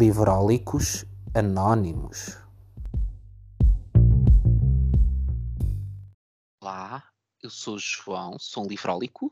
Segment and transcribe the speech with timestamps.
[0.00, 2.38] Livrólicos Anónimos.
[6.62, 7.04] Olá,
[7.42, 9.30] eu sou o João, sou um livrólico.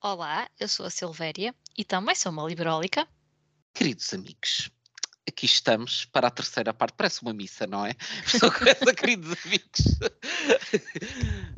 [0.00, 3.08] Olá, eu sou a Silvéria e também sou uma librólica.
[3.74, 4.70] Queridos amigos,
[5.28, 6.94] aqui estamos para a terceira parte.
[6.94, 7.96] Parece uma missa, não é?
[8.24, 9.98] Estou com essa, queridos amigos.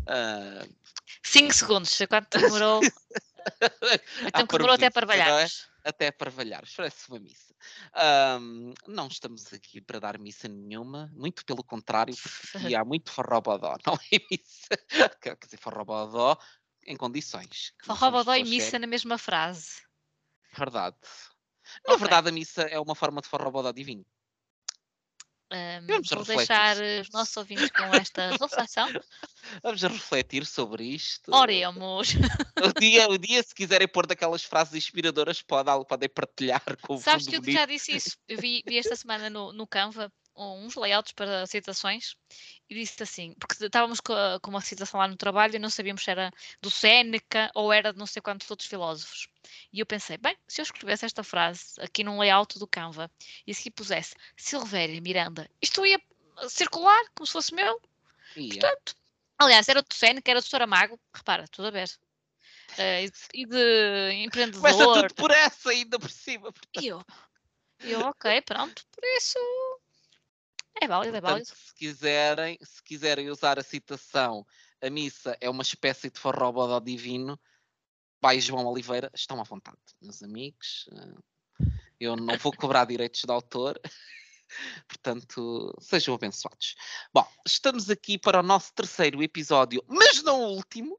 [0.08, 0.66] Ah,
[1.22, 2.80] 5 segundos, quanto demorou?
[4.26, 5.18] O tempo que demorou até para não é?
[5.18, 5.71] balharmos.
[5.84, 7.54] Até para valhares, parece uma missa.
[7.94, 12.14] Ahm, não estamos aqui para dar missa nenhuma, muito pelo contrário,
[12.72, 15.10] porque há muito forrobodó, não é missa?
[15.20, 16.38] Quer dizer, forrobodó
[16.84, 17.72] em condições.
[17.84, 19.82] Forrobodó e missa na mesma frase.
[20.56, 20.96] Verdade.
[21.86, 24.04] Na verdade, a missa é uma forma de forrobodó divino.
[25.52, 28.88] Ahm, Vamos vou deixar os nossos ouvintes com esta reflexão.
[29.62, 31.34] Vamos refletir sobre isto.
[31.34, 32.14] Oremos.
[32.62, 37.00] O dia, o dia, se quiserem pôr daquelas frases inspiradoras, podem, podem partilhar com o
[37.00, 38.16] Sabes que eu já disse isso.
[38.26, 42.16] Eu vi, vi esta semana no, no Canva uns layouts para citações
[42.68, 44.14] e disse assim, porque estávamos com,
[44.46, 46.30] uma citação lá no trabalho e não sabíamos se era
[46.60, 49.28] do Séneca ou era de não sei quantos outros filósofos.
[49.72, 53.10] E eu pensei, bem, se eu escrevesse esta frase aqui num layout do Canva
[53.46, 56.00] e se pusesse Silvéria Miranda, isto ia
[56.48, 57.80] circular como se fosse meu.
[58.34, 58.94] Portanto,
[59.38, 61.90] aliás, era do Séneca, era do Saramago, repara, tudo a ver.
[62.78, 64.60] Eh, e- de empreendedor.
[64.60, 66.50] Começa tudo por essa ainda por cima.
[66.52, 66.82] portanto.
[66.82, 67.04] E eu,
[67.80, 69.38] eu, ok, pronto, por isso
[70.82, 71.46] é válido, é válido.
[71.46, 74.44] Portanto, se quiserem, se quiserem usar a citação,
[74.80, 77.40] a missa é uma espécie de forrobodó divino,
[78.20, 80.88] pai João Oliveira, estão à vontade, meus amigos.
[82.00, 83.80] Eu não vou cobrar direitos de autor,
[84.88, 86.74] portanto, sejam abençoados.
[87.14, 90.98] Bom, estamos aqui para o nosso terceiro episódio, mas não o último,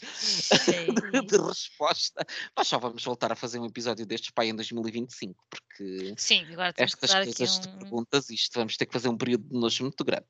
[1.12, 2.26] de, de resposta.
[2.56, 6.74] Nós só vamos voltar a fazer um episódio destes pai em 2025, porque Sim, agora
[6.76, 7.78] estas coisas de um...
[7.78, 10.26] perguntas, isto vamos ter que fazer um período de nojo muito grande.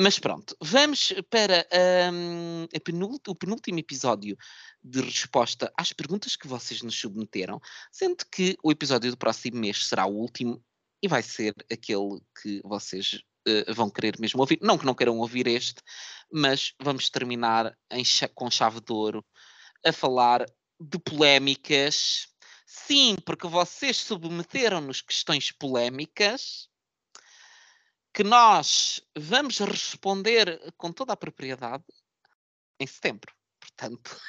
[0.00, 1.66] Mas pronto, vamos para
[2.84, 4.36] penul- o penúltimo episódio
[4.82, 9.86] de resposta às perguntas que vocês nos submeteram, sendo que o episódio do próximo mês
[9.86, 10.62] será o último
[11.02, 14.58] e vai ser aquele que vocês eh, vão querer mesmo ouvir.
[14.62, 15.82] Não que não queiram ouvir este,
[16.32, 17.76] mas vamos terminar
[18.34, 19.24] com chave de ouro
[19.84, 20.44] a falar
[20.80, 22.28] de polémicas.
[22.66, 26.68] Sim, porque vocês submeteram-nos questões polémicas
[28.12, 31.84] que nós vamos responder com toda a propriedade
[32.80, 33.32] em setembro.
[33.60, 34.20] Portanto,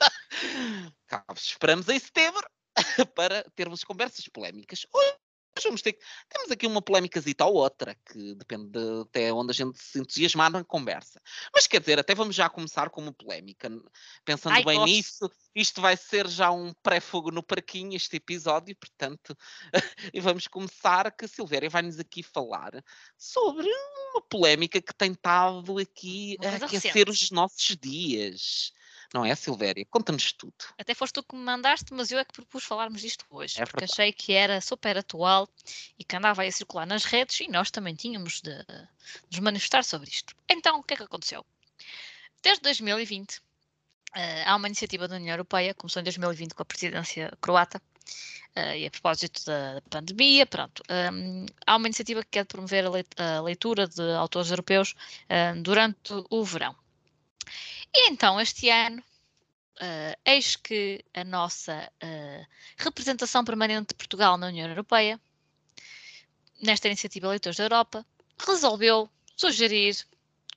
[1.36, 2.48] esperamos em setembro
[3.14, 4.86] para termos conversas polémicas.
[4.92, 5.19] Hoje
[5.62, 9.54] vamos ter que- temos aqui uma polémicazita ou outra, que depende de até onde a
[9.54, 11.20] gente se entusiasmar na conversa.
[11.54, 13.70] Mas quer dizer, até vamos já começar com uma polémica.
[14.24, 14.90] Pensando Ai, bem gosto.
[14.90, 19.36] nisso, isto vai ser já um pré-fogo no parquinho, este episódio, portanto,
[20.14, 22.82] e vamos começar que a Silvéria vai-nos aqui falar
[23.18, 23.66] sobre
[24.12, 28.72] uma polémica que tem estado aqui a aquecer os nossos dias.
[29.12, 29.84] Não é, Silvéria?
[29.90, 30.54] Conta-nos tudo.
[30.78, 33.64] Até foste tu que me mandaste, mas eu é que propus falarmos disto hoje, É
[33.66, 35.48] porque achei que era super atual
[35.98, 38.52] e que andava aí a circular nas redes e nós também tínhamos de
[39.30, 40.34] nos manifestar sobre isto.
[40.48, 41.44] Então, o que é que aconteceu?
[42.42, 43.40] Desde 2020,
[44.14, 47.82] eh, há uma iniciativa da União Europeia, começou em 2020 com a presidência croata,
[48.54, 50.82] eh, e a propósito da, da pandemia, pronto,
[51.12, 54.94] hum, há uma iniciativa que quer promover a leit- a leitura de autores europeus
[55.28, 56.74] eh, durante o verão.
[57.94, 59.02] E então, este ano,
[59.80, 62.46] eh, eis que a nossa eh,
[62.76, 65.20] representação permanente de Portugal na União Europeia,
[66.60, 68.06] nesta iniciativa Leitores da Europa,
[68.38, 69.96] resolveu sugerir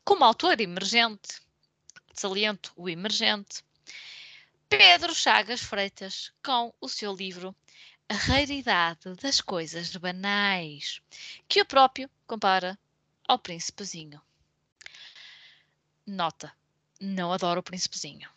[0.04, 1.42] como autor emergente,
[2.14, 3.64] saliento o emergente,
[4.68, 7.56] Pedro Chagas Freitas com o seu livro
[8.10, 11.02] A Raridade das Coisas Banais,
[11.48, 12.78] que o próprio compara
[13.28, 14.22] ao Príncipezinho.
[16.06, 16.52] Nota,
[17.04, 18.30] não adoro o Príncipezinho.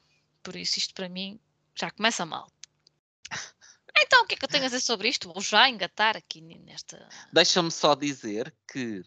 [0.43, 1.39] Por isso isto para mim
[1.75, 2.51] já começa mal.
[3.99, 5.33] Então, o que é que eu tenho a dizer sobre isto?
[5.33, 7.09] Vou já engatar aqui nesta.
[7.33, 9.03] Deixa-me só dizer que,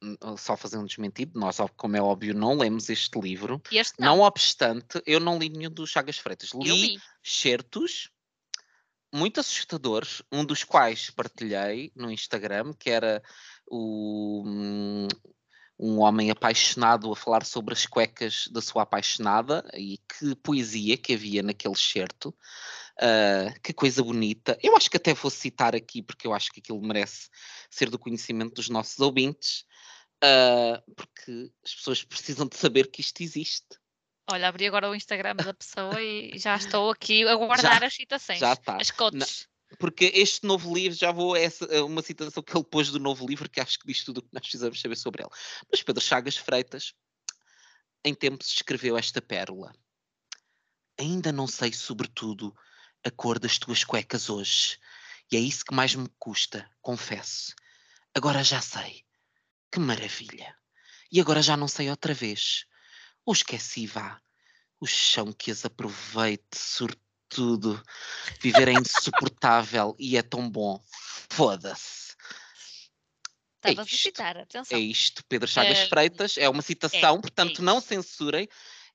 [0.00, 3.60] hum, só fazer um desmentido, nós, como é óbvio, não lemos este livro.
[3.72, 6.52] Este não, Não obstante, eu não li nenhum dos Chagas Freitas.
[6.54, 7.00] eu Li li.
[7.24, 8.08] certos
[9.12, 13.20] muito assustadores, um dos quais partilhei no Instagram, que era
[13.66, 15.08] o, hum,
[15.78, 21.14] um homem apaixonado a falar sobre as cuecas da sua apaixonada e que poesia que
[21.14, 22.34] havia naquele certo.
[23.00, 24.58] Ah, que coisa bonita.
[24.62, 27.28] Eu acho que até vou citar aqui, porque eu acho que aquilo merece
[27.70, 29.64] ser do conhecimento dos nossos ouvintes,
[30.22, 33.80] ah, porque as pessoas precisam de saber que isto existe.
[34.30, 38.38] Olha, abri agora o Instagram da pessoa e já estou aqui a guardar as citações.
[38.38, 38.76] já está.
[38.80, 39.48] As cotes.
[39.78, 43.48] Porque este novo livro, já vou essa, uma citação que ele pôs do novo livro,
[43.48, 45.30] que acho que diz tudo o que nós precisamos saber sobre ele.
[45.70, 46.94] Mas Pedro Chagas Freitas,
[48.04, 49.72] em tempos, escreveu esta pérola.
[50.98, 52.54] Ainda não sei, sobretudo,
[53.04, 54.78] a cor das tuas cuecas hoje.
[55.30, 57.54] E é isso que mais me custa, confesso.
[58.14, 59.04] Agora já sei.
[59.70, 60.54] Que maravilha.
[61.10, 62.66] E agora já não sei outra vez.
[63.24, 64.20] Ou esqueci, vá.
[64.80, 66.58] O chão que as aproveite,
[67.32, 67.82] sobretudo.
[68.40, 70.80] Viver é insuportável e é tão bom.
[71.30, 72.14] Foda-se.
[73.64, 74.02] É Estava a isto.
[74.02, 74.76] citar, atenção.
[74.76, 78.48] É isto, Pedro Chagas Eh, Freitas, é uma citação, é portanto não censurem.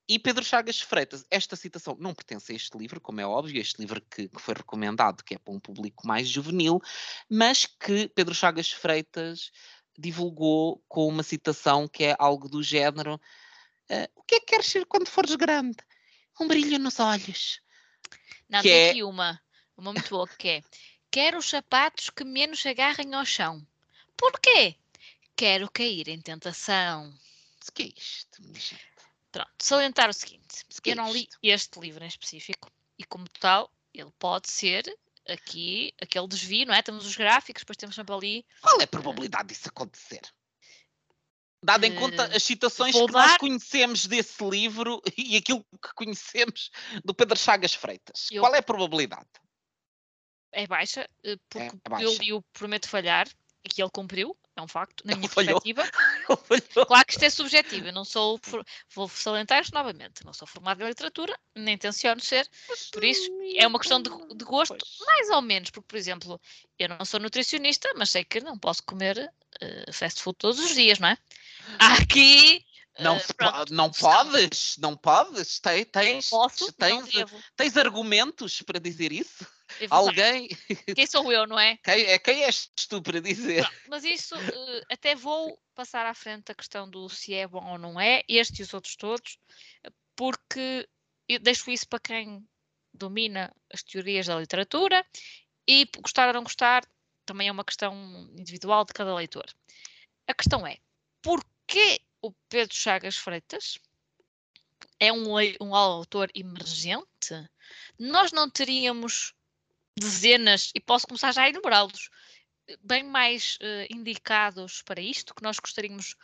[0.09, 3.79] E Pedro Chagas Freitas, esta citação não pertence a este livro, como é óbvio, este
[3.79, 6.81] livro que, que foi recomendado, que é para um público mais juvenil,
[7.29, 9.51] mas que Pedro Chagas Freitas
[9.97, 13.19] divulgou com uma citação que é algo do género:
[13.89, 15.77] eh, O que é que queres ser quando fores grande?
[16.39, 17.61] Um brilho nos olhos.
[18.49, 19.41] Não, que tem é- aqui uma,
[19.75, 20.63] uma muito boa que é
[21.09, 23.65] Quero os sapatos que menos agarrem ao chão.
[24.15, 24.75] Porquê?
[25.35, 27.13] Quero cair em tentação.
[27.73, 28.41] Que é isto?
[29.31, 33.71] Pronto, salientar o seguinte: é eu não li este livro em específico e, como tal,
[33.93, 34.83] ele pode ser
[35.27, 36.81] aqui aquele desvio, não é?
[36.81, 38.45] Temos os gráficos, depois temos sempre ali.
[38.61, 40.21] Qual é a probabilidade disso acontecer?
[41.63, 45.93] Dado em conta Eh, as citações vou que nós conhecemos desse livro e aquilo que
[45.95, 46.69] conhecemos
[47.03, 48.27] do Pedro Chagas Freitas.
[48.31, 49.27] Eu- Qual é a probabilidade?
[50.51, 52.23] É baixa, eh, porque é eu baixa.
[52.23, 53.27] li o Prometo Falhar
[53.63, 55.61] e que ele cumpriu, é um facto, na minha falhou.
[55.61, 55.89] perspectiva.
[56.87, 58.39] Claro que isto é subjetivo, eu não sou,
[58.93, 62.49] vou salientar isto novamente, não sou formada em literatura, nem tenciono ser,
[62.91, 65.07] por isso é uma questão de, de gosto, Pois.
[65.07, 66.41] mais ou menos, porque, por exemplo,
[66.77, 69.31] eu não sou nutricionista, mas sei que não posso comer
[69.61, 71.17] eh, fast food todos os dias, não é?
[71.79, 72.65] Há aqui.
[72.99, 75.59] Não, eh, se pronto, pode, não podes, não podes.
[75.59, 77.09] Tens, tens, Posso, não tens,
[77.55, 79.45] tens argumentos para dizer isso?
[79.79, 79.87] É.
[79.89, 80.49] Alguém?
[80.95, 81.77] Quem sou eu, não é?
[81.77, 83.63] Quem, é, quem és tu para dizer?
[83.63, 87.65] Pronto, mas isso eh, até vou passar à frente a questão do se é bom
[87.71, 89.37] ou não é, este e os outros todos,
[90.15, 90.87] porque
[91.27, 92.47] eu deixo isso para quem
[92.93, 95.05] domina as teorias da literatura
[95.67, 96.83] e gostar ou não gostar
[97.25, 97.93] também é uma questão
[98.37, 99.45] individual de cada leitor.
[100.27, 100.77] A questão é,
[101.21, 103.77] porquê o Pedro Chagas Freitas
[104.99, 107.49] é um, um autor emergente?
[107.99, 109.33] Nós não teríamos
[109.97, 112.09] dezenas, e posso começar já a enumerá-los,
[112.83, 116.15] bem mais eh, indicados para isto, que nós gostaríamos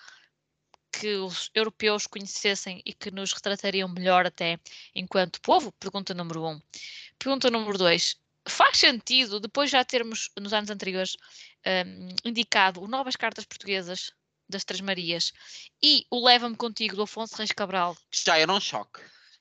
[0.91, 4.59] que os europeus conhecessem e que nos retratariam melhor até
[4.93, 5.71] enquanto povo?
[5.73, 6.61] Pergunta número um.
[7.17, 8.15] Pergunta número dois.
[8.47, 11.17] Faz sentido, depois já termos, nos anos anteriores,
[11.65, 14.11] hum, indicado o Novas Cartas Portuguesas
[14.47, 15.33] das Três Marias
[15.81, 18.99] e o Leva-me Contigo do Afonso Reis Cabral, já era um choque.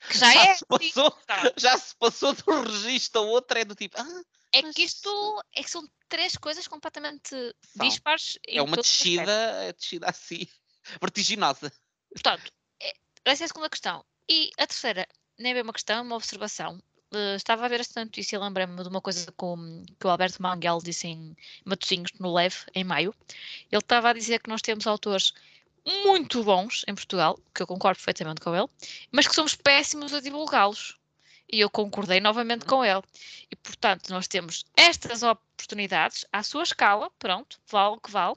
[0.09, 1.53] Que já, Já é, se passou, tá.
[1.57, 4.21] já se passou de um registro a outro, é do tipo, ah,
[4.51, 7.87] é mas que isto é que são três coisas completamente São.
[7.87, 8.37] dispares.
[8.47, 10.47] é uma descida, é descida assim,
[11.01, 11.71] vertiginosa.
[12.11, 12.51] Portanto,
[12.81, 12.93] é-
[13.25, 14.05] essa é a segunda questão.
[14.29, 15.07] E a terceira,
[15.39, 16.79] nem é bem uma questão, é uma observação.
[17.13, 20.41] Eh, estava a ver esta notícia e lembrei-me de uma coisa com, que o Alberto
[20.41, 23.13] Manguel disse em Matosinhos, no Leve, em maio.
[23.71, 25.33] Ele estava a dizer que nós temos autores
[25.85, 28.67] muito bons em Portugal, que eu concordo perfeitamente com ele,
[29.11, 30.97] mas que somos péssimos a divulgá-los.
[31.51, 33.01] E eu concordei novamente com ele.
[33.51, 38.35] E, portanto, nós temos estas oportunidades à sua escala, pronto, vale o que vale.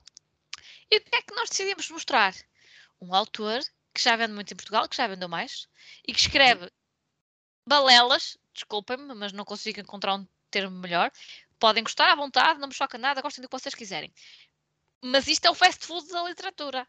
[0.90, 2.34] E o que é que nós decidimos mostrar?
[3.00, 3.60] Um autor
[3.94, 5.68] que já vende muito em Portugal, que já vendeu mais,
[6.06, 6.70] e que escreve
[7.66, 11.10] balelas, desculpem-me, mas não consigo encontrar um termo melhor.
[11.58, 14.12] Podem gostar à vontade, não me choca nada, gostem do que vocês quiserem.
[15.02, 16.86] Mas isto é o fast food da literatura.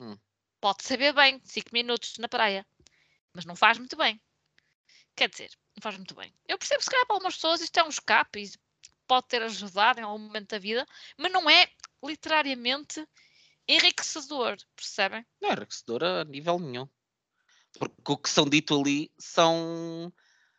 [0.00, 0.18] Hum.
[0.60, 2.66] Pode saber bem, 5 minutos na praia,
[3.34, 4.20] mas não faz muito bem.
[5.14, 6.34] Quer dizer, não faz muito bem.
[6.48, 8.50] Eu percebo, se calhar, para algumas pessoas isto é um escape e
[9.06, 11.68] pode ter ajudado em algum momento da vida, mas não é
[12.02, 13.06] literariamente
[13.68, 15.24] enriquecedor, percebem?
[15.40, 16.88] Não é enriquecedora a nível nenhum.
[17.78, 20.12] Porque o que são dito ali são.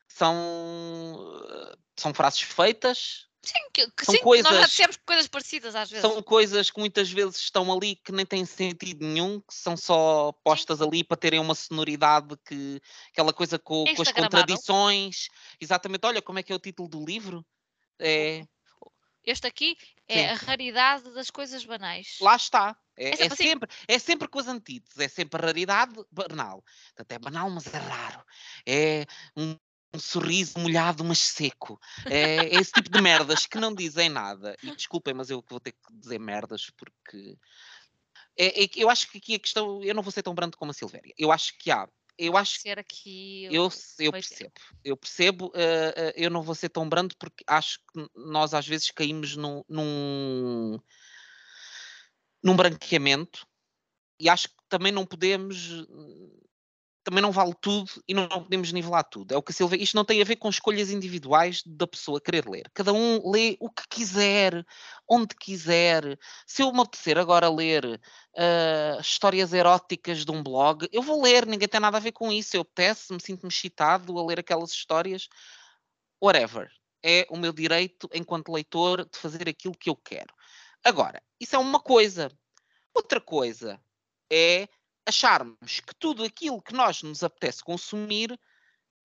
[0.07, 1.43] são.
[1.49, 5.89] eh, são frases feitas, Sim, que, que São sim, nós já coisas- coisas parecidas às
[5.89, 6.01] vezes.
[6.01, 10.31] são coisas que muitas vezes estão ali que nem têm sentido nenhum, que são só
[10.43, 12.79] postas ali para terem uma sonoridade que.
[13.11, 15.27] aquela coisa com, É com as contradições.
[15.59, 17.43] Exatamente, olha como é que é o título do livro.
[17.99, 18.43] É,
[19.23, 19.75] Este aqui
[20.07, 20.25] é Sim.
[20.25, 22.17] a raridade das coisas banais.
[22.21, 22.75] lá está.
[22.97, 23.43] É, É é sempre assim.
[23.43, 26.63] sempre, é sempre com as antíteses, é sempre a raridade banal.
[26.95, 28.23] Portanto, é banal, mas é raro.
[28.67, 29.05] É
[29.35, 29.55] um,
[29.93, 31.79] um sorriso molhado, mas seco.
[32.05, 34.55] É, é esse tipo de merdas que não dizem nada.
[34.63, 37.37] E desculpem, mas eu que vou ter que dizer merdas porque.
[38.37, 39.83] É, é que eu acho que aqui a questão.
[39.83, 41.13] Eu não vou ser tão brando como a Silvéria.
[41.17, 43.45] Eu acho que há eu acho ser aqui.
[43.45, 44.51] eu, eu percebo,
[44.83, 48.91] eu percebo, eh, eu não vou ser tão brando porque acho que nós às vezes
[48.91, 50.79] caímos num, num,
[52.43, 53.47] num branqueamento
[54.19, 55.87] e acho que também não podemos,
[57.03, 59.33] também não vale tudo e não podemos nivelar tudo.
[59.33, 62.21] É o que a Silvia, isto não tem a ver com escolhas individuais da pessoa
[62.21, 62.69] querer ler.
[62.73, 64.65] Cada um lê o que quiser,
[65.07, 66.17] onde quiser.
[66.45, 67.99] Se eu me apetecer agora ler
[68.37, 72.31] ah, histórias eróticas de um blog, eu vou ler, ninguém tem nada a ver com
[72.31, 72.55] isso.
[72.55, 75.27] Eu apetece, me sinto-me excitado a ler aquelas histórias,
[76.21, 76.69] whatever.
[77.03, 80.33] É o meu direito, enquanto leitor, de fazer aquilo que eu quero.
[80.83, 82.31] Agora, isso é uma coisa.
[82.93, 83.81] Outra coisa
[84.31, 84.67] é
[85.05, 88.39] acharmos que tudo aquilo que nós nos apetece consumir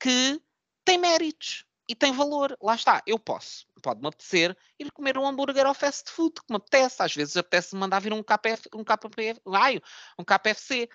[0.01, 0.41] que
[0.85, 2.57] tem méritos e tem valor.
[2.61, 6.57] Lá está, eu posso, pode-me apetecer ir comer um hambúrguer ao fast food, que me
[6.57, 7.03] apetece.
[7.03, 9.81] Às vezes apetece-me mandar vir um KPF, um KPF, ai,
[10.19, 10.89] um KFC.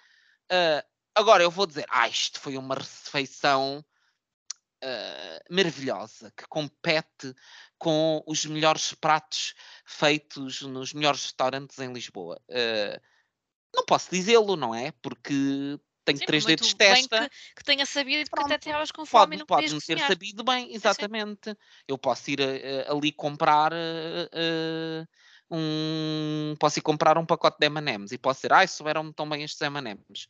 [0.50, 3.84] Ah, agora eu vou dizer, ah, isto foi uma refeição
[4.84, 7.34] ah, maravilhosa, que compete
[7.78, 9.56] com os melhores pratos
[9.86, 12.42] feitos nos melhores restaurantes em Lisboa.
[12.50, 13.02] Ah,
[13.74, 14.92] não posso dizê-lo, não é?
[15.02, 17.30] Porque tenho Sim, três dedos de testa.
[17.30, 19.80] Que, que tenha sabido que até Pronto, estavas com fome e Pode, não pode me
[19.82, 20.08] ter cozinhar.
[20.08, 21.56] sabido bem, exatamente.
[21.88, 25.06] Eu posso ir eh, ali comprar eh,
[25.50, 26.56] um.
[26.60, 29.62] Posso ir comprar um pacote de M&M's e posso dizer, ai, souberam-me tão bem estes
[29.62, 30.28] M&M's.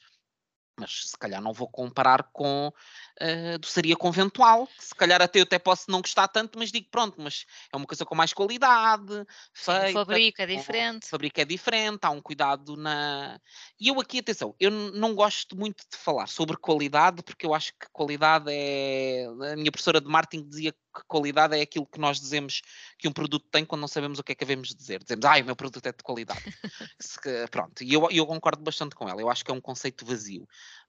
[0.82, 2.72] Mas se calhar não vou comparar com
[3.20, 4.68] a doçaria conventual.
[4.80, 7.86] Se calhar até eu até posso não gostar tanto, mas digo, pronto, mas é uma
[7.86, 9.14] coisa com mais qualidade,
[9.54, 11.06] Sim, o feita, fabrico é diferente.
[11.06, 13.40] o fabrico é diferente, há um cuidado na.
[13.80, 17.72] E eu aqui, atenção, eu não gosto muito de falar sobre qualidade, porque eu acho
[17.74, 19.26] que qualidade é.
[19.54, 22.62] A minha professora de marketing dizia que qualidade é aquilo que nós dizemos
[22.98, 25.02] que um produto tem quando não sabemos o que é que devemos dizer.
[25.04, 26.42] Dizemos, ai, o meu produto é de qualidade.
[27.22, 30.06] Que- pronto, e eu, eu concordo bastante com ela, eu acho que é um conceito
[30.06, 30.48] vazio.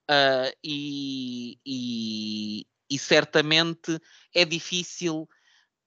[0.08, 3.98] Ah, e, e, e certamente
[4.34, 5.28] é difícil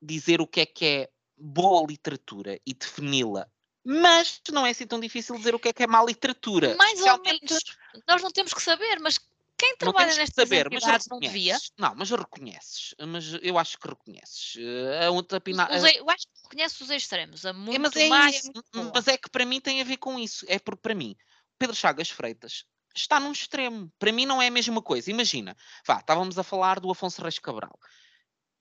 [0.01, 3.47] dizer o que é que é boa literatura e defini-la.
[3.83, 6.75] Mas não é assim tão difícil dizer o que é que é má literatura.
[6.75, 7.63] Mais ou menos.
[8.07, 9.19] Nós não temos que saber, mas
[9.57, 11.53] quem Não trabalha nestas saber, mas entidades não devia.
[11.53, 11.71] reconheces.
[11.77, 12.95] Não, mas reconheces.
[13.07, 14.53] Mas eu acho que reconheces.
[14.57, 17.45] Eh, A outra pina- os eu acho que conhece os extremos.
[17.45, 18.51] A É, muito mas é má e a isso.
[18.53, 18.91] muito m- boa.
[18.95, 20.45] Mas é que para mim tem a ver com isso.
[20.49, 21.15] É porque para mim,
[21.57, 23.91] Pedro Chagas Freitas está num extremo.
[23.99, 25.09] Para mim não é a mesma coisa.
[25.11, 27.77] Imagina, vá, estávamos a falar do Afonso Reis Cabral.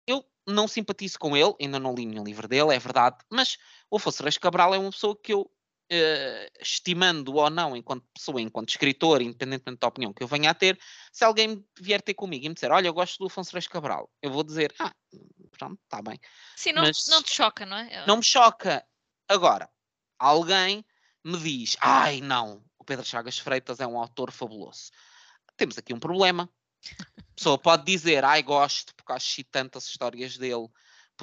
[0.07, 3.57] Eu não simpatizo com ele, ainda não li nenhum livro dele, é verdade, mas
[3.91, 5.49] o Afonso Reis Cabral é uma pessoa que eu,
[5.91, 10.55] eh, estimando ou não enquanto pessoa, enquanto escritor, independentemente da opinião que eu venha a
[10.55, 10.79] ter,
[11.13, 14.11] se alguém vier ter comigo e me disser, olha, eu gosto do Afonso Reis Cabral,
[14.23, 14.93] eu vou dizer, ah,
[15.59, 16.19] pronto, está bem.
[16.57, 18.07] Sim, não, mas- não te choca, não é?
[18.07, 18.85] Não me choca.
[19.29, 19.69] Agora,
[20.19, 20.85] alguém
[21.25, 24.91] me diz: ai não, o Pedro Chagas Freitas é um autor fabuloso.
[25.57, 26.49] Temos aqui um problema.
[27.19, 30.69] A pessoa pode dizer: ai, gosto porque acho excitante as histórias dele,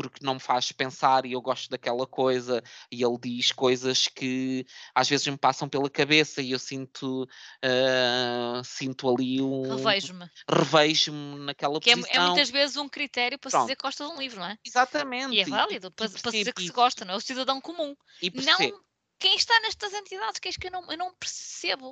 [0.02, 2.64] porque não me faz pensar e eu gosto daquela coisa.
[2.90, 4.66] E ele diz coisas que
[4.96, 7.28] às vezes me passam pela cabeça e eu sinto,
[7.62, 9.76] ah, sinto ali um.
[9.76, 10.26] Revejo-me.
[10.50, 12.24] Revejo-me naquela Que é, posição.
[12.24, 13.66] é muitas vezes um critério para se Pronto.
[13.66, 14.58] dizer que gosta de um livro, não é?
[14.66, 15.36] Exatamente.
[15.36, 17.18] E é válido para, e para se dizer que se gosta, não é?
[17.18, 17.94] O cidadão comum.
[18.22, 18.64] E percebo.
[18.64, 18.90] Não
[19.20, 21.90] quem está nestas entidades, que é isso que eu não, eu não percebo.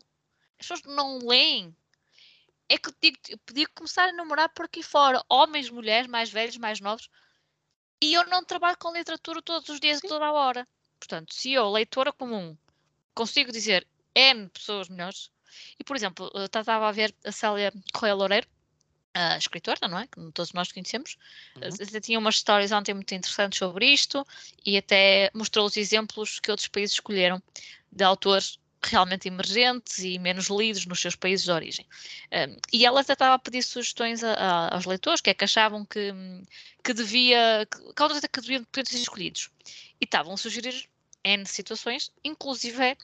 [0.58, 1.76] As pessoas não leem.
[2.70, 6.30] É que eu, digo, eu podia começar a namorar por aqui fora, homens, mulheres, mais
[6.30, 7.10] velhos, mais novos,
[8.02, 10.08] e eu não trabalho com literatura todos os dias, Sim.
[10.08, 10.68] toda a hora.
[11.00, 12.58] Portanto, se eu, leitora comum,
[13.14, 15.32] consigo dizer N pessoas melhores,
[15.80, 18.48] e por exemplo, estava a ver a Célia Correia Loureiro,
[19.14, 20.08] a escritora, não é?
[20.08, 21.18] Que todos nós conhecemos,
[21.56, 21.64] Uhum.
[21.64, 24.26] até tinha umas histórias ontem muito interessantes sobre isto
[24.66, 27.42] e até mostrou os exemplos que outros países escolheram
[27.92, 31.86] de autores realmente emergentes e menos lidos nos seus países de origem.
[32.32, 35.44] Um, e ela até estava a pedir sugestões a- a- aos leitores, que é que
[35.44, 36.14] achavam que,
[36.84, 39.50] que devia, que, que é deviam, ser escolhidos.
[40.00, 40.88] E estavam a sugerir
[41.24, 42.98] N situações, inclusive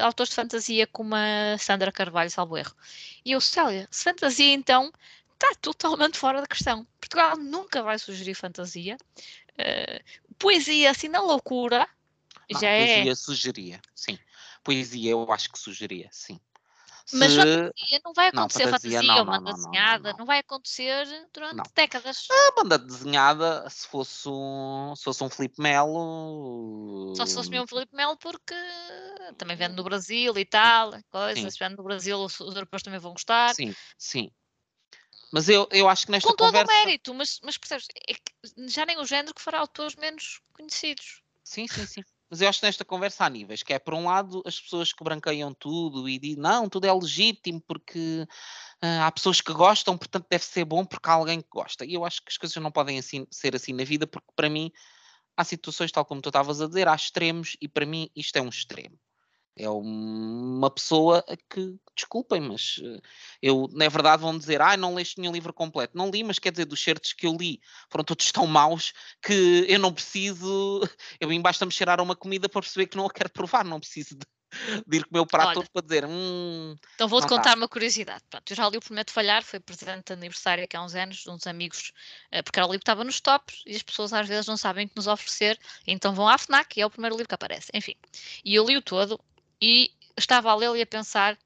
[0.00, 2.74] autores de fantasia como a Sandra Carvalho, salvo erro.
[3.24, 4.90] E eu, Célia, se fantasia então
[5.34, 6.86] está totalmente fora da questão.
[6.98, 8.96] Portugal nunca vai sugerir fantasia.
[9.58, 10.02] Eh,
[10.38, 11.86] poesia, assim, na loucura,
[12.50, 12.86] Não, já é.
[12.86, 14.18] poesia sugeria, sim.
[14.66, 16.40] Poesia eu acho que sugeria, sim.
[17.12, 19.54] Mas Se- fantasia não vai Não, acontecer fantasia fantasia, não, ou não, não, não, não,
[19.54, 20.18] desenhada, não.
[20.18, 21.64] não vai acontecer durante Não.
[21.72, 22.26] décadas.
[22.28, 27.14] A banda desenhada, se fosse um, se fosse um Filipe Melo.
[27.16, 28.56] Só se fosse mesmo Filipe Melo, porque
[29.38, 31.50] também vende no Brasil e tal, coisas, Sim.
[31.50, 33.54] se vende no Brasil, os, europeus também vão gostar.
[33.54, 34.32] Sim, sim.
[35.32, 36.72] Mas eu, eu acho que nesta Com todo conversa.
[36.72, 38.14] o mérito, mas, mas percebes, é
[38.68, 41.22] já nem o género que fará autores menos conhecidos.
[41.44, 42.02] Sim, sim, sim.
[42.30, 44.92] Mas eu acho que nesta conversa há níveis, que é por um lado as pessoas
[44.92, 48.26] que branqueiam tudo e dizem não, tudo é legítimo porque
[48.82, 51.84] uh, há pessoas que gostam, portanto deve ser bom porque há alguém que gosta.
[51.84, 54.50] E eu acho que as coisas não podem assim, ser assim na vida, porque para
[54.50, 54.72] mim
[55.36, 58.42] há situações, tal como tu estavas a dizer, há extremos e para mim isto é
[58.42, 58.98] um extremo.
[59.58, 63.00] É uma pessoa que, desculpem, mas eh,
[63.40, 65.96] eu, na verdade, vão dizer, ah, não leste nenhum livro completo.
[65.96, 67.58] Não li, mas quer dizer, dos certos que eu li
[67.90, 70.80] foram todos tão maus que eu não preciso,
[71.18, 74.14] eu vim basta-me cheirar uma comida para perceber que não a quero provar, não preciso
[74.14, 74.26] de,
[74.86, 77.54] de ir comer o prato Olha, todo para dizer, hum, Então vou-te contar tá.
[77.54, 78.24] uma curiosidade.
[78.28, 81.16] Pronto, eu já li o Prometo Falhar, foi presente de aniversário aqui há uns anos,
[81.16, 81.92] de uns amigos,
[82.30, 84.58] eh, porque era o livro que estava nos tops e as pessoas às vezes não
[84.58, 87.34] sabem o que nos oferecer, então vão à FNAC e é o primeiro livro que
[87.34, 87.70] aparece.
[87.72, 87.94] Enfim,
[88.44, 89.18] e eu li o todo
[89.60, 91.38] e estava a lê-lo e a pensar,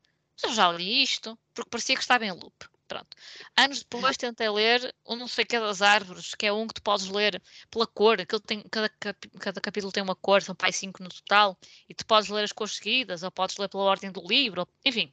[0.42, 2.68] eu já li isto, porque parecia que estava em loop.
[2.90, 3.16] Pronto.
[3.56, 6.82] Anos depois tentei ler o não sei que das árvores, que é um que tu
[6.82, 7.40] podes ler
[7.70, 11.56] pela cor, aquilo tem, cada, cada capítulo tem uma cor, são pai cinco no total,
[11.88, 15.12] e tu podes ler as cores seguidas, ou podes ler pela ordem do livro, enfim.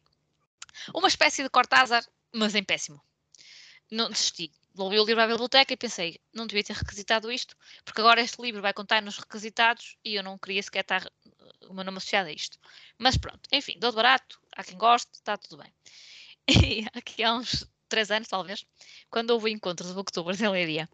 [0.91, 2.99] Uma espécie de Cortázar, mas em péssimo.
[3.91, 4.51] Não desisti.
[4.77, 8.39] Devolvi o livro à biblioteca e pensei, não devia ter requisitado isto, porque agora este
[8.39, 11.11] livro vai contar nos requisitados e eu não queria sequer estar
[11.67, 12.59] o meu nome associado a isto.
[12.95, 15.73] Mas pronto, enfim, dou de barato, há quem goste, está tudo bem.
[16.63, 18.67] E aqui há uns três anos, talvez,
[19.09, 20.87] quando houve o encontro de Booktubers em Leiria,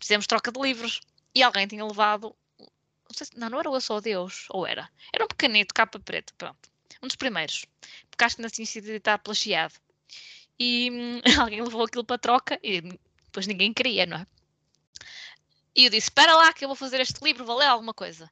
[0.00, 1.00] fizemos troca de livros
[1.32, 2.34] e alguém tinha levado.
[2.58, 4.90] Não, sei se, não, não era o Sou Deus, ou era?
[5.14, 6.68] Era um pequenito, capa preta, pronto.
[7.00, 7.64] Um dos primeiros.
[8.10, 9.74] Porque acho que ainda tinha sido editado pela Chiado.
[10.58, 12.82] E hum, alguém levou aquilo para troca e
[13.30, 14.26] depois ninguém queria, não é?
[15.74, 18.30] E eu disse: Espera lá, que eu vou fazer este livro valer alguma coisa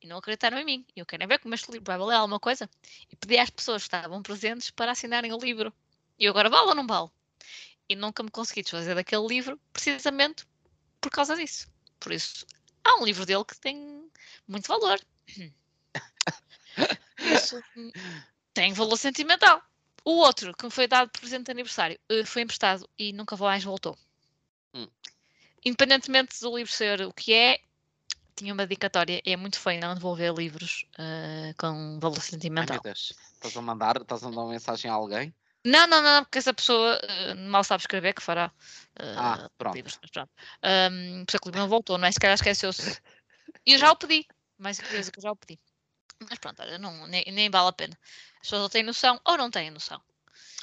[0.00, 0.86] e não acreditaram em mim.
[0.94, 2.68] Eu quero ver como este livro vai valer alguma coisa.
[3.10, 5.72] E pedi às pessoas que estavam presentes para assinarem o livro.
[6.18, 7.10] E eu agora vale ou não vale?
[7.88, 10.46] E nunca me consegui desfazer daquele livro, precisamente
[11.00, 11.68] por causa disso.
[11.98, 12.46] Por isso,
[12.84, 14.10] há um livro dele que tem
[14.46, 15.00] muito valor.
[17.18, 17.60] Isso
[18.54, 19.60] tem valor sentimental.
[20.04, 23.36] O outro, que me foi dado de presente de aniversário, eh, foi emprestado e nunca
[23.36, 23.98] mais voltou.
[24.74, 24.88] Hum.
[25.64, 27.60] Independentemente do livro ser o que é,
[28.38, 29.20] tinha uma dedicatória.
[29.24, 32.80] É muito feio não devolver livros uh, com valor sentimental.
[32.84, 35.34] Ai, estás a mandar, estás a mandar uma mensagem a alguém?
[35.64, 38.46] Não, não, não, porque essa pessoa uh, mal sabe escrever que fará
[39.00, 39.74] uh, ah, pronto.
[39.74, 39.98] livros.
[40.12, 40.30] pronto.
[40.64, 42.12] Um, por isso que o livro não voltou, não é?
[42.12, 43.00] Se calhar esqueceu-se.
[43.66, 44.26] E eu já o pedi.
[44.56, 45.58] Mais curioso que eu já o pedi.
[46.28, 47.98] Mas pronto, olha, não, nem, nem vale a pena.
[48.34, 50.00] As pessoas ou têm noção ou não têm noção.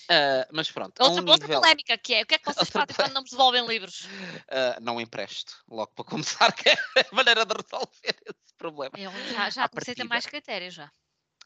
[0.05, 1.01] Uh, mas pronto.
[1.01, 1.61] Outra, um outra nível...
[1.61, 4.05] polémica que é: o que é que vocês fazem quando não vos devolvem livros?
[4.05, 6.75] Uh, não empresto, logo para começar, que é
[7.11, 8.93] a maneira de resolver esse problema.
[8.97, 10.91] Eu já, já comecei a ter mais critérios já.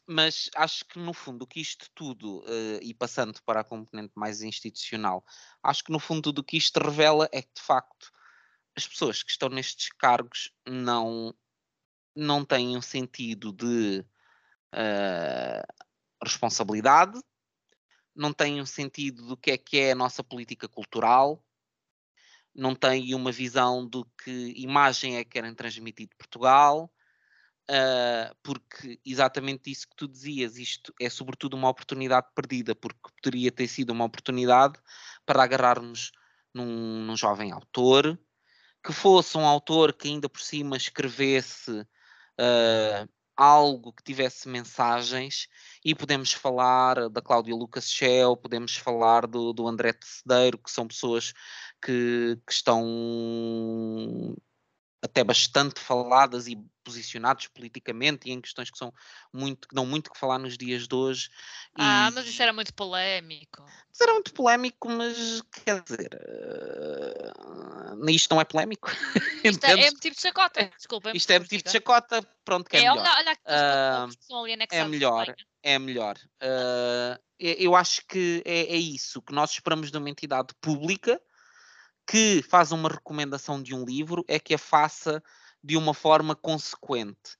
[0.06, 4.12] Mas acho que no fundo o que isto tudo, uh, e passando para a componente
[4.14, 5.24] mais institucional,
[5.62, 8.10] acho que no fundo tudo o que isto revela é que de facto
[8.76, 11.34] as pessoas que estão nestes cargos não,
[12.14, 14.04] não têm um sentido de
[16.22, 17.20] responsabilidade,
[18.20, 21.42] não têm um sentido do que é que é a nossa política cultural,
[22.54, 26.92] não têm uma visão do que imagem é que querem transmitir de Portugal,
[27.70, 33.50] uh, porque exatamente isso que tu dizias, isto é sobretudo uma oportunidade perdida, porque poderia
[33.50, 34.78] ter sido uma oportunidade
[35.24, 36.12] para agarrarmos
[36.52, 38.20] num, num jovem autor,
[38.84, 43.08] que fosse um autor que ainda por cima escrevesse uh,
[43.40, 45.48] algo que tivesse mensagens
[45.82, 50.86] e podemos falar da Cláudia Lucas Shell, podemos falar do, do André Tecedeiro, que são
[50.86, 51.32] pessoas
[51.80, 54.36] que, que estão
[55.02, 58.92] até bastante faladas e posicionados politicamente e em questões que são
[59.32, 61.30] muito que dão muito que falar nos dias de hoje.
[61.74, 62.14] Ah, e...
[62.14, 63.64] mas isso era muito polémico.
[63.92, 66.10] Isso era muito polémico, mas quer dizer,
[67.96, 68.90] uh, isto não é polémico.
[69.42, 71.10] Isto é, é motivo de chacota, desculpa.
[71.10, 72.98] É isto é motivo de chacota, pronto, que é, é melhor.
[72.98, 76.18] Olha, olha uh, é melhor, é melhor.
[76.42, 81.18] Uh, eu acho que é, é isso que nós esperamos de uma entidade pública
[82.10, 85.22] que faz uma recomendação de um livro é que a faça
[85.62, 87.38] de uma forma consequente.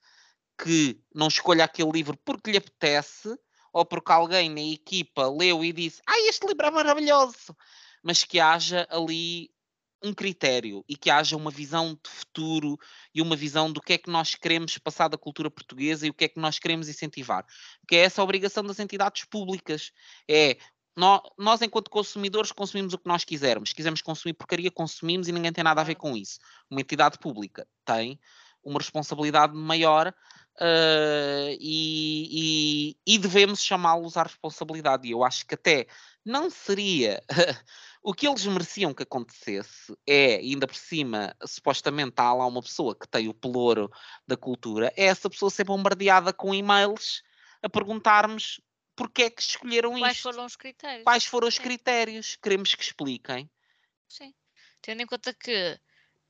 [0.56, 3.36] Que não escolha aquele livro porque lhe apetece
[3.72, 7.56] ou porque alguém na equipa leu e disse: Ah, este livro é maravilhoso!
[8.00, 9.50] Mas que haja ali
[10.04, 12.78] um critério e que haja uma visão de futuro
[13.12, 16.14] e uma visão do que é que nós queremos passar da cultura portuguesa e o
[16.14, 17.44] que é que nós queremos incentivar.
[17.88, 19.90] Que é essa obrigação das entidades públicas.
[20.28, 20.58] É
[20.96, 23.70] nós, nós, enquanto consumidores, consumimos o que nós quisermos.
[23.70, 26.38] Se quisermos consumir porcaria, consumimos e ninguém tem nada a ver com isso.
[26.70, 28.18] Uma entidade pública tem
[28.62, 35.08] uma responsabilidade maior uh, e, e, e, devemos chamá-los à responsabilidade.
[35.08, 35.86] E eu acho que até
[36.24, 37.22] não seria
[38.02, 42.94] o que eles mereciam que acontecesse é, ainda por cima, supostamente há lá uma pessoa
[42.94, 43.90] que tem o pelouro
[44.26, 47.22] da cultura, é essa pessoa ser bombardeada com e-mails
[47.62, 48.60] a perguntar-nos
[49.00, 50.24] porque é que escolheram Quais isto.
[50.24, 51.04] Quais foram os critérios?
[51.04, 52.36] Quais foram os critérios?
[52.36, 53.50] Queremos que expliquem.
[54.06, 54.34] Sim.
[54.82, 55.80] Tendo em conta que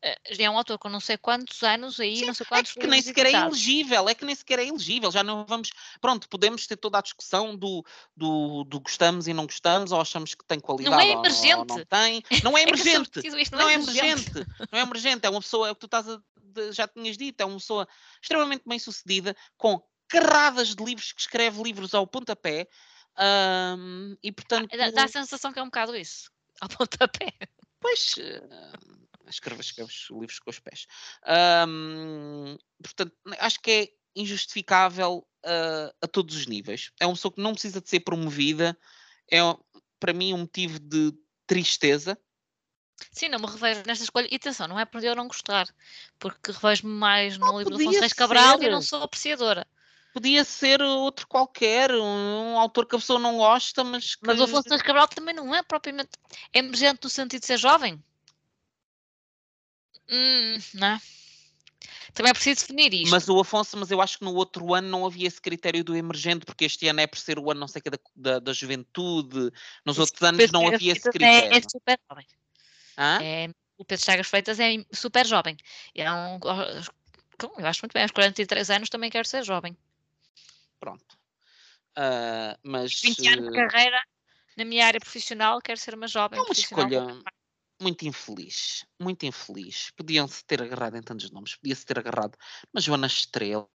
[0.03, 2.81] eh, é um autor com não sei quantos anos aí, Sim, não sei quantos é
[2.81, 6.29] que nem sequer é elegível, é que nem sequer é elegível, já não vamos, pronto,
[6.29, 7.85] podemos ter toda a discussão do,
[8.17, 11.55] do, do gostamos e não gostamos, ou achamos que tem qualidade não é emergente.
[11.57, 13.11] ou, não tem, não é, é emergente,
[13.51, 14.47] não, não, é, emergente.
[14.71, 16.23] não é emergente, é uma pessoa, é o que tu estás a,
[16.71, 17.89] já tinhas dito, é uma pessoa
[18.23, 22.69] extremamente bem sucedida, com carradas de livros, que escreve livros ao pontapé,
[23.79, 24.77] um, e portanto...
[24.77, 27.33] Dá, dá a sensação que é um bocado isso, ao pontapé.
[27.81, 30.87] Pois, uh, escreve, escreve livros com os pés.
[31.67, 36.91] Um, portanto, acho que é injustificável uh, a todos os níveis.
[37.01, 38.77] É uma pessoa que não precisa de ser promovida,
[39.31, 39.39] é
[39.99, 41.13] para mim um motivo de
[41.47, 42.19] tristeza.
[43.13, 44.29] Sim, não me revejo nesta escolha.
[44.31, 45.67] E atenção, não é por eu não gostar,
[46.19, 48.67] porque revejo-me mais no oh, livro do Afonso Reis Cabral ser.
[48.67, 49.67] e não sou apreciadora.
[50.13, 52.03] Podia ser outro qualquer, um,
[52.53, 54.27] um, autor que a pessoa não gosta, mas que...
[54.27, 56.11] Mas o Afonso Reis Cabral também não é propriamente
[56.53, 58.03] emergente no sentido de ser jovem.
[60.11, 60.89] Hum, não.
[60.89, 61.01] É?
[62.13, 63.11] Também é preciso definir isto.
[63.11, 65.97] Mas o Afonso, mas eu acho que no outro ano não havia esse critério do
[65.97, 68.53] emergente, porque este ano é por ser o ano não sei que da, da, da
[68.53, 69.51] juventude,
[69.85, 71.55] nos esse outros anos não havia esse critério.
[71.55, 72.27] É, é super jovem.
[73.23, 75.57] É, o Pedro Chagas Freitas é super jovem.
[75.95, 76.39] É um,
[77.59, 79.77] eu acho muito bem, aos 43 anos também quero ser jovem.
[80.81, 81.19] Pronto.
[81.97, 84.03] Uh, mas 20 anos de carreira
[84.57, 86.39] na minha área profissional, quero ser uma jovem.
[86.39, 87.23] É uma escolha
[87.81, 89.91] muito infeliz, muito infeliz.
[89.97, 92.37] Podiam-se ter agarrado em tantos nomes, podia-se ter agarrado
[92.73, 93.67] uma Joana Estrela,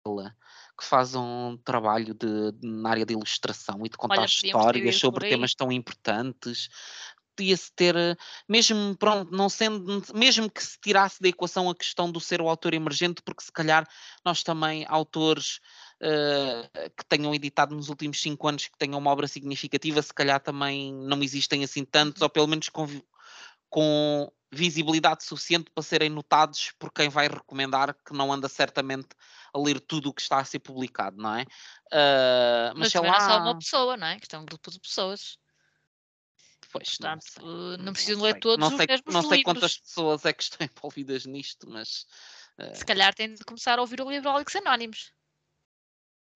[0.79, 4.97] que faz um trabalho de, de na área de ilustração e de contar Olha, histórias
[4.97, 6.69] sobre temas tão importantes.
[7.37, 7.97] Podia-se ter,
[8.49, 12.49] mesmo pronto, não sendo, mesmo que se tirasse da equação a questão do ser o
[12.49, 13.89] autor emergente, porque se calhar
[14.25, 15.59] nós também, autores
[16.03, 20.41] uh, que tenham editado nos últimos cinco anos, que tenham uma obra significativa, se calhar
[20.41, 26.93] também não existem assim tantos, ou pelo menos com visibilidade suficiente para serem notados por
[26.93, 29.09] quem vai recomendar que não anda certamente
[29.53, 31.43] a ler tudo o que está a ser publicado, não é?
[31.43, 33.07] Uh, mas, mas sei lá...
[33.07, 34.19] não é só uma pessoa, não é?
[34.19, 35.37] Que é um grupo de pessoas.
[36.73, 39.45] Pois, Portanto, não, não preciso ler todos não sei, Não sei livros.
[39.45, 42.07] quantas pessoas é que estão envolvidas nisto, mas...
[42.59, 42.75] Uh...
[42.75, 45.13] Se calhar tem de começar a ouvir o livro Alex Anónimos.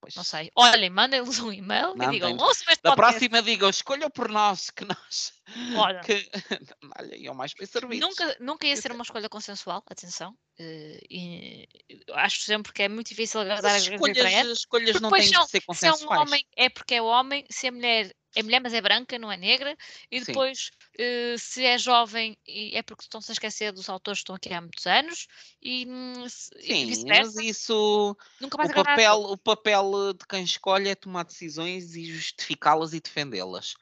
[0.01, 0.15] Pois.
[0.15, 0.51] Não sei.
[0.55, 4.85] Olhem, mandem-lhes um e-mail e digam, ouçam este Da próxima digam, escolham por nós, que
[4.85, 5.33] nós...
[5.77, 6.29] Olha, que...
[6.99, 8.07] Olha, o mais bem servido.
[8.07, 10.31] Nunca, nunca ia ser uma escolha consensual, atenção.
[10.61, 11.69] Uh, e,
[12.15, 15.61] acho sempre que é muito difícil agradar as escolhas, as escolhas não têm de ser
[15.63, 15.99] consensuais.
[15.99, 18.81] Se é um homem, é porque é homem, se é mulher, é mulher, mas é
[18.81, 19.77] branca, não é negra.
[20.11, 24.37] E depois, uh, se é jovem, é porque estão-se a esquecer dos autores que estão
[24.37, 25.27] aqui há muitos anos.
[25.61, 28.17] E, hum, Sim, e mas isso.
[28.41, 33.01] Nunca mais o, papel, o papel de quem escolhe é tomar decisões e justificá-las e
[33.01, 33.75] defendê-las.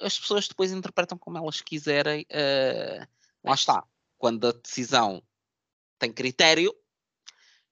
[0.00, 2.26] As pessoas depois interpretam como elas quiserem.
[2.30, 3.06] Uh,
[3.44, 3.84] lá está.
[4.18, 5.22] Quando a decisão
[6.00, 6.74] tem critério,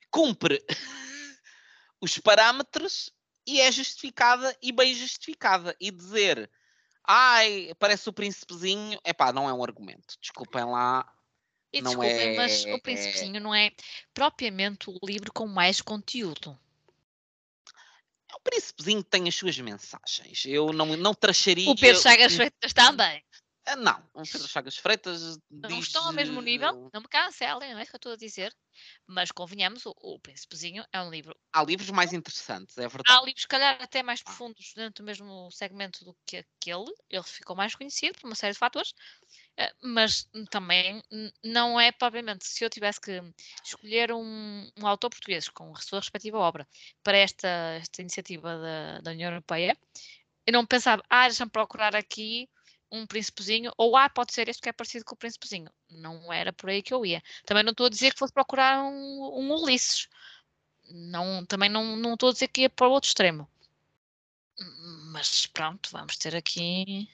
[0.09, 0.65] cumpre
[2.01, 3.13] os parâmetros
[3.49, 5.75] e é justificada e bem justificada.
[5.81, 6.51] E dizer,
[7.03, 10.19] ai, parece o príncipezinho, é pá, não é um argumento.
[10.21, 11.11] Desculpem lá.
[11.73, 13.73] E não desculpem, é, mas o príncipezinho não é
[14.13, 16.59] propriamente o livro com mais conteúdo.
[18.31, 20.45] É o príncipezinho tem as suas mensagens.
[20.45, 21.71] Eu não, não tracharia.
[21.71, 23.25] O Pedro Chagas Freitas também.
[23.67, 25.39] Ah, não, o Pedro Chagas Freitas.
[25.51, 25.87] Não diz...
[25.87, 28.55] estão ao mesmo nível, não me cancelem, não é isso que eu estou a dizer.
[29.07, 31.37] Mas convenhamos, o, o Príncipezinho é um livro.
[31.53, 33.05] Há livros mais interessantes, é verdade.
[33.09, 36.91] Há livros, se calhar, até mais profundos dentro do mesmo segmento do que aquele.
[37.11, 38.95] Ele ficou mais conhecido por uma série de fatores.
[39.59, 41.03] Eh, mas também
[41.45, 43.21] não é, propriamente, se eu tivesse que
[43.65, 46.67] escolher um, um autor português com a sua respectiva obra
[47.03, 47.49] para esta,
[47.81, 49.77] esta iniciativa da, da União Europeia,
[50.47, 52.49] eu não pensava, ah, deixa-me procurar aqui
[52.91, 55.71] um príncipezinho, ou ah, pode ser este que é parecido com o príncipezinho.
[55.91, 57.23] Não era por aí que eu ia.
[57.45, 60.09] Também não estou a dizer que fosse procurar um, um Ulisses.
[60.91, 63.49] Não, também não, não estou a dizer que ia para o outro extremo.
[65.13, 67.09] Mas pronto, vamos ter aqui.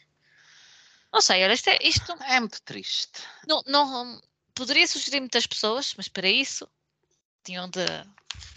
[1.12, 1.78] Não sei, olha, isto é.
[1.82, 2.12] Isto...
[2.24, 3.22] É muito triste.
[3.46, 4.20] Não, não,
[4.54, 6.68] poderia sugerir muitas pessoas, mas para isso
[7.44, 7.84] tinham de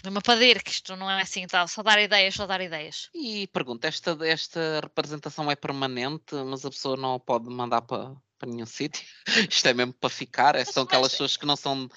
[0.02, 3.08] de uma padeira, que isto não é assim tal, só dar ideias, só dar ideias.
[3.14, 8.14] E pergunta, esta, esta representação é permanente, mas a pessoa não a pode mandar para,
[8.38, 9.04] para nenhum sítio?
[9.48, 10.54] Isto é mesmo para ficar?
[10.54, 11.88] É, são aquelas pessoas que não são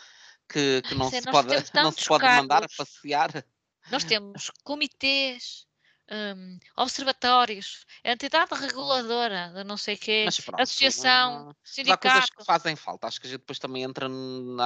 [0.49, 3.45] que, que não, se pode, não se pode mandar a passear?
[3.89, 5.65] Nós temos comitês,
[6.12, 11.47] hum, observatórios, entidade reguladora de não sei o quê, Mas pronto, associação,
[11.82, 12.30] Mas há coisas sindicato.
[12.30, 13.08] que fazem falta.
[13.08, 14.08] Acho que a gente depois também entra,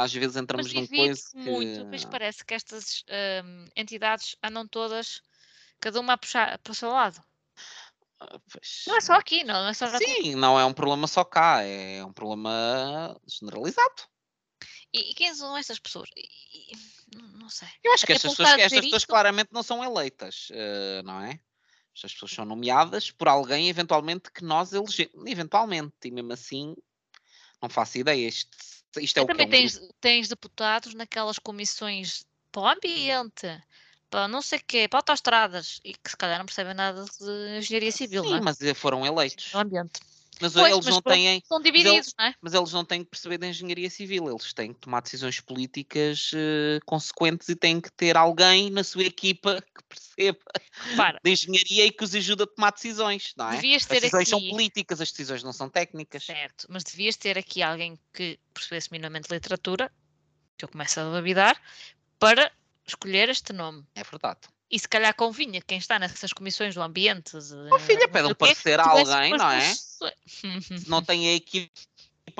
[0.01, 1.45] às vezes entramos Mas num coisa que.
[1.47, 3.03] muito, mas parece que estas
[3.43, 5.21] hum, entidades andam todas,
[5.81, 7.21] cada uma a puxar para o seu lado.
[8.19, 11.07] Ah, pois, Não é só aqui, não, não é só Sim, não é um problema
[11.07, 14.03] só cá, é um problema generalizado.
[14.93, 16.09] E, e quem são estas pessoas?
[16.15, 16.71] E-
[17.15, 17.67] não, não sei.
[17.83, 20.47] Eu acho que Até estas por pessoas, estas dizer pessoas isto- claramente não são eleitas,
[20.51, 21.39] eh, não é?
[21.95, 25.13] Estas pessoas são nomeadas por alguém, eventualmente, que nós elegemos.
[25.25, 26.75] Eventualmente, e mesmo assim,
[27.61, 28.27] não faço ideia.
[28.27, 28.49] Isto,
[28.99, 33.63] isto é o que também tens, tens deputados naquelas comissões para o ambiente,
[34.09, 37.57] para não sei o quê, para autoestradas, e que se calhar não percebem nada de
[37.57, 38.41] engenharia civil, Sim, não é?
[38.41, 39.53] mas eh, foram eleitos.
[39.53, 39.99] No ambiente.
[40.41, 41.15] Mas Pois, eles mas não pronto.
[41.15, 41.41] têm.
[41.45, 42.35] São divididos, não é?
[42.41, 46.31] Mas eles não têm que perceber da engenharia civil, eles têm que tomar decisões políticas
[46.33, 50.39] eh, consequentes e têm que ter alguém na sua equipa que perceba
[50.79, 53.55] Repara, de engenharia e que os ajude a tomar decisões, não é?
[53.55, 56.23] devias As ter decisões são aqui, políticas, as decisões não são técnicas.
[56.25, 59.91] certo, mas devias ter aqui alguém que percebesse minimamente literatura,
[60.57, 61.61] que eu começo a duvidar,
[62.19, 62.51] para
[62.87, 63.85] escolher este nome.
[63.95, 64.41] É verdade.
[64.69, 67.37] E se calhar convinha quem está nessas comissões do ambiente.
[67.37, 69.73] De, Oh, filha, não pede sei o quê, parecer a alguém, não é?
[69.75, 71.71] Se não têm a equipa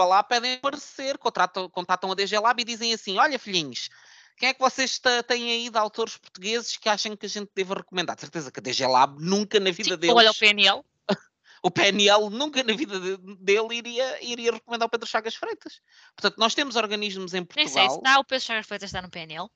[0.04, 3.90] lá, pedem parecer, contratam, contatam a DG Lab e dizem assim: olha, filhinhos,
[4.38, 7.76] quem é que vocês têm aí de autores portugueses que acham que a gente deva
[7.76, 8.16] recomendar?
[8.16, 10.84] De certeza que a DG Lab nunca na vida Sim, deles, olha o PNL.
[11.62, 15.80] o PNL nunca na vida de- dele iria, iria recomendar o Pedro Chagas Freitas.
[16.16, 17.98] Portanto, nós temos organismos em Nem sei se Portugal.
[17.98, 19.48] está o Pedro Chagas Freitas está no PNL.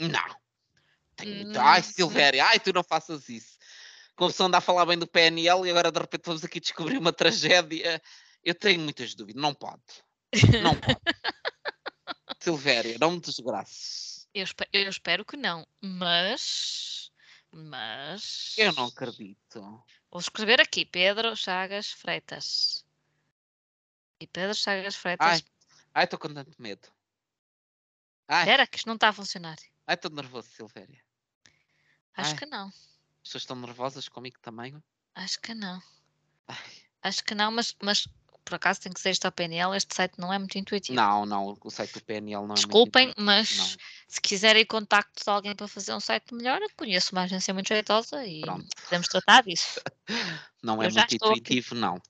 [0.00, 0.36] Não.
[1.18, 1.82] Tem- Hum, Ai.
[1.82, 3.58] Silvéria, ai, tu não faças isso.
[4.16, 6.96] Como se anda a falar bem do PNL e agora de repente vamos aqui descobrir
[6.98, 8.00] uma tragédia.
[8.42, 9.40] Eu tenho muitas dúvidas.
[9.40, 9.82] Não pode.
[10.62, 10.98] Não pode.
[12.40, 14.28] Silvéria, não me desgraçes.
[14.34, 17.10] Eu, eu espero que não, mas.
[17.50, 18.54] Mas.
[18.58, 19.60] Eu não acredito.
[20.10, 22.84] Vou escrever aqui Pedro Chagas Freitas.
[24.20, 25.26] E Pedro Chagas Freitas.
[25.26, 25.40] Ai,
[25.94, 26.88] ai, estou com tanto medo.
[28.28, 29.56] Ai, Espera, que isto não está a funcionar.
[29.86, 31.02] ai, estou nervoso, Silvéria.
[32.18, 32.36] Acho Ai.
[32.36, 32.66] que não.
[32.68, 32.74] As
[33.24, 34.74] pessoas estão nervosas comigo também.
[35.14, 35.80] Acho que não.
[36.46, 36.56] Ai,
[37.02, 38.06] Acho que não, mas, mas
[38.44, 39.76] por acaso tem que ser isto ao PNL.
[39.76, 40.96] Este site não é muito intuitivo.
[40.96, 43.66] não, não, o site do PNL não é muito Desculpem, intuitivo, mas não.
[44.08, 47.68] se quiserem contacto de alguém para fazer um site melhor, eu conheço uma agência muito
[47.68, 48.66] jeitosa e Pronto.
[48.84, 49.80] podemos tratar disso.
[50.62, 51.40] Não é Eu já muito estou aqui.
[51.40, 52.00] intuitivo, não.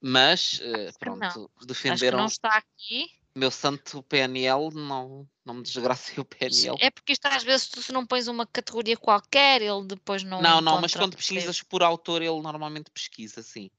[0.00, 3.06] Mas, eh, pronto, Acho que defenderam não está aqui.
[3.36, 6.76] meu santo PNL, não, não me desgracei o PNL.
[6.80, 10.40] É porque isto às vezes tu se não pões uma categoria qualquer, ele depois não.
[10.40, 13.70] Não, não, mas quando pesquisas por autor, ele normalmente pesquisa, sim.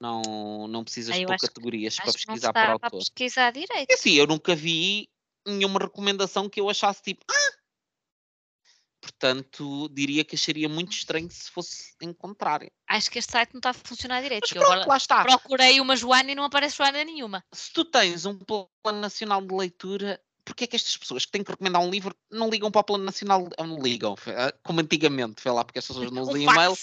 [0.00, 2.98] Não, não precisas Ah, eu pôr que- categorias para que não pesquisar por autor.
[2.98, 3.90] pesquisar direito.
[3.90, 5.08] É assim, eu nunca vi
[5.46, 7.24] nenhuma recomendação que eu achasse tipo.
[7.30, 7.50] Ah!
[9.00, 12.62] Portanto, diria que acharia muito estranho se fosse encontrar.
[12.88, 14.42] Acho que este site não está a funcionar direito.
[14.44, 15.22] Mas pronto, agora lá está.
[15.22, 17.44] procurei uma Joana e não aparece Joana nenhuma.
[17.52, 21.42] Se tu tens um plano nacional de leitura, porquê é que estas pessoas que têm
[21.42, 23.48] que recomendar um livro não ligam para o plano nacional?
[23.58, 26.76] Não ligam, ah, como antigamente, foi lá porque as pessoas não usam e-mail.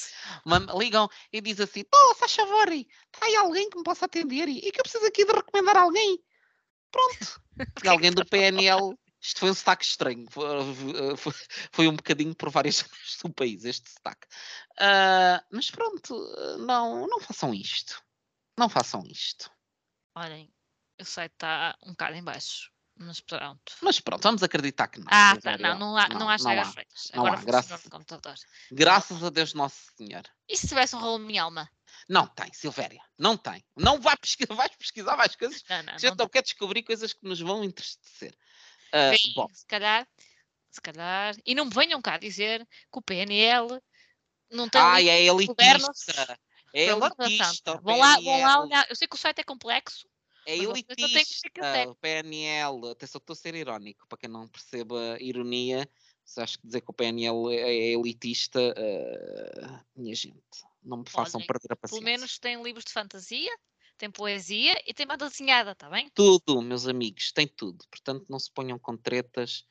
[0.77, 4.71] ligam e diz assim: Oh, faz favor, está aí alguém que me possa atender e
[4.71, 6.19] que eu preciso aqui de recomendar alguém.
[6.91, 7.41] Pronto.
[7.85, 8.97] Alguém do PNL.
[9.21, 10.25] Isto foi um sotaque estranho.
[10.31, 11.33] Foi, foi-
[11.71, 14.27] foi um bocadinho por várias zonas do país, este sotaque.
[14.79, 16.13] Ah, mas pronto,
[16.59, 18.01] não, não façam isto.
[18.57, 19.49] Não façam isto.
[20.15, 20.51] Olhem,
[20.99, 22.71] o site está um bocado em baixo.
[23.03, 23.73] Mas pronto.
[23.81, 25.07] Mas pronto, vamos acreditar que não.
[25.09, 26.71] Ah, tá, não, não há, não, há chagas há.
[26.71, 27.11] feitas.
[27.13, 28.35] Não Agora há, graças- no computador.
[28.71, 30.23] Graças a Deus Nosso Senhor.
[30.47, 31.69] E se tivesse um rolo minha alma?
[32.07, 33.01] Não tem, Silvéria.
[33.17, 33.63] Não tem.
[33.75, 35.63] Não vai pesquisar, vais pesquisar mais coisas.
[35.67, 35.93] Não, não.
[35.93, 38.35] A gente não não quer descobrir coisas que nos vão entristecer.
[38.93, 40.07] Ah, Vem, bom, se calhar,
[40.69, 41.35] se calhar.
[41.45, 43.81] E não me venham cá dizer que o PNL
[44.51, 46.37] não tem ai, é elitista.
[46.73, 47.79] É elitista.
[47.81, 48.85] Vão lá, vão lá olhar.
[48.89, 50.07] Eu sei que o site é complexo.
[50.45, 51.89] É elitista.
[51.89, 52.89] O PNL.
[52.91, 54.07] Até só estou a ser irónico.
[54.07, 55.89] Para quem não perceba ironia,
[56.25, 58.59] se acho que dizer que o PNL é é elitista,
[59.63, 60.41] ah, minha gente,
[60.83, 62.05] não me façam Olhem, perder a Pelo paciência.
[62.05, 63.51] menos tem livros de fantasia,
[63.97, 66.09] tem poesia e tem banda desenhada, está bem?
[66.13, 67.85] Tudo, meus amigos, tem tudo.
[67.89, 69.65] Portanto, não se ponham com tretas.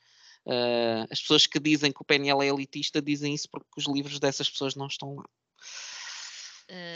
[0.47, 4.19] Ah, as pessoas que dizem que o PNL é elitista dizem isso porque os livros
[4.21, 5.29] dessas pessoas não estão lá.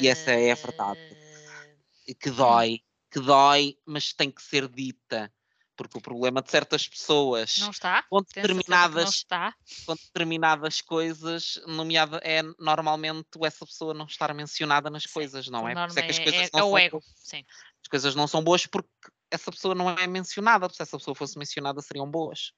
[0.01, 1.01] E essa é a verdade.
[1.01, 2.81] Eh, E que dói,
[3.15, 5.33] que dói, mas tem que ser dita.
[5.77, 8.03] Porque o problema de certas pessoas Não está?
[8.05, 9.55] com que Não determinadas, está.
[9.87, 15.69] com determinadas coisas, nomeada é normalmente essa pessoa não estar mencionada nas Sim, coisas, não
[15.69, 15.75] é?
[15.75, 17.01] Por isso norma é que as é, coisas é- não é são o ego.
[17.01, 17.05] boas.
[17.17, 17.45] Sim.
[17.83, 18.89] As coisas não são boas porque
[19.31, 20.69] essa pessoa não é mencionada.
[20.69, 22.53] Se essa pessoa fosse mencionada, seriam boas.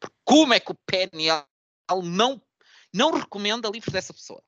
[0.00, 1.44] Porque como é que o PNL
[2.04, 2.42] não.
[2.92, 4.42] não recomenda livros dessa pessoa.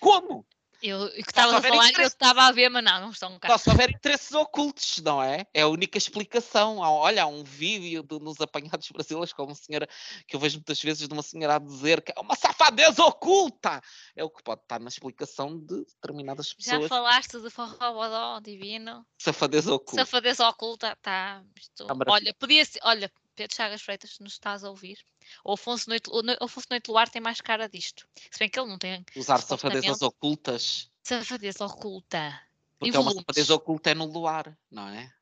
[0.00, 0.46] Como?
[0.82, 3.48] Eu que estava a falar, eu estava a ver, mas não, não estão cá.
[3.48, 5.46] Só se houver interesses ocultos, não é?
[5.54, 6.78] É a única explicação.
[6.78, 9.88] Olha, há um vídeo de, nos apanhados brasileiros com uma senhora
[10.26, 13.80] que eu vejo muitas vezes de uma senhora a dizer que é uma safadeza oculta.
[14.16, 16.82] É o que pode estar na explicação de determinadas pessoas.
[16.82, 19.06] Já falaste de forró divino.
[19.16, 20.04] Safadeza oculta.
[20.04, 21.44] Safadeza oculta, tá.
[21.56, 21.86] Isto...
[22.08, 25.04] olha, podia ser, olha, Pedro Chagas Freitas, se nos estás a ouvir,
[25.44, 28.06] o Afonso Noite, o Afonso Noite Luar tem mais cara disto.
[28.30, 29.04] Se bem que ele não tem.
[29.16, 30.88] Usar safadezas ocultas.
[31.02, 32.40] Safadeza oculta.
[32.78, 35.12] Porque é uma safadeza oculta é no luar, não é?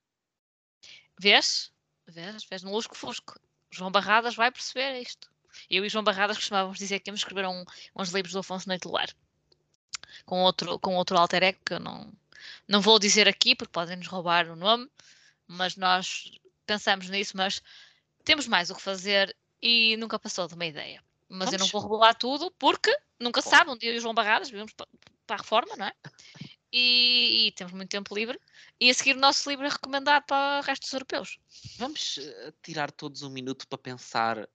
[1.19, 1.73] Vês?
[2.07, 2.45] Vês?
[2.45, 3.41] Vês no Lusco Fusco.
[3.71, 5.31] João Barradas vai perceber isto.
[5.71, 7.65] Eu e João Barradas costumávamos dizer que íamos escrever um,
[7.97, 9.09] uns livros do Afonso Noite Luar.
[10.27, 12.13] Com outro, com outro alter ego que eu não,
[12.69, 14.91] não vou dizer aqui porque podem nos roubar o nome,
[15.47, 16.31] mas nós
[16.67, 17.63] pensamos nisso, mas
[18.25, 21.03] temos mais o que fazer e nunca passou de uma ideia.
[21.29, 21.53] Mas Vamos.
[21.53, 23.51] eu não vou revelar tudo porque nunca Bom.
[23.51, 23.71] sabe.
[23.71, 24.87] Um dia o João Barradas, vivemos para
[25.29, 25.93] a reforma, não é?
[26.73, 28.39] E, e, temos muito tempo livre.
[28.81, 31.37] E a seguir o nosso livro é recomendado para o resto dos europeus.
[31.77, 34.49] Vamos uh, tirar todos um minuto para pensar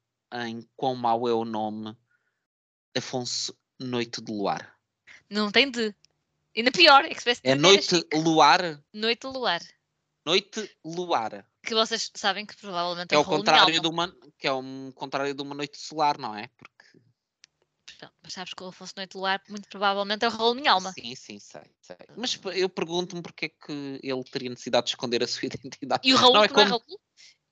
[0.46, 1.94] em quão mau é o nome
[2.96, 4.78] Afonso Noite de Luar.
[5.30, 5.94] Não tem de.
[6.56, 7.04] Ainda pior.
[7.04, 7.12] É,
[7.44, 8.82] é Noite Luar?
[8.94, 9.60] Noite Luar.
[10.26, 14.54] Noite Luar que vocês sabem que provavelmente é, é o contrário de uma que é
[14.54, 16.48] um contrário de uma noite solar, não é?
[16.58, 16.76] Porque
[18.22, 20.92] mas sabes que Afonso Noite Luar muito provavelmente é o rolo minha alma.
[20.92, 21.96] Sim, sim, sei, sei.
[22.16, 26.08] Mas eu pergunto-me porque é que ele teria necessidade de esconder a sua identidade.
[26.08, 26.62] E o Raul não é, como...
[26.62, 26.84] é Raul?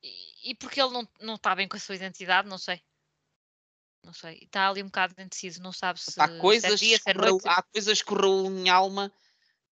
[0.03, 2.81] E, e porque ele não, não está bem com a sua identidade, não sei.
[4.03, 4.39] Não sei.
[4.41, 6.19] Está ali um bocado indeciso, não sabe se.
[6.19, 7.47] Há coisas, se é dia, se é noite.
[7.47, 9.13] há coisas que o Raul minha alma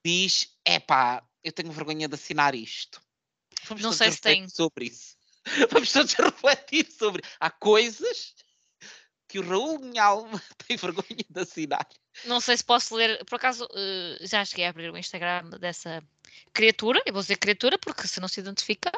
[0.05, 3.01] diz: é pá, eu tenho vergonha de assinar isto.
[3.65, 4.47] Vamos não sei se tem.
[4.47, 5.15] Sobre isso.
[5.71, 7.21] Vamos todos refletir sobre.
[7.39, 8.35] Há coisas
[9.27, 11.87] que o Raul Minha Alma tem vergonha de assinar.
[12.25, 13.23] Não sei se posso ler.
[13.25, 16.03] Por acaso, uh, já cheguei a abrir o Instagram dessa
[16.53, 17.01] criatura.
[17.05, 18.91] Eu vou dizer criatura porque se não se identifica.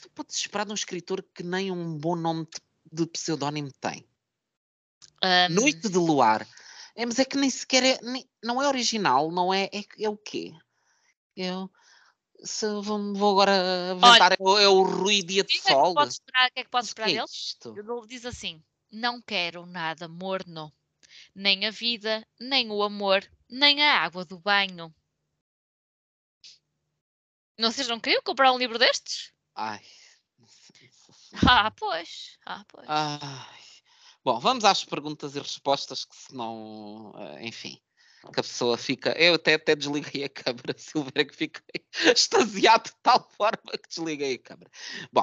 [0.00, 4.06] Tu podes esperar de um escritor que nem um bom nome de, de pseudónimo tem.
[5.22, 5.54] Um...
[5.54, 6.46] Noite de Luar.
[6.94, 7.98] É, mas é que nem sequer é.
[8.02, 9.64] Nem, não é original, não é.
[9.72, 10.52] É, é o quê?
[11.36, 11.70] Eu
[12.44, 15.92] se vou, vou agora aventar, Olha, é, o, é o Rui Dia de Sol.
[15.92, 17.24] O que é que pode esperar, dele?
[17.64, 20.72] Ele diz assim: Não quero nada morno,
[21.34, 24.94] nem a vida, nem o amor, nem a água do banho.
[27.58, 29.32] Não, vocês não queriam comprar um livro destes?
[29.54, 29.80] Ai.
[31.48, 32.36] Ah, pois.
[32.44, 32.86] Ah, pois.
[32.86, 33.64] Ai.
[34.22, 37.80] Bom, vamos às perguntas e respostas, que senão, eh, enfim
[38.30, 39.10] que a pessoa fica.
[39.18, 44.34] Eu até, até desliguei a câmera, Silveira, que fiquei extasiado de tal forma que desliguei
[44.34, 44.70] a câmera.
[45.12, 45.22] Bom,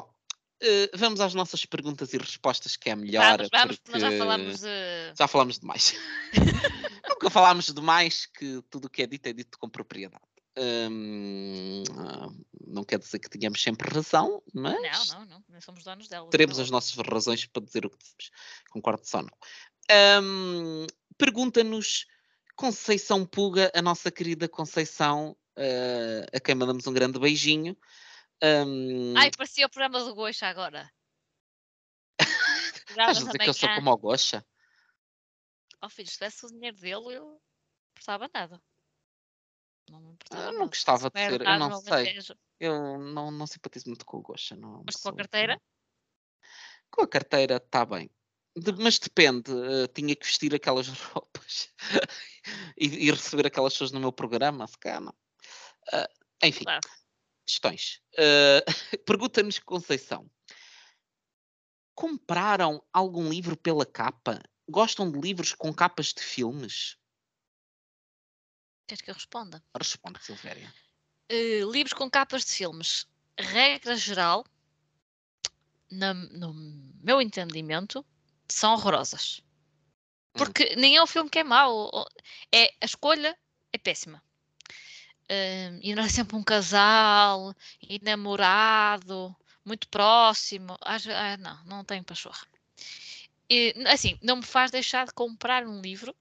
[0.64, 3.38] uh, vamos às nossas perguntas e respostas, que é melhor.
[3.38, 4.64] Vamos, vamos porque já falamos.
[4.64, 5.16] Uh...
[5.18, 5.96] Já falamos demais.
[7.08, 10.24] Nunca falámos demais que tudo o que é dito é dito com propriedade.
[10.58, 11.84] Hum,
[12.68, 15.10] não quer dizer que tenhamos sempre razão, mas.
[15.10, 16.30] Não, não, não, não somos donos dela.
[16.30, 18.32] Teremos as nossas razões para dizer o que dizemos.
[18.70, 19.32] Concordo só não.
[20.22, 20.86] Hum,
[21.20, 22.06] Pergunta-nos
[22.60, 27.78] Conceição Puga, a nossa querida Conceição, uh, a quem mandamos um grande beijinho.
[28.44, 29.18] Um...
[29.18, 30.92] Ai, parecia o programa do Goxa agora.
[32.90, 34.46] Estás a dizer que eu sou como o Goxa?
[35.82, 37.40] Oh filho, se tivesse o dinheiro dele, eu não
[37.92, 38.62] importava nada.
[39.90, 42.18] Não me importava eu não gostava de ser, eu não sei.
[42.60, 44.58] Eu não, não simpatizo muito com o Goxa.
[44.58, 45.62] Não, Mas com a carteira?
[46.92, 48.12] Com a carteira está bem.
[48.60, 51.70] De, mas depende, uh, tinha que vestir aquelas roupas
[52.78, 55.14] e, e, receber aquelas pessoas no meu programa, se calhar não.
[55.94, 56.08] Uh,
[56.44, 56.82] enfim, claro.
[57.46, 58.02] questões.
[58.14, 60.30] Uh, Pergunta-nos Conceição.
[61.96, 64.42] Compraram algum livro pela capa?
[64.70, 66.98] Gostam de livros com capas de filmes?
[68.88, 69.64] Queres que eu responda?
[69.78, 70.74] Responde, Silvéria.
[71.32, 73.08] Uh, livros com capas de filmes.
[73.38, 74.46] Regra geral,
[75.90, 76.54] na, no
[77.02, 78.06] meu entendimento,
[78.50, 79.42] são horrorosas.
[80.36, 80.40] Hum.
[80.40, 81.90] Porque nem é o filme que é mau,
[82.52, 83.38] é, a escolha
[83.72, 84.22] é péssima.
[85.32, 90.76] Uh, e não é sempre um casal, e namorado, muito próximo.
[90.82, 92.48] Ah, não, não tenho pachorra.
[93.50, 96.16] E, assim, não me faz deixar de comprar um livro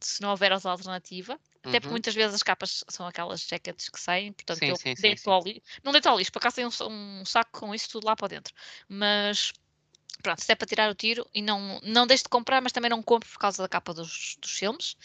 [0.00, 1.38] se não houver outra alternativa.
[1.62, 1.92] Até porque uhum.
[1.92, 5.30] muitas vezes as capas são aquelas jackets que saem, portanto sim, eu sim, deito sim,
[5.30, 5.60] ao lixo.
[5.82, 8.28] Não deito ao lixo, para cá tem um, um, saco com isso tudo lá para
[8.28, 8.54] dentro.
[8.88, 9.52] Mas
[10.22, 12.90] pronto, se é para tirar o tiro e não, não deixo de comprar, mas também
[12.90, 14.96] não compro por causa da capa dos, dos filmes.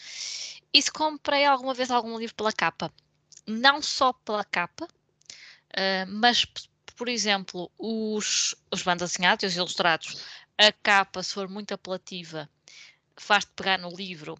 [0.72, 2.92] E se comprei alguma vez algum livro pela capa,
[3.46, 6.46] não só pela capa, uh, mas
[6.96, 10.22] por exemplo, os, os bandas desenhados e os ilustrados
[10.58, 12.48] A capa, se for muito apelativa,
[13.16, 14.36] faz-te pegar no livro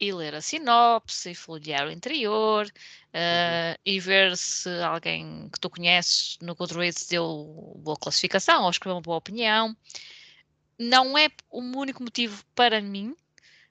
[0.00, 5.68] e ler a sinopse, e folhear o interior, uh, e ver se alguém que tu
[5.68, 9.76] conheces no Goodreads deu boa classificação ou escreveu uma boa opinião.
[10.78, 13.14] Não é o único motivo para mim,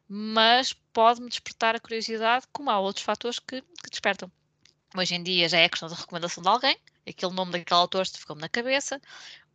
[0.07, 4.31] mas pode-me despertar a curiosidade, como há outros fatores que, que despertam.
[4.95, 6.77] Hoje em dia já é questão da recomendação de alguém,
[7.07, 9.01] aquele nome daquele autor ficou-me na cabeça,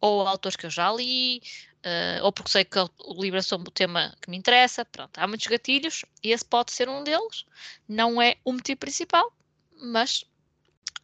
[0.01, 1.41] ou autores que eu já li,
[1.85, 4.85] uh, ou porque sei que o livro é sobre o tema que me interessa.
[4.85, 7.45] Pronto, há muitos gatilhos e esse pode ser um deles.
[7.89, 9.33] Não é o motivo principal,
[9.81, 10.25] mas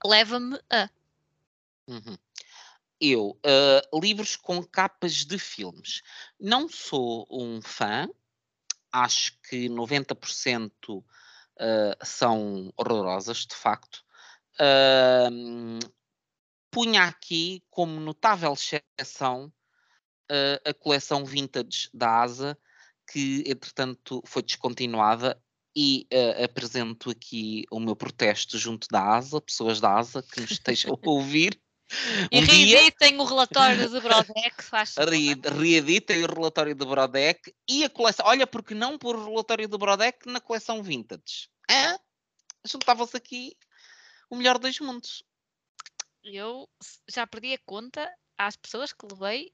[0.04, 0.88] leva-me a.
[1.86, 2.16] Uhum.
[3.00, 6.02] Eu, uh, livros com capas de filmes.
[6.38, 8.08] Não sou um fã,
[8.92, 11.04] acho que 90% uh,
[12.04, 14.04] são horrorosas, de facto.
[14.56, 15.78] Uh,
[16.70, 19.50] punha aqui como notável exceção
[20.64, 22.58] a coleção vintage da ASA,
[23.10, 25.40] que entretanto foi descontinuada
[25.74, 30.50] e uh, apresento aqui o meu protesto junto da ASA, pessoas da ASA que nos
[30.50, 31.60] estejam a ouvir.
[32.32, 33.20] Um e reeditem dia...
[33.20, 38.26] o relatório de Brodec, faz Re Reeditem o relatório de Brodec e a coleção.
[38.26, 41.48] Olha, porque não pôr o relatório de Brodec na coleção vintage?
[41.68, 41.98] É?
[42.64, 43.56] Juntavam-se aqui
[44.30, 45.24] o melhor dos mundos.
[46.22, 46.68] Eu
[47.08, 48.08] já perdi a conta
[48.38, 49.52] às pessoas que levei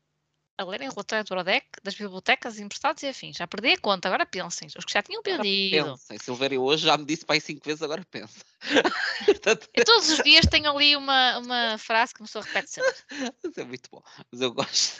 [0.58, 3.36] a lerem o relatório do Brodec das bibliotecas emprestados e afins.
[3.36, 4.68] Já perdi a conta, agora pensem.
[4.76, 5.84] Os que já tinham perdido.
[5.84, 6.18] Pensem.
[6.18, 8.44] Silvério hoje já me disse para aí cinco vezes, agora pensa.
[9.84, 12.94] todos os dias tenho ali uma, uma frase que me só repete sempre.
[13.44, 14.02] Mas é muito bom.
[14.32, 14.98] Mas eu gosto.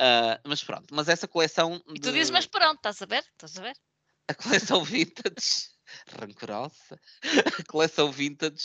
[0.00, 1.80] Uh, mas pronto, mas essa coleção.
[1.90, 2.12] E tu de...
[2.12, 3.24] dizes, mas pronto, estás a ver?
[3.34, 3.76] Estás a ver?
[4.26, 5.70] A coleção vintage.
[6.18, 7.00] Rancorosa.
[7.58, 8.64] A coleção vintage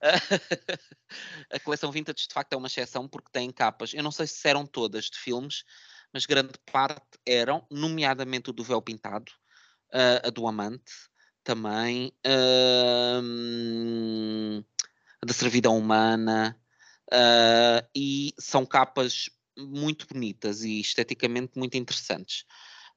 [1.52, 4.48] a coleção vintage de facto é uma exceção porque tem capas, eu não sei se
[4.48, 5.64] eram todas de filmes,
[6.12, 9.32] mas grande parte eram, nomeadamente o do Véu Pintado,
[9.92, 10.92] uh, a do Amante,
[11.42, 13.22] também, uh,
[15.24, 16.58] da Servidão Humana,
[17.12, 22.44] uh, e são capas muito bonitas e esteticamente muito interessantes.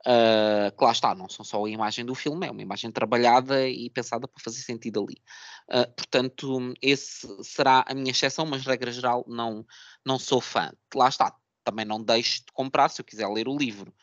[0.01, 3.67] Uh, que lá está, não são só a imagem do filme, é uma imagem trabalhada
[3.69, 5.21] e pensada para fazer sentido ali.
[5.69, 9.65] Uh, portanto, esse será a minha exceção, mas regra geral não,
[10.03, 10.71] não sou fã.
[10.95, 13.93] Lá está, também não deixo de comprar se eu quiser ler o livro.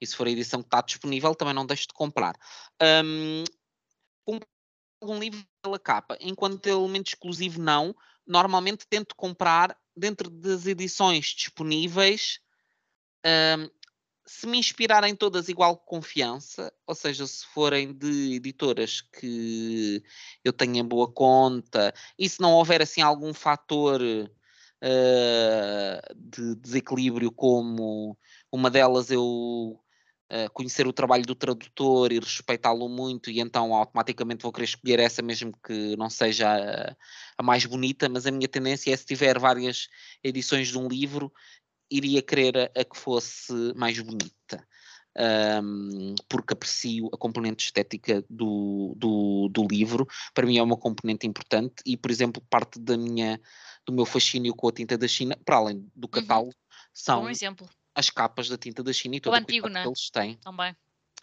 [0.00, 2.36] E se for a edição que está disponível, também não deixo de comprar.
[2.80, 3.44] Um,
[5.02, 7.94] um livro pela capa, enquanto elemento exclusivo não,
[8.26, 12.40] normalmente tento comprar dentro das edições disponíveis
[13.24, 13.68] um,
[14.26, 20.02] se me inspirarem todas igual confiança, ou seja, se forem de editoras que
[20.42, 28.16] eu tenha boa conta, e se não houver assim algum fator uh, de desequilíbrio, como
[28.50, 29.78] uma delas eu
[30.32, 35.00] uh, conhecer o trabalho do tradutor e respeitá-lo muito, e então automaticamente vou querer escolher
[35.00, 36.96] essa mesmo que não seja a,
[37.36, 39.88] a mais bonita, mas a minha tendência é se tiver várias
[40.22, 41.30] edições de um livro,
[41.90, 44.66] iria querer a, a que fosse mais bonita.
[45.16, 51.24] Um, porque aprecio a componente estética do, do, do, livro, para mim é uma componente
[51.24, 53.40] importante e, por exemplo, parte da minha,
[53.86, 56.10] do meu fascínio com a tinta da China, para além do uhum.
[56.10, 56.52] catálogo, uhum.
[56.92, 57.28] são
[57.94, 60.36] as capas da tinta da China e todo o, o cuidado que eles têm.
[60.38, 60.74] Também.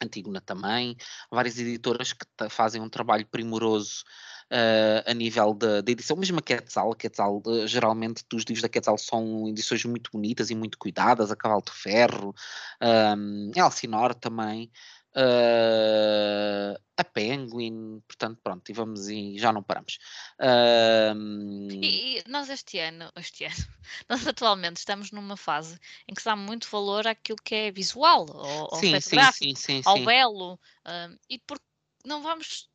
[0.02, 0.96] Antígona também,
[1.30, 4.04] várias editoras que fazem um trabalho primoroso
[4.52, 8.70] uh, a nível da edição, mesmo a Quetzal, a Quetzal uh, geralmente dos livros da
[8.70, 12.36] Quetzal são edições muito bonitas e muito cuidadas, a Cavalo de Ferro,
[12.82, 14.72] um, a Alcinor também,
[15.16, 19.98] uh, a Penguin, portanto, pronto, e vamos e já não paramos.
[20.40, 23.56] Uh, e, e, nós este ano, este ano,
[24.10, 28.26] nós atualmente estamos numa fase em que se dá muito valor àquilo que é visual,
[28.32, 29.02] ao, sim, ao
[29.34, 31.66] sim, sim, ao belo, uh, e porque
[32.06, 32.70] não vamos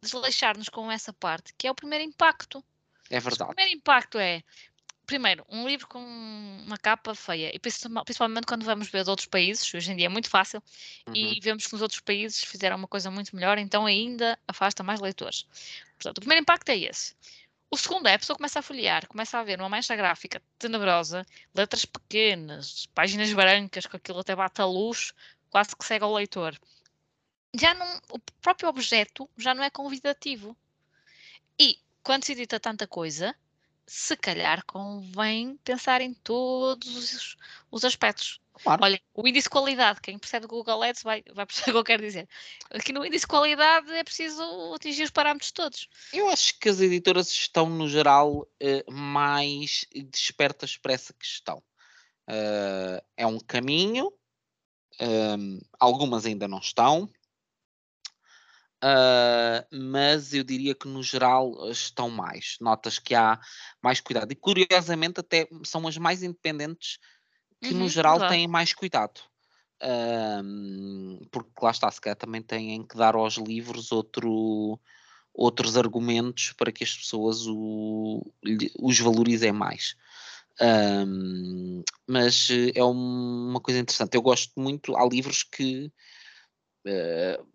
[0.00, 2.64] desleixar-nos com essa parte, que é o primeiro impacto.
[3.10, 3.50] É verdade.
[3.50, 4.42] O primeiro impacto é
[5.06, 9.72] primeiro, um livro com uma capa feia, e principalmente quando vamos ver de outros países,
[9.72, 10.62] hoje em dia é muito fácil,
[11.06, 11.14] uhum.
[11.14, 15.00] e vemos que nos outros países fizeram uma coisa muito melhor, então ainda afasta mais
[15.00, 15.46] leitores.
[15.96, 17.14] Portanto, o primeiro impacto é esse.
[17.70, 21.26] O segundo é a pessoa começa a folhear, começa a ver uma mancha gráfica tenebrosa,
[21.54, 25.12] letras pequenas, páginas brancas, com aquilo até bate a luz,
[25.50, 26.56] quase que cega o leitor.
[27.52, 30.56] Já não, o próprio objeto já não é convidativo.
[31.58, 33.34] E quando se edita tanta coisa,
[33.86, 37.36] se calhar convém pensar em todos os,
[37.70, 38.40] os aspectos.
[38.62, 38.84] Claro.
[38.84, 41.84] Olha, o índice de qualidade, quem percebe Google Ads vai, vai perceber o que eu
[41.84, 42.28] quero dizer.
[42.70, 44.42] Aqui no índice de qualidade é preciso
[44.74, 45.88] atingir os parâmetros todos.
[46.12, 51.62] Eu acho que as editoras estão, no geral, eh, mais despertas para essa questão.
[52.28, 54.12] Uh, é um caminho,
[55.00, 57.10] Um, algumas ainda não estão,
[58.84, 62.58] Uh, mas eu diria que no geral estão mais.
[62.60, 63.40] Notas que há
[63.82, 64.30] mais cuidado.
[64.30, 66.98] E curiosamente, até são as mais independentes
[67.62, 68.34] que uhum, no geral verdade.
[68.34, 69.22] têm mais cuidado.
[69.82, 74.78] Uh, porque lá está, se calhar também têm que dar aos livros outro,
[75.32, 78.22] outros argumentos para que as pessoas o,
[78.78, 79.96] os valorizem mais.
[80.60, 84.14] Um, mas é uma coisa interessante.
[84.14, 85.90] Eu gosto muito, há livros que
[86.86, 87.53] uh,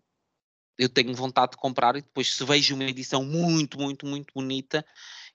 [0.80, 4.86] eu tenho vontade de comprar e depois se vejo uma edição muito, muito, muito bonita,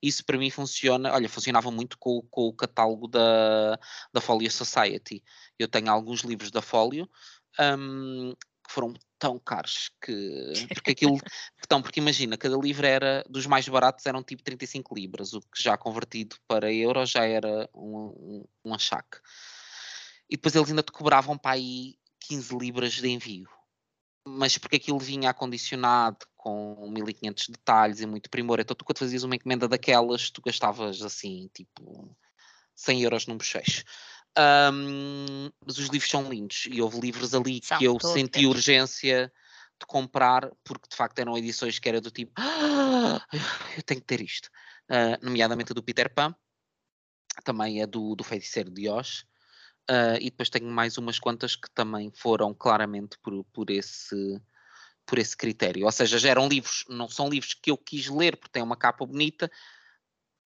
[0.02, 3.78] isso para mim funciona, olha, funcionava muito com, com o catálogo da,
[4.10, 5.22] da Folio Society.
[5.58, 7.06] Eu tenho alguns livros da Folio
[7.78, 8.32] um,
[8.66, 11.18] que foram tão caros que porque aquilo
[11.62, 15.62] então, porque imagina, cada livro era dos mais baratos eram tipo 35 libras, o que
[15.62, 19.18] já convertido para euros já era um, um, um achaque.
[20.30, 23.46] E depois eles ainda te cobravam para aí 15 libras de envio
[24.26, 28.60] mas porque aquilo vinha acondicionado com 1500 detalhes e muito primor.
[28.60, 32.16] Então, tu quando fazias uma encomenda daquelas, tu gastavas assim, tipo,
[32.74, 33.84] 100 euros num bochecho.
[34.36, 39.32] Um, mas os livros são lindos e houve livros ali são que eu senti urgência
[39.78, 43.24] de comprar porque de facto eram edições que era do tipo ah,
[43.76, 44.50] eu tenho que ter isto
[44.90, 46.34] uh, nomeadamente a do Peter Pan
[47.44, 49.24] também é do, do Feiticeiro de Oz
[49.90, 54.40] Uh, e depois tenho mais umas quantas que também foram claramente por, por, esse,
[55.04, 55.84] por esse critério.
[55.84, 58.76] Ou seja, já eram livros, não são livros que eu quis ler porque têm uma
[58.76, 59.50] capa bonita,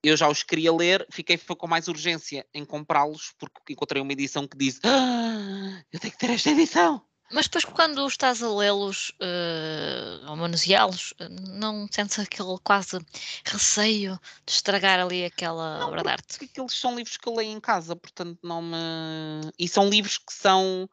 [0.03, 4.47] eu já os queria ler, fiquei com mais urgência em comprá-los porque encontrei uma edição
[4.47, 7.08] que diz ah, eu tenho que ter esta edição.
[7.31, 12.99] Mas depois, quando estás a lê-los uh, ou manuseá-los, eh, não sentes aquele quase
[13.45, 16.39] receio de estragar ali aquela não, obra de arte?
[16.39, 19.51] Porque aqueles são livros que eu leio em casa, portanto não me.
[19.59, 20.89] E são livros que são.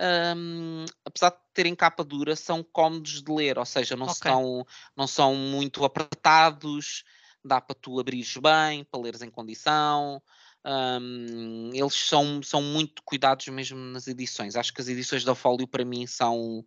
[0.00, 4.32] Um, apesar de terem capa dura, são cómodos de ler, ou seja, não, okay.
[4.32, 4.66] são,
[4.96, 7.04] não são muito apertados,
[7.44, 10.20] dá para tu abrires bem, para leres em condição.
[10.66, 14.56] Um, eles são, são muito cuidados mesmo nas edições.
[14.56, 16.64] Acho que as edições da Folio para mim são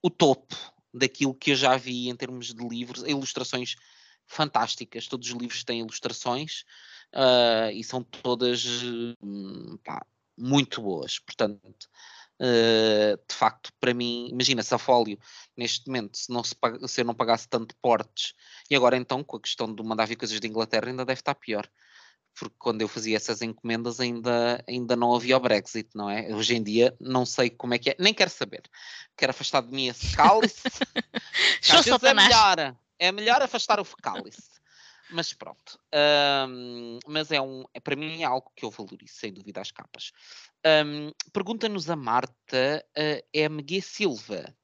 [0.00, 0.54] o topo
[0.94, 3.74] daquilo que eu já vi em termos de livros, ilustrações
[4.26, 5.08] fantásticas.
[5.08, 6.62] Todos os livros têm ilustrações
[7.14, 8.64] uh, e são todas
[9.20, 10.06] hum, pá,
[10.36, 11.18] muito boas.
[11.18, 11.88] Portanto,
[12.40, 15.18] uh, de facto, para mim, imagina se a Folio
[15.56, 16.54] neste momento, se, não se,
[16.86, 18.34] se eu não pagasse tanto portes,
[18.70, 21.34] e agora então com a questão de mandar vir coisas de Inglaterra, ainda deve estar
[21.34, 21.68] pior
[22.38, 26.34] porque quando eu fazia essas encomendas ainda, ainda não havia o Brexit, não é?
[26.34, 28.62] Hoje em dia não sei como é que é, nem quero saber.
[29.16, 30.62] Quero afastar de mim esse cálice.
[31.70, 34.58] às vezes é melhor, é melhor afastar o cálice.
[35.10, 35.80] Mas pronto.
[36.48, 39.70] Um, mas é um, é, para mim é algo que eu valorizo, sem dúvida, as
[39.70, 40.12] capas.
[40.64, 44.54] Um, Pergunta-nos a Marta uh, MG Silva.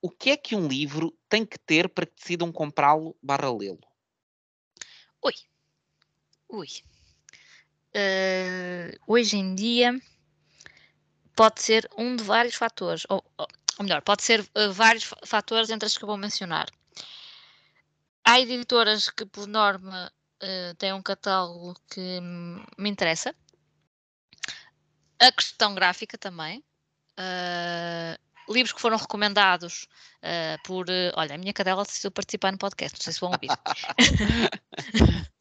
[0.00, 3.80] O que é que um livro tem que ter para que decidam comprá-lo barra lê-lo?
[5.22, 5.34] Oi,
[6.52, 6.68] Ui.
[7.96, 9.98] Uh, hoje em dia
[11.34, 13.48] pode ser um de vários fatores, ou, ou
[13.80, 16.68] melhor, pode ser uh, vários fatores entre os que eu vou mencionar.
[18.22, 22.20] Há editoras que, por norma, uh, têm um catálogo que
[22.76, 23.34] me interessa.
[25.18, 26.62] A questão gráfica também.
[28.46, 29.86] livros que foram recomendados
[30.64, 30.86] por.
[31.14, 33.48] olha, a minha cadela decidiu participar no podcast, não sei se vão ouvir.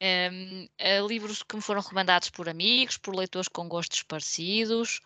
[0.00, 0.68] Um,
[1.06, 5.00] livros que me foram recomendados por amigos, por leitores com gostos parecidos,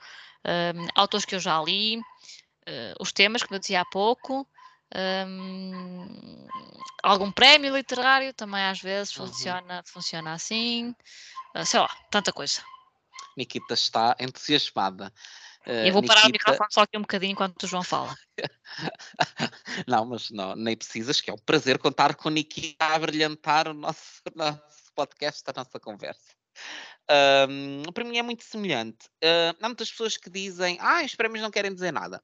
[0.44, 4.46] um, autores que eu já li, uh, os temas, como eu dizia há pouco,
[5.26, 6.46] um,
[7.02, 9.26] algum prémio literário também às vezes uhum.
[9.26, 10.94] funciona, funciona assim,
[11.56, 12.62] uh, sei lá, tanta coisa.
[13.36, 15.12] Nikita está entusiasmada.
[15.66, 16.28] Eu vou parar Nikita...
[16.28, 18.14] o microfone só aqui um bocadinho enquanto o João fala.
[19.86, 23.68] não, mas não, nem precisas, que é um prazer contar com o Nikita a brilhantar
[23.68, 26.34] o nosso, nosso podcast, a nossa conversa.
[27.48, 29.06] Um, para mim é muito semelhante.
[29.22, 32.22] Uh, há muitas pessoas que dizem, ah, os prémios não querem dizer nada.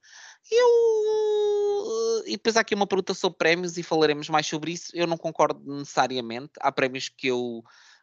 [0.50, 2.24] Eu.
[2.26, 4.90] E depois há aqui uma pergunta sobre prémios e falaremos mais sobre isso.
[4.94, 6.52] Eu não concordo necessariamente.
[6.60, 7.62] Há prémios que eu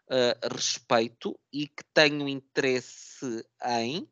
[0.09, 4.07] uh, respeito e que tenho interesse em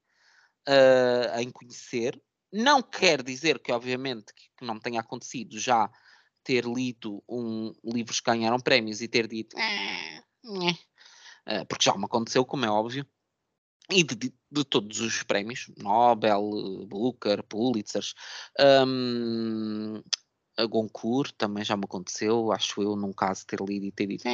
[0.67, 2.21] uh, em conhecer.
[2.51, 5.89] Não quer dizer que, obviamente, que não tenha acontecido já
[6.43, 9.55] ter lido um, livros que ganharam prémios e ter dito
[11.47, 13.07] uh, porque já me aconteceu, como é óbvio,
[13.89, 16.41] e de, de, de todos os prémios, Nobel,
[16.87, 18.03] Booker, Pulitzer,
[18.85, 20.01] um,
[20.57, 24.27] a Goncourt também já me aconteceu, acho eu, num caso, ter lido e ter dito.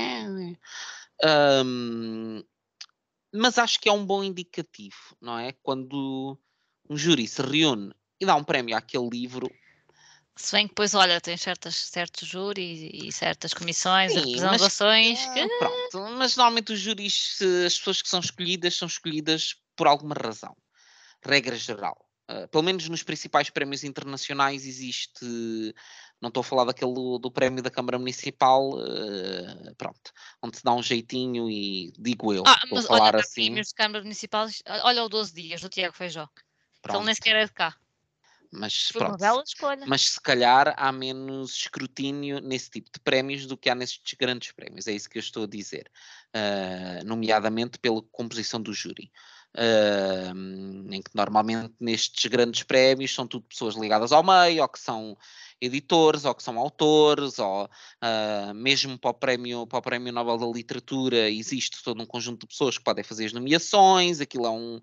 [1.23, 2.43] Um,
[3.33, 5.53] mas acho que é um bom indicativo, não é?
[5.63, 6.39] Quando
[6.89, 9.59] um júri se reúne e dá um prémio àquele livro,
[10.35, 15.47] Se bem que depois, olha, tem certas, certos júris e certas comissões Sim, representações que
[15.49, 20.55] pronto, mas normalmente os júris, as pessoas que são escolhidas, são escolhidas por alguma razão,
[21.25, 21.97] regra geral.
[22.27, 25.25] Ah, pelo menos nos principais prémios internacionais existe,
[26.21, 30.11] não estou a falar daquele do, do prémio da Câmara Municipal, ah, pronto,
[30.43, 33.73] onde se dá um jeitinho e digo eu, Ah, mas falar olha, assim, prémios de
[33.75, 34.47] Câmara Municipal,
[34.83, 36.27] olha o 12 dias do Tiago Feijó,
[36.81, 37.75] pronto, nem sequer é de cá.
[38.51, 39.17] mas Foi uma pronto.
[39.17, 39.87] bela escolha.
[39.87, 44.51] Mas se calhar há menos escrutínio nesse tipo de prémios do que há nestes grandes
[44.51, 45.89] prémios, é isso que eu estou a dizer,
[46.33, 49.11] Ah, nomeadamente pela composição do júri.
[49.55, 50.31] Ah,
[50.91, 55.17] em que normalmente nestes grandes prémios são tudo pessoas ligadas ao meio, ou que são
[55.59, 57.69] editores, ou que são autores, ou
[58.01, 62.41] ah, mesmo para o, prémio, para o Prémio Nobel da Literatura existe todo um conjunto
[62.41, 64.81] de pessoas que podem fazer as nomeações, aquilo é um,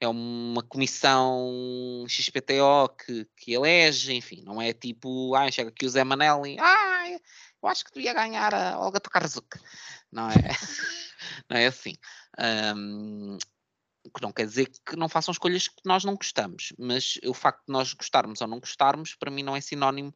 [0.00, 5.90] é uma comissão XPTO que, que elege, enfim, não é tipo, ah, chega aqui o
[5.90, 7.10] Zé Manel e, ah,
[7.62, 9.58] eu acho que devia ganhar a Olga Tokarczuk.
[10.10, 10.34] Não é,
[11.50, 11.94] não é assim.
[12.38, 13.55] O
[14.10, 17.64] que não quer dizer que não façam escolhas que nós não gostamos, mas o facto
[17.66, 20.14] de nós gostarmos ou não gostarmos, para mim não é sinónimo.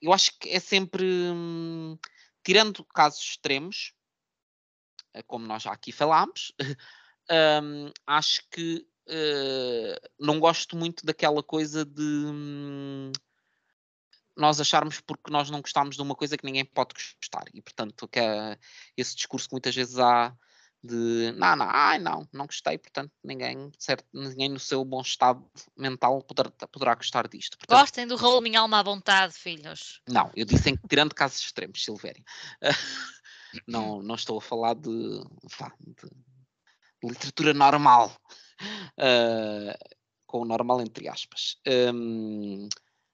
[0.00, 1.96] Eu acho que é sempre, hum,
[2.44, 3.94] tirando casos extremos,
[5.14, 6.52] eh, como nós já aqui falámos,
[7.62, 13.12] hum, acho que eh, não gosto muito daquela coisa de hum,
[14.36, 17.44] nós acharmos porque nós não gostamos de uma coisa que ninguém pode gostar.
[17.52, 18.58] E portanto, que é
[18.96, 20.34] esse discurso que muitas vezes há
[20.82, 25.44] de não, não, ai não, não gostei, portanto ninguém, certo, ninguém no seu bom estado
[25.76, 27.56] mental poderá, poderá gostar disto.
[27.56, 30.00] Portanto, Gostem do Raul Minha Alma à vontade, filhos.
[30.08, 32.24] não, eu disse em tirando casos extremos, Silvério.
[33.66, 35.24] não, não estou a falar de,
[35.58, 38.12] vá, de literatura normal.
[38.98, 39.76] Ah,
[40.26, 41.58] com o normal entre aspas.
[41.94, 42.68] Hum,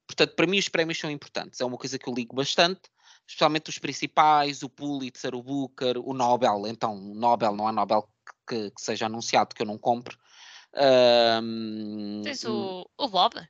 [0.07, 1.61] portanto, para mim os prémios são importantes.
[1.61, 2.83] É uma coisa que eu ligo bastante,
[3.29, 6.66] especialmente os principais, o Pulitzer, o Booker, o Nobel.
[6.66, 8.09] Então, o Nobel, não há Nobel
[8.49, 10.16] que, que seja anunciado que eu não compre.
[11.43, 13.47] Hum, Tens o, o Bob?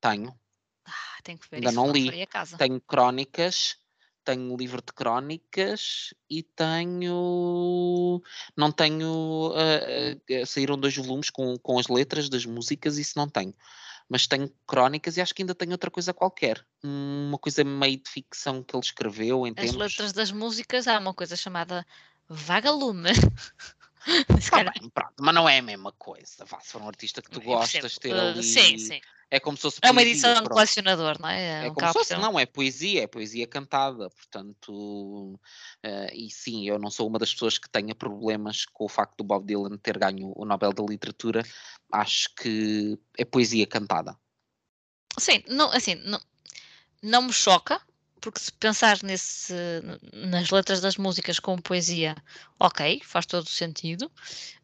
[0.00, 0.38] Tenho.
[0.84, 1.76] Ah, tenho que ver Ainda isso.
[1.76, 2.10] não li.
[2.58, 3.76] Tenho crónicas,
[4.22, 8.20] tenho um livro de crónicas e tenho.
[8.54, 9.52] Não tenho.
[9.54, 13.54] ah, ah, saíram dois volumes com, com as letras das músicas, isso não tenho.
[14.10, 16.66] Mas tenho crónicas e acho que ainda tenho outra coisa qualquer.
[16.82, 19.76] Hum, Uma coisa meio de ficção que ele escreveu em As tempos.
[19.76, 21.86] letras das músicas, há uma coisa chamada
[22.28, 23.10] Vagalume.
[24.50, 26.44] Tá bem, pronto, mas não é a mesma coisa.
[26.44, 27.58] Vá, se for um artista que tu percebo.
[27.58, 28.42] gostas, ter Uh, ali.
[28.42, 29.00] Sim, sim.
[29.32, 30.54] É como se fosse É uma edição de pronto.
[30.54, 31.66] colecionador, não é?
[31.66, 35.38] É um como se fosse, não, é poesia, é poesia cantada, portanto,
[35.84, 39.18] eh, e sim, eu não sou uma das pessoas que tenha problemas com o facto
[39.18, 41.44] do Bob Dylan ter ganho o Nobel da Literatura,
[41.92, 44.18] acho que é poesia cantada.
[45.16, 46.20] Sim, não, assim, não,
[47.00, 47.80] não me choca,
[48.20, 49.54] porque se pensar nesse,
[50.12, 52.14] nas letras das músicas como poesia,
[52.58, 54.10] ok, faz todo o sentido.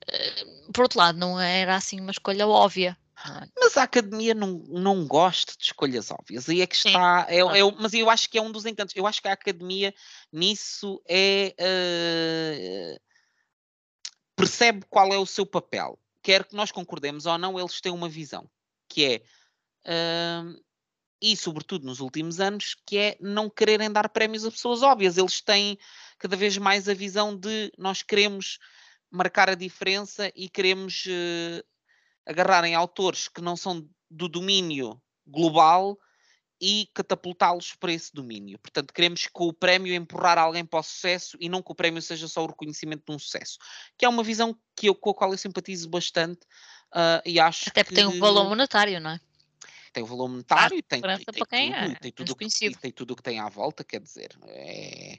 [0.07, 2.97] Eh, Por outro lado, não era assim uma escolha óbvia.
[3.59, 7.73] Mas a academia não, não gosta de escolhas óbvias, aí é que está, é, é
[7.81, 9.95] mas eu acho que é um dos encantos, eu acho que a academia
[10.31, 13.01] nisso é, eh,
[14.37, 18.09] percebe qual é o seu papel, quer que nós concordemos ou não, eles têm uma
[18.09, 18.49] visão,
[18.87, 19.23] que
[19.85, 20.61] é, hum,
[21.21, 25.17] e sobretudo nos últimos anos, que é não quererem dar prémios a pessoas óbvias.
[25.17, 25.79] Eles têm
[26.19, 28.59] cada vez mais a visão de nós queremos
[29.11, 31.65] marcar a diferença e queremos eh,
[32.27, 35.99] agarrar em autores que não são do domínio global
[36.61, 38.59] e catapultá-los para esse domínio.
[38.59, 42.01] Portanto, queremos que o prémio empurrar alguém para o sucesso e não que o prémio
[42.01, 43.59] seja só o reconhecimento de um sucesso.
[43.97, 46.41] Que é uma visão que eu, com a qual eu simpatizo bastante
[46.93, 49.21] ah, e acho Até que porque tem um valor monetário, não é?
[49.97, 52.37] Tem o valor monetário e tem, tem para quem tudo, é e tem tudo, o
[52.37, 52.79] que, conhecido.
[52.79, 55.15] tem tudo o que tem à volta, quer dizer, é,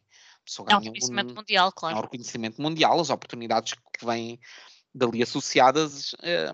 [0.70, 2.02] É um reconhecimento um- mundial, é um claro.
[2.04, 4.40] reconhecimento mundial, as oportunidades que vêm
[4.94, 6.52] dali associadas eh,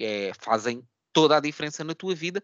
[0.00, 0.82] é, fazem
[1.12, 2.42] toda a diferença na tua vida.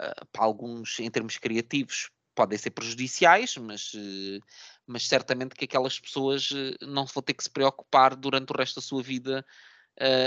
[0.00, 4.40] Eh, para alguns, em termos criativos, podem ser prejudiciais, mas, eh,
[4.84, 6.48] mas certamente que aquelas pessoas
[6.82, 9.44] não vão ter que se preocupar durante o resto da sua vida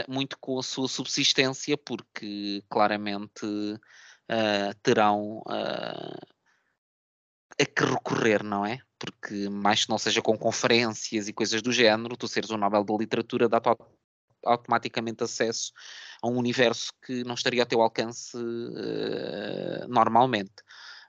[0.07, 3.45] muito com a sua subsistência, porque claramente
[4.29, 6.27] eh, terão eh,
[7.61, 8.79] a que recorrer, não é?
[8.97, 12.83] Porque mais que não seja com conferências e coisas do género, tu seres o Nobel
[12.83, 13.97] da Literatura dá-te au-
[14.45, 15.71] automaticamente acesso
[16.21, 20.53] a um universo que não estaria a teu alcance eh, normalmente.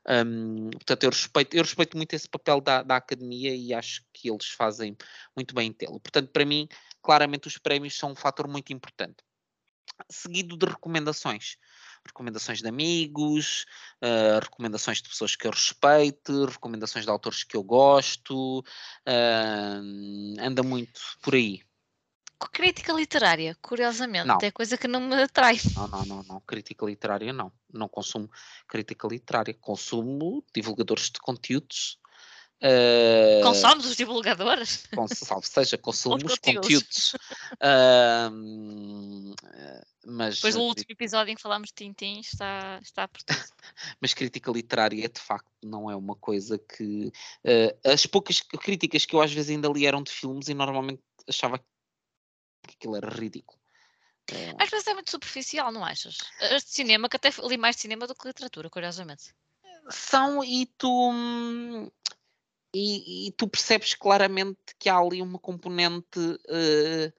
[0.09, 4.31] Hum, portanto, eu respeito, eu respeito muito esse papel da, da academia e acho que
[4.31, 4.97] eles fazem
[5.37, 6.01] muito bem em tê-lo.
[6.01, 6.67] Portanto, para mim,
[7.03, 9.17] claramente os prémios são um fator muito importante.
[10.11, 11.57] seguido de recomendações.
[12.07, 13.67] Recomendações de amigos,
[14.03, 20.63] uh, recomendações de pessoas que eu respeito, recomendações de autores que eu gosto, uh, anda
[20.63, 21.63] muito por aí.
[22.53, 24.39] Crítica literária, curiosamente, Não.
[24.41, 25.59] é coisa que não me atrai.
[25.77, 26.41] Não, não, não, não.
[26.41, 27.53] Crítica literária não.
[27.71, 28.31] Não consumo
[28.67, 29.53] crítica literária.
[29.53, 31.99] Consumo divulgadores de conteúdos.
[32.63, 34.87] Uh, Consomes os divulgadores?
[35.09, 37.17] salve seja, consumo os conteúdos.
[37.63, 38.31] eh,
[40.05, 43.39] mas, Depois do último episódio em que falámos de Tintin, está, está por tudo.
[44.01, 47.11] mas crítica literária de facto não é uma coisa que.
[47.45, 51.03] eh, as poucas críticas que eu às vezes ainda li eram de filmes e normalmente
[51.27, 51.65] achava que
[52.77, 53.59] aquilo era ridículo.
[54.33, 56.19] Eh, Às vezes é muito superficial, não achas?
[56.41, 59.35] As de cinema, que até li mais de cinema do que literatura, curiosamente.
[59.89, 61.91] são e tu hum,
[62.75, 67.13] e, e tu percebes claramente que há ali uma componente eh,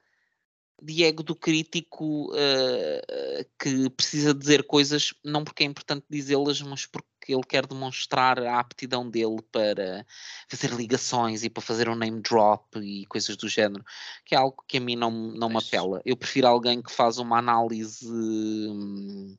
[0.82, 6.86] de ego do crítico eh, que precisa dizer coisas não porque é importante dizê-las, mas
[6.86, 10.04] porque ele quer demonstrar a aptidão dele para
[10.48, 13.84] fazer ligações e para fazer um name drop e coisas do género,
[14.24, 16.02] que é algo que a mim não, não me apela.
[16.04, 19.36] Eu prefiro alguém que faz uma análise hum,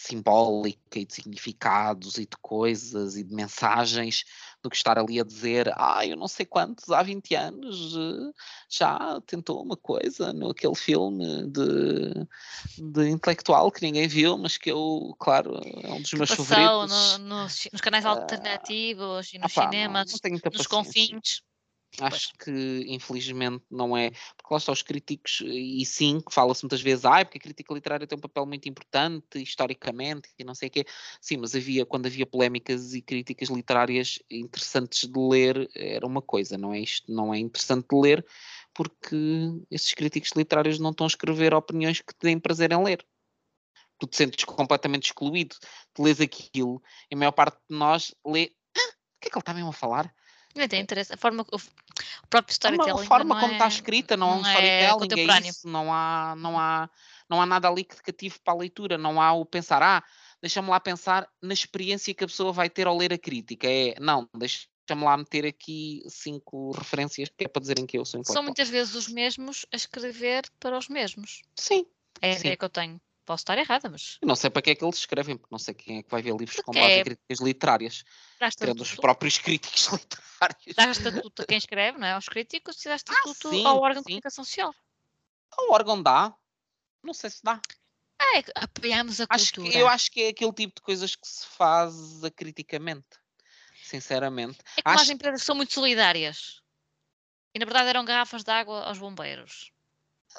[0.00, 4.24] simbólica e de significados e de coisas e de mensagens
[4.62, 8.32] do que estar ali a dizer ah, eu não sei quantos há 20 anos eh,
[8.68, 12.26] já tentou uma coisa naquele filme de,
[12.92, 17.18] de intelectual que ninguém viu, mas que eu, claro, é um dos Que meus favoritos.
[17.18, 21.42] no- nos, nos canais alternativos e Ah nos pá, não- cinemas, não muita nos confins.
[21.98, 24.10] Acho que infelizmente não é.
[24.10, 28.06] Porque lá estão os críticos, e sim, fala-se muitas vezes, ah, porque a crítica literária
[28.06, 30.84] tem um papel muito importante historicamente e não sei o quê.
[31.20, 36.56] Sim, mas havia, quando havia polémicas e críticas literárias interessantes de ler, era uma coisa,
[36.56, 37.12] não é isto?
[37.12, 38.24] Não é interessante de ler
[38.72, 39.16] porque
[39.70, 43.04] esses críticos literários não estão a escrever opiniões que te deem prazer em ler.
[43.98, 45.56] Tu te sentes completamente excluído.
[45.94, 48.52] Tu lês aquilo e a maior parte de nós lê.
[48.76, 50.14] "Ah, o que é que ele está mesmo a falar?
[50.54, 51.12] Nem tem interesse.
[51.12, 54.28] A forma, o, o próprio É storytelling a forma não como está é- escrita, não,
[54.28, 56.90] é um não é storytelling, é isso, não há, não, há,
[57.28, 60.02] não há nada ali que te cative para a leitura, não há o pensar, ah,
[60.42, 63.94] deixa-me lá pensar na experiência que a pessoa vai ter ao ler a crítica, é,
[64.00, 68.42] não, deixa-me lá meter aqui cinco referências que é para dizerem que eu sou São
[68.42, 68.44] intelectual.
[68.44, 71.42] muitas vezes os mesmos a escrever para os mesmos.
[71.56, 71.86] Sim,
[72.20, 72.40] É a Sim.
[72.40, 73.00] ideia que eu tenho.
[73.30, 75.58] Posso estar errada, mas eu não sei para que é que eles escrevem, porque não
[75.60, 78.04] sei quem é que vai ver livros com Porque base é- em críticas literárias,
[78.40, 80.74] dá tirando os estatuto, próprios críticos literários.
[80.76, 82.12] dá estatuto a quem escreve, não é?
[82.14, 84.10] Aos críticos e dá estatuto Ah, sim, ao órgão de sim.
[84.14, 84.74] comunicação social.
[85.56, 86.34] O órgão dá,
[87.04, 87.60] não sei se dá.
[88.20, 89.78] É, apoiamos a Acho que, cultura.
[89.78, 93.06] eu acho que é aquele tipo de coisas que se faz acriticamente.
[93.84, 94.58] Sinceramente.
[94.76, 96.60] É as acho- empresas são muito solidárias.
[97.54, 99.70] E na verdade eram garrafas de água aos bombeiros.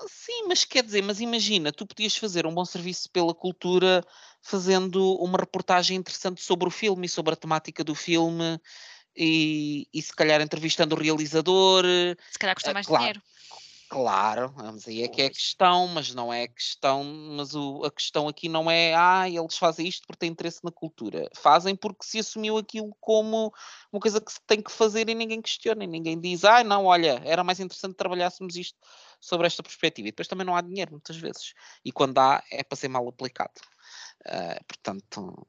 [0.08, 4.04] Sim, mas quer dizer, mas imagina, tu podias fazer um bom serviço pela cultura
[4.42, 8.60] fazendo uma reportagem interessante sobre o filme e sobre a temática do filme
[9.16, 11.84] e, e se calhar entrevistando o realizador.
[12.32, 13.02] Se calhar custa Ah, mais claro.
[13.04, 13.22] dinheiro.
[13.92, 17.92] Claro, vamos aí é que é questão, mas não é a questão, mas o- a
[17.92, 21.30] questão aqui não é, ah, eles fazem isto porque têm interesse na cultura.
[21.36, 23.54] Fazem porque se assumiu aquilo como
[23.92, 26.86] uma coisa que se tem que fazer e ninguém questiona, e ninguém diz, ah, não,
[26.86, 28.80] olha, era mais interessante trabalhássemos isto
[29.20, 30.08] sobre esta perspectiva.
[30.08, 31.54] E depois também não há dinheiro, muitas vezes.
[31.84, 33.60] E quando há, é para ser mal aplicado.
[34.26, 35.46] Ah, portanto,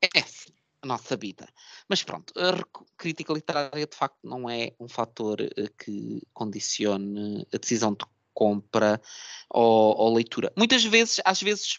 [0.00, 0.52] é assim
[0.82, 1.48] a nossa vida.
[1.88, 2.52] Mas pronto, a
[2.96, 8.04] crítica literária de facto não é um fator eh, que condicione a decisão de
[8.34, 9.00] compra
[9.48, 10.52] ou, ou leitura.
[10.56, 11.78] Muitas vezes, às vezes,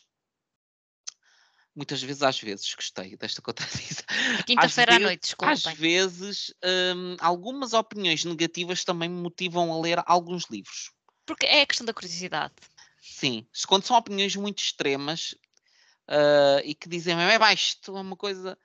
[1.75, 4.05] muitas vezes, às vezes, gostei desta contradição.
[4.47, 5.75] Quinta-feira à noite, Às desculpem.
[5.75, 6.53] vezes,
[6.95, 10.91] hum, algumas opiniões negativas também me motivam a ler alguns livros.
[11.25, 12.53] Porque é a questão da curiosidade.
[13.01, 15.35] Sim, se- quando são opiniões muito extremas
[16.07, 18.57] ah, e que dizem, é baixo, é uma coisa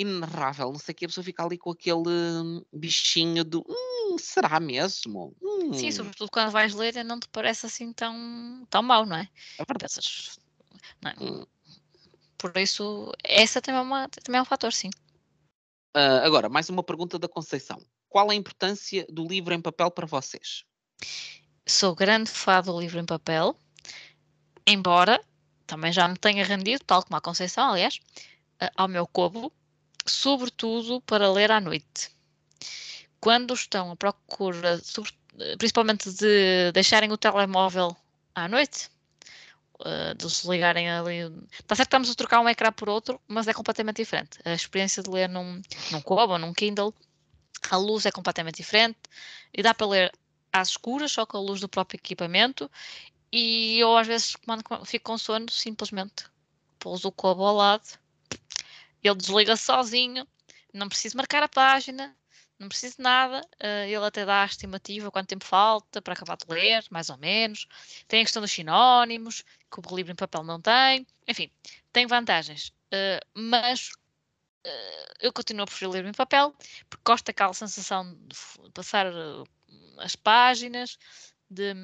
[0.00, 4.16] inenarrável, não sei o que, a pessoa fica ali com aquele hum, bichinho do hum,
[4.18, 5.34] será mesmo?
[5.72, 9.16] Sim, Hum, sobretudo quando vais ler e não te parece assim tão, tão mau, não
[9.16, 9.28] é?
[9.58, 9.64] é.
[9.78, 10.38] Pensas,
[11.02, 11.14] não é?
[11.20, 11.44] Hum.
[12.38, 14.90] Por isso, essa também é, uma, também é um fator, sim.
[15.94, 17.78] Ah, agora, mais uma pergunta da Conceição.
[18.08, 20.64] Qual a importância do livro em papel para vocês?
[21.66, 23.56] Sou grande fã do livro em papel,
[24.66, 25.20] embora
[25.66, 27.98] também já me tenha rendido, tal como a Conceição, aliás,
[28.60, 29.52] a- ao meu cobo,
[30.08, 32.10] sobretudo para ler à noite.
[33.20, 35.12] Quando estão à procura, sobre-
[35.58, 37.96] principalmente de deixarem o telemóvel
[38.34, 38.88] à noite,
[39.84, 41.18] eh, de se ligarem ali.
[41.52, 44.38] Está certo que estamos a trocar um ecrã por outro, mas é completamente diferente.
[44.44, 46.92] A experiência de ler num, num Kobo ou num Kindle,
[47.70, 48.98] a luz é completamente diferente
[49.54, 50.12] e dá para ler
[50.52, 52.70] às escuras, só com a luz do próprio equipamento.
[53.32, 56.24] E eu às vezes quando fico com sono, simplesmente
[56.78, 57.86] pouso o cobo ao lado,
[59.02, 60.26] ele desliga sozinho,
[60.72, 62.16] não preciso marcar a página,
[62.58, 63.40] não preciso de nada.
[63.62, 67.16] Uh, ele até dá a estimativa quanto tempo falta para acabar de ler, mais ou
[67.16, 67.66] menos.
[68.08, 71.06] Tem a questão dos sinónimos, que o livro em papel não tem.
[71.26, 71.50] Enfim,
[71.92, 72.72] tem vantagens.
[72.92, 73.90] Uh, mas
[74.66, 76.54] uh, eu continuo a preferir ler em papel,
[76.90, 79.06] porque gosto daquela sensação de passar
[79.98, 80.98] as páginas,
[81.48, 81.74] de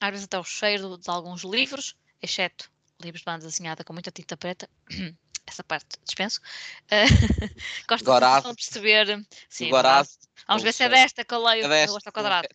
[0.00, 2.70] às vezes até o cheiro de, de alguns livros, exceto
[3.00, 4.68] livros de banda desenhada com muita tinta preta.
[5.50, 6.40] essa parte dispenso.
[6.86, 7.54] Uh,
[7.88, 8.44] gosto Goraz.
[8.44, 9.26] de perceber.
[9.48, 10.18] Sim, Goraz.
[10.46, 12.48] Vamos ver se é desta que eu leio, é eu gosto ao quadrado.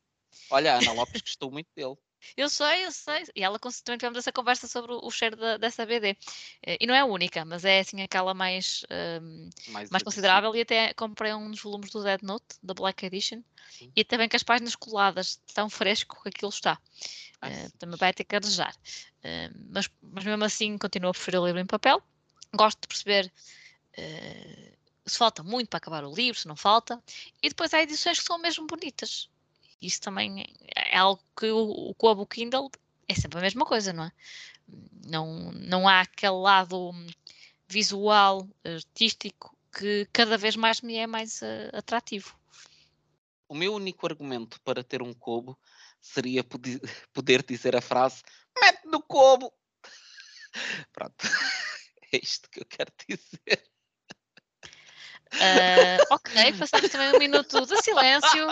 [0.49, 1.95] Olha, Ana Lopes gostou muito dele.
[2.35, 3.23] Eu sei, eu sei.
[3.35, 6.17] E ela também tivemos essa conversa sobre o, cheiro da, dessa BD.
[6.63, 8.83] Eh, e não é a única, mas é assim aquela mais,
[9.21, 10.55] um, mais, mais considerável.
[10.55, 13.43] E até comprei um dos volumes do Dead Note, da Black Edition.
[13.69, 13.91] Sim.
[13.95, 16.79] E também com as páginas coladas, tão fresco que aquilo está.
[17.43, 18.75] uh, também vai ter que arejar.
[19.19, 22.01] Uh, mas, mas mesmo assim, continuo a preferir o livro em papel
[22.55, 23.31] gosto de perceber
[23.97, 24.75] uh,
[25.05, 27.01] se falta muito para acabar o livro, se não falta,
[27.41, 29.29] e depois há edições que são mesmo bonitas.
[29.81, 30.45] Isso também
[30.75, 32.71] é algo que o, Kobo Kindle
[33.07, 34.11] é sempre a mesma coisa, não é?
[35.05, 36.91] Não, não há aquele lado
[37.67, 42.35] visual, artístico, que cada vez mais me é mais uh, atrativo.
[43.47, 45.57] O meu único argumento para ter um Kobo
[46.01, 46.43] seria
[47.13, 48.23] poder dizer a frase
[48.59, 49.53] mete no Kobo.
[50.91, 51.27] Pronto.
[52.15, 53.63] É isto que eu quero dizer.
[55.33, 58.47] Uh, ok, passamos também um minuto de silêncio.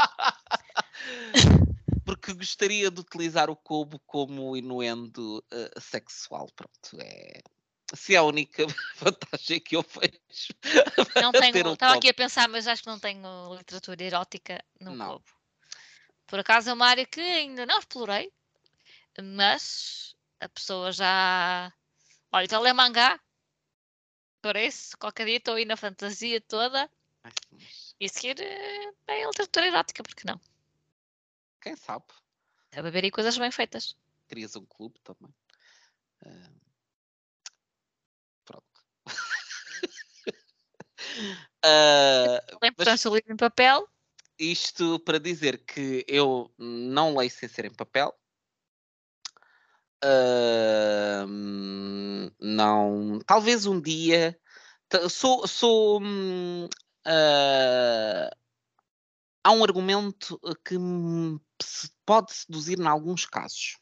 [2.06, 6.50] Porque gostaria de utilizar o cubo como inuendo uh, sexual.
[6.54, 7.42] Pronto, é.
[7.96, 8.66] Se é a única
[9.00, 10.50] vantagem que eu vejo.
[11.24, 15.14] Não tenho, estava aqui a pensar, mas acho que não tenho literatura erótica no não.
[15.14, 15.26] cubo.
[16.28, 18.32] Por acaso é uma área que ainda não explorei,
[19.22, 21.72] mas a pessoa já.
[22.32, 23.20] Olha, então lê mangá,
[24.44, 26.92] por isso, qualquer dia estou aí na fantasia toda.
[27.98, 30.38] E seguir eh, bem a literatura erótica, porque não?
[31.62, 32.04] Quem sabe?
[32.76, 33.96] A beber aí coisas bem feitas.
[34.28, 35.34] Crias um clube também.
[36.26, 36.62] Uh...
[38.44, 38.68] Pronto.
[41.64, 43.88] uh, a importância do livro em papel.
[44.38, 48.14] Isto para dizer que eu não leio sem ser em papel.
[52.40, 54.38] Não, talvez um dia.
[55.10, 56.70] Sou, sou uh,
[59.44, 60.76] há um argumento que
[61.62, 63.78] se pode seduzir em alguns casos,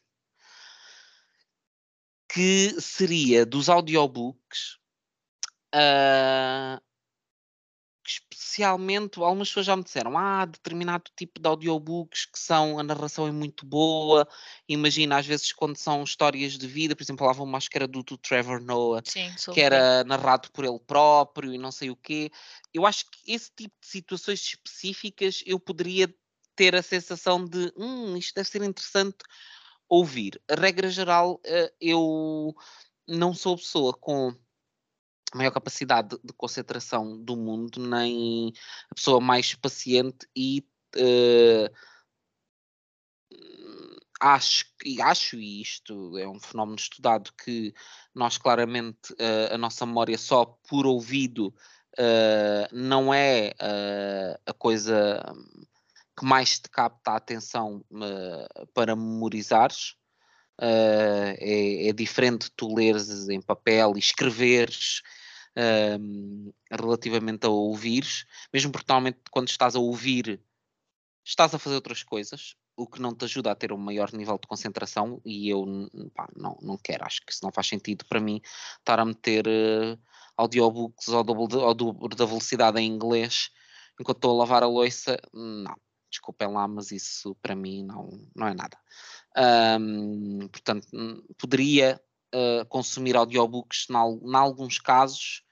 [2.28, 4.78] que seria dos audiobooks.
[5.74, 6.80] Uh,
[8.52, 13.26] especialmente, algumas pessoas já me disseram, ah, determinado tipo de audiobooks que são, a narração
[13.26, 14.28] é muito boa,
[14.68, 18.18] imagina, às vezes quando são histórias de vida, por exemplo, lá uma máscara do, do
[18.18, 22.30] Trevor Noah, Sim, que era narrado por ele próprio e não sei o quê,
[22.74, 26.14] eu acho que esse tipo de situações específicas eu poderia
[26.54, 29.16] ter a sensação de, hum, isto deve ser interessante
[29.88, 30.40] ouvir.
[30.50, 32.54] A regra geral, eh, eu
[33.08, 34.34] não sou pessoa com
[35.34, 38.52] maior capacidade de concentração do mundo, nem
[38.90, 40.64] a pessoa mais paciente e
[40.96, 41.74] uh,
[44.20, 47.74] acho, e acho, isto é um fenómeno estudado, que
[48.14, 51.54] nós claramente uh, a nossa memória só por ouvido
[51.98, 53.52] uh, não é
[54.46, 55.22] a coisa
[56.16, 57.84] que mais te capta a atenção
[58.74, 59.96] para memorizares.
[60.60, 65.02] É, é, diferente tu leres em papel e escreveres
[66.70, 68.06] relativamente a ouvir,
[68.52, 70.40] mesmo porque normalmente quando estás a ouvir
[71.24, 74.38] estás a fazer outras coisas, o que não te ajuda a ter um maior nível
[74.38, 75.64] de concentração e eu
[76.14, 78.40] pá, não, não quero, acho que isso não faz sentido para mim
[78.78, 79.98] estar a meter uh,
[80.36, 83.50] audiobooks ao dobro, ao dobro da velocidade em inglês
[84.00, 85.76] enquanto estou a lavar a louça, não,
[86.10, 88.76] desculpem lá, mas isso para mim não, não é nada.
[89.80, 90.88] Um, portanto,
[91.38, 92.00] poderia
[92.34, 95.42] uh, consumir audiobooks em alguns casos,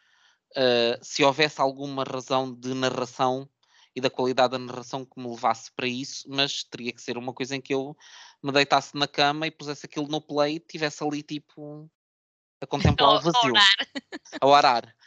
[0.56, 3.48] uh, se houvesse alguma razão de narração
[3.94, 7.32] e da qualidade da narração que me levasse para isso, mas teria que ser uma
[7.32, 7.96] coisa em que eu
[8.42, 11.90] me deitasse na cama e pusesse aquilo no play e estivesse ali tipo
[12.60, 13.54] a contemplar o vazio.
[14.40, 14.94] A orar.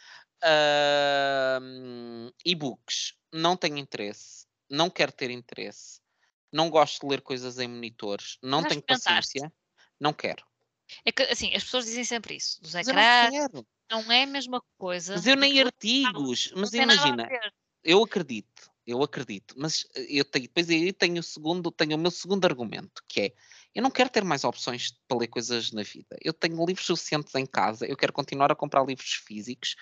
[0.45, 6.01] Uh, e-books, não tenho interesse, não quero ter interesse,
[6.51, 9.49] não gosto de ler coisas em monitores, não tenho paciência,
[9.97, 10.43] não quero.
[11.05, 14.61] É que, assim, as pessoas dizem sempre isso, dos ecrãs, não, não, é a mesma
[14.77, 15.13] coisa.
[15.13, 17.27] Mas eu nem artigos, mas imagina,
[17.83, 21.99] eu acredito, eu acredito, mas eh, eu tenho, depois aí tenho o segundo, tenho o
[21.99, 23.33] meu segundo argumento, que é
[23.75, 26.15] eu não quero ter mais opções para ler coisas na vida.
[26.21, 29.75] Eu tenho livros suficientes em casa, eu quero continuar a comprar livros físicos.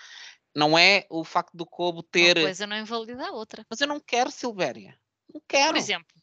[0.56, 2.38] Não é o facto do Kobo ter.
[2.38, 3.66] Uma coisa não invalida a outra.
[3.70, 4.98] Mas eu não quero, Silvéria.
[5.34, 5.74] Não quero.
[5.74, 6.21] Por exemplo,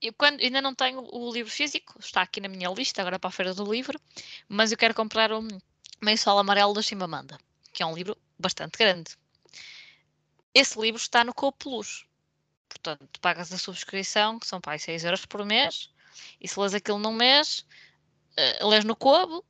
[0.00, 3.28] eu quando, ainda não tenho o livro físico, está aqui na minha lista agora para
[3.28, 4.00] a Feira do Livro,
[4.48, 5.46] mas eu quero comprar o
[6.02, 7.38] Meio Sol Amarelo da Chimamanda,
[7.72, 9.16] que é um livro bastante grande.
[10.52, 12.06] Esse livro está no Kobo Plus.
[12.68, 15.90] Portanto, pagas a subscrição, que são pai 6 euros por mês,
[16.40, 17.66] e se lês aquilo num mês,
[18.60, 19.44] uh, lês no Kobo,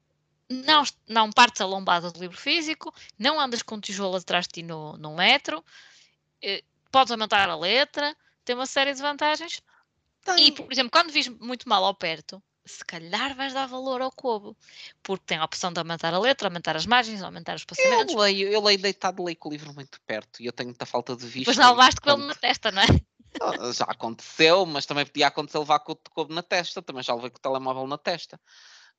[0.49, 4.63] não, não partes a lombada do livro físico, não andas com tijolo atrás de ti
[4.63, 9.61] no, no metro, uh, podes aumentar a letra, tem uma série de vantagens.
[10.27, 10.49] Tem.
[10.49, 14.11] E, por exemplo, quando vis muito mal ao perto, se calhar vais dar valor ao
[14.11, 14.57] Kobo,
[15.03, 18.13] porque tem a opção de aumentar a letra, aumentar as margens, aumentar os espaçamentos.
[18.13, 20.85] Eu leio, eu leio deitado, leio com o livro muito perto e eu tenho muita
[20.85, 21.51] falta de vista.
[21.51, 22.87] Mas não levaste com ele na testa, não é?
[23.73, 27.31] Já aconteceu, mas também podia acontecer levar com o Kobo na testa, também já levei
[27.31, 28.41] com o telemóvel na testa.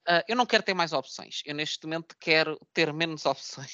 [0.07, 1.41] Uh, eu não quero ter mais opções.
[1.43, 3.73] Eu neste momento quero ter menos opções.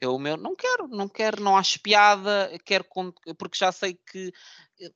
[0.00, 4.32] eu o meu não quero, não quero, não acho piada, quero porque já sei que
[4.80, 4.92] eh,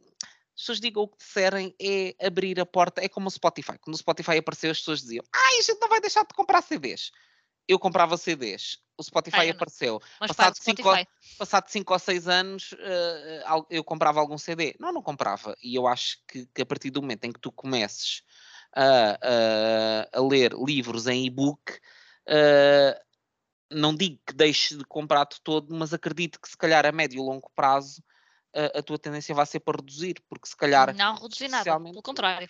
[0.56, 3.78] as pessoas digam o que disserem é abrir a porta, é como o Spotify.
[3.78, 6.62] Quando o Spotify apareceu, as pessoas diziam: Ai, a gente não vai deixar de comprar
[6.62, 7.10] CDs.
[7.68, 10.00] Eu comprava CDs, o Spotify Ai, apareceu.
[10.18, 10.82] Mas passado, cinco,
[11.36, 14.74] passado cinco ou seis anos, uh, eu comprava algum CD.
[14.80, 15.54] Não, não comprava.
[15.62, 18.22] E eu acho que, que a partir do momento em que tu comeces
[18.74, 19.18] a,
[20.14, 21.72] a, a ler livros em e-book,
[22.28, 22.98] uh,
[23.70, 27.22] não digo que deixe de comprar-te todo, mas acredito que se calhar a médio e
[27.22, 28.02] longo prazo
[28.56, 30.94] a, a, tua tendência vai ser para reduzir, porque se calhar.
[30.94, 32.48] Não reduzir nada, pelo contrário.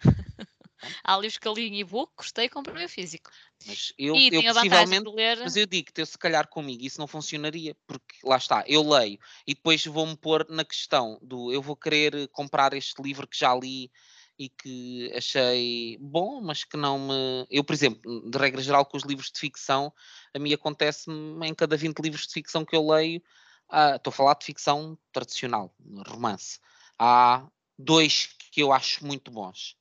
[1.02, 3.30] Há livros que eu li em e-book, gostei e comprei o físico.
[3.66, 5.38] Mas eu, e eu possivelmente, ler...
[5.38, 9.18] mas eu digo que se calhar comigo isso não funcionaria, porque lá está, eu leio
[9.44, 13.52] e depois vou-me pôr na questão do eu vou querer comprar este livro que já
[13.54, 13.90] li
[14.38, 17.46] e que achei bom, mas que não me.
[17.50, 19.92] Eu, por exemplo, de regra geral, com os livros de ficção,
[20.32, 23.20] a mim acontece-me em cada 20 livros de ficção que eu leio,
[23.68, 25.74] ah, estou a falar de ficção tradicional,
[26.06, 26.58] romance.
[26.98, 27.46] Há
[27.78, 29.76] dois que eu acho muito bons.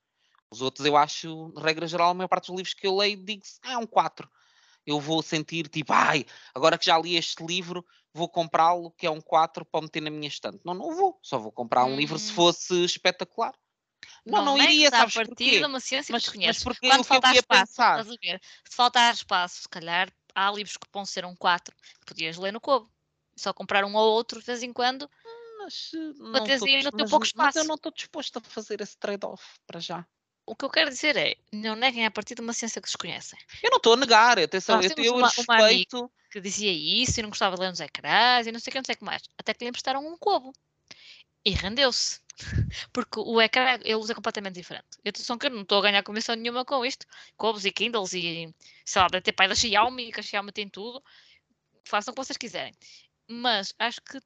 [0.51, 3.23] Os outros eu acho, de regra geral, a maior parte dos livros que eu leio,
[3.23, 4.29] digo-se, ah, é um 4.
[4.85, 6.25] Eu vou sentir tipo, ai,
[6.55, 10.09] agora que já li este livro, vou comprá-lo, que é um 4, para meter na
[10.09, 10.61] minha estante.
[10.63, 11.19] Não, não vou.
[11.21, 12.35] Só vou comprar um livro se hum.
[12.35, 13.53] fosse espetacular.
[14.25, 15.59] Não, não, não iria, sabes a partir porquê?
[15.59, 17.99] de uma ciência mas, que mas porque Quando faltar espaço, pensar.
[17.99, 18.41] estás a ver?
[18.69, 22.51] Se faltar espaço, se calhar há livros que vão ser um 4 que podias ler
[22.51, 22.89] no Kobo.
[23.38, 25.09] Só comprar um ou outro de vez em quando.
[25.59, 25.91] Mas,
[26.31, 27.47] para teres aí no teu pouco espaço.
[27.47, 30.05] Mas eu não estou disposto a fazer esse trade-off para já.
[30.45, 33.38] O que eu quero dizer é, não neguem a partir de uma ciência que desconhecem.
[33.61, 35.99] Eu não estou a negar, atenção, eu, eu uma, respeito...
[35.99, 38.71] Uma que dizia isso e não gostava de ler nos ecrãs e não sei o
[38.71, 39.23] que, não sei o que mais.
[39.38, 40.53] Até que lhe emprestaram um cobo.
[41.43, 42.19] E rendeu-se.
[42.93, 44.88] Porque o ecrã ele usa completamente diferente.
[45.03, 47.05] Eu atenção que não estou a ganhar comissão nenhuma com isto.
[47.35, 48.53] Cobos e Kindles e
[48.85, 51.03] sei lá, ter pai da Xiaomi, que a Xiaomi tem tudo.
[51.85, 52.73] Façam o que vocês quiserem.
[53.28, 54.19] Mas acho que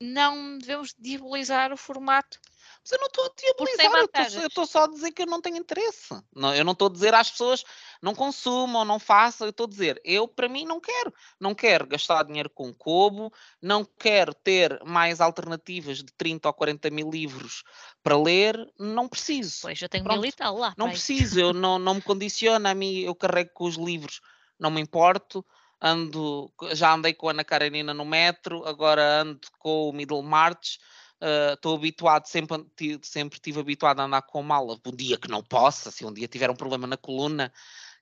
[0.00, 2.38] não devemos diabolizar o formato
[2.82, 5.56] mas eu não estou a diabolizar, eu estou só a dizer que eu não tenho
[5.56, 6.14] interesse.
[6.34, 7.64] Não, eu não estou a dizer às pessoas
[8.00, 11.12] não consumam, não façam, eu estou a dizer, eu para mim não quero.
[11.38, 16.90] Não quero gastar dinheiro com Kobo, não quero ter mais alternativas de 30 ou 40
[16.90, 17.62] mil livros
[18.02, 19.58] para ler, não preciso.
[19.62, 20.74] Pois, eu tenho Pronto, mil e tal lá.
[20.76, 24.20] Não preciso, eu não, não me condiciona a mim, eu carrego com os livros,
[24.58, 25.44] não me importo
[25.80, 30.78] ando, já andei com a Ana Karenina no metro, agora ando com o Middle March,
[31.54, 32.66] estou uh, habituado, sempre,
[33.02, 34.78] sempre estive habituado a andar com mala.
[34.84, 37.52] Um dia que não possa, se um dia tiver um problema na coluna,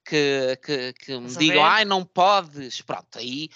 [0.04, 3.48] que, que, que me digam, ai, não podes, pronto, aí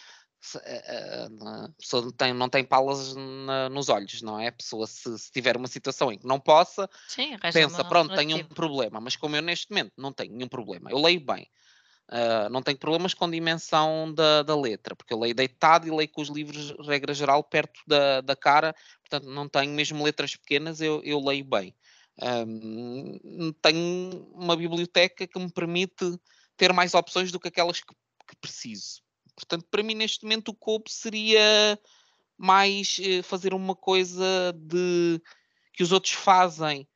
[0.64, 4.48] a pessoa não tem, não tem palas na, nos olhos, não é?
[4.48, 8.38] A pessoa, se, se, tiver uma situação em que não possa, Sim, pensa, pronto, tenho
[8.38, 11.46] um problema, mas como eu neste momento não tenho nenhum problema, eu leio bem,
[12.11, 16.08] Uh, não tenho problemas com dimensão da, da, letra, porque eu leio deitado e leio
[16.08, 20.80] com os livros, regra geral, perto da, da cara, portanto não tenho mesmo letras pequenas,
[20.80, 21.72] eu, eu leio bem.
[22.20, 26.18] Um, tenho uma biblioteca que me permite
[26.56, 27.94] ter mais opções do que aquelas que,
[28.28, 29.02] que preciso.
[29.36, 31.78] Portanto, para mim, neste momento, o Cope seria
[32.36, 35.22] mais uh, fazer uma coisa de
[35.72, 36.88] que os outros fazem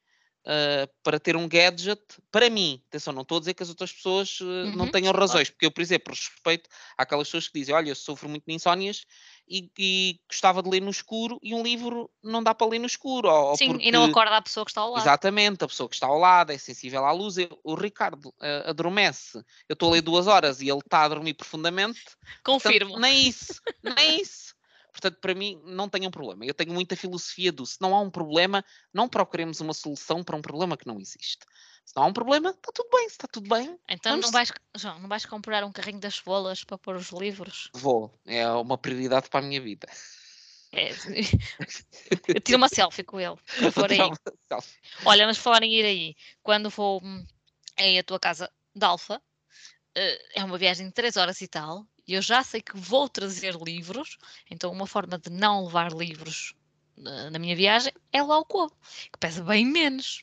[0.44, 3.92] uh, para ter um gadget, para mim, atenção, não estou a dizer que as outras
[3.92, 7.74] pessoas uh, uhum, não tenham razões, porque eu, por exemplo, respeito àquelas pessoas que dizem,
[7.74, 9.04] olha, eu sofro muito de insónias
[9.48, 12.86] e, e, gostava de ler no escuro e um livro não dá para ler no
[12.86, 13.28] escuro.
[13.28, 13.88] Ou, Sim, porque...
[13.88, 15.02] e não acorda a pessoa que está ao lado.
[15.02, 17.36] Exatamente, a pessoa que está ao lado é sensível à luz.
[17.36, 19.38] Eu, o Ricardo uh, adormece,
[19.68, 22.00] eu estou a ler duas horas e ele está a dormir profundamente.
[22.42, 22.92] Confirmo.
[22.92, 24.53] Portanto, nem isso, nem isso.
[24.94, 26.46] Portanto, para mim, não tenho um problema.
[26.46, 30.36] Eu tenho muita filosofia do se não há um problema, não procuremos uma solução para
[30.36, 31.44] um problema que não existe.
[31.84, 33.08] Se não há um problema, está tudo bem.
[33.08, 33.76] Se está tudo bem.
[33.88, 37.70] Então não vais, João, não vais comprar um carrinho das bolas para pôr os livros?
[37.74, 38.16] Vou.
[38.24, 39.88] É uma prioridade para a minha vida.
[40.72, 40.90] É,
[42.28, 43.36] eu tiro uma selfie com ele.
[43.72, 43.98] For aí.
[45.04, 47.26] Olha, mas falar em ir aí, quando vou hum,
[47.76, 49.20] aí à tua casa de Alfa,
[49.96, 53.54] eh, é uma viagem de 3 horas e tal, eu já sei que vou trazer
[53.56, 54.18] livros,
[54.50, 56.54] então uma forma de não levar livros
[56.96, 58.74] na, na minha viagem é lá o couve,
[59.12, 60.22] que pesa bem menos.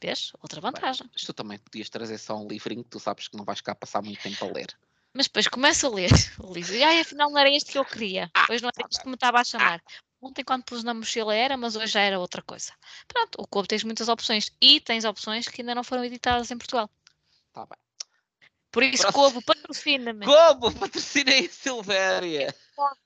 [0.00, 0.32] Vês?
[0.40, 1.06] Outra vantagem.
[1.06, 3.74] Bem, tu também podias trazer só um livrinho que tu sabes que não vais cá
[3.74, 4.66] passar muito tempo a ler.
[5.14, 7.84] Mas depois começo a ler o livro e ai, afinal não era este que eu
[7.84, 8.30] queria.
[8.34, 9.82] Ah, não era isto que me estava a chamar.
[10.20, 12.72] Ontem, quando pus na mochila, era, mas hoje já era outra coisa.
[13.06, 16.56] Pronto, o Couve tens muitas opções e tens opções que ainda não foram editadas em
[16.56, 16.90] Portugal.
[17.48, 17.83] Está bem.
[18.74, 20.26] Por isso, Cobo, patrocina-me.
[20.26, 22.52] Cobo, patrocinei a Silvéria.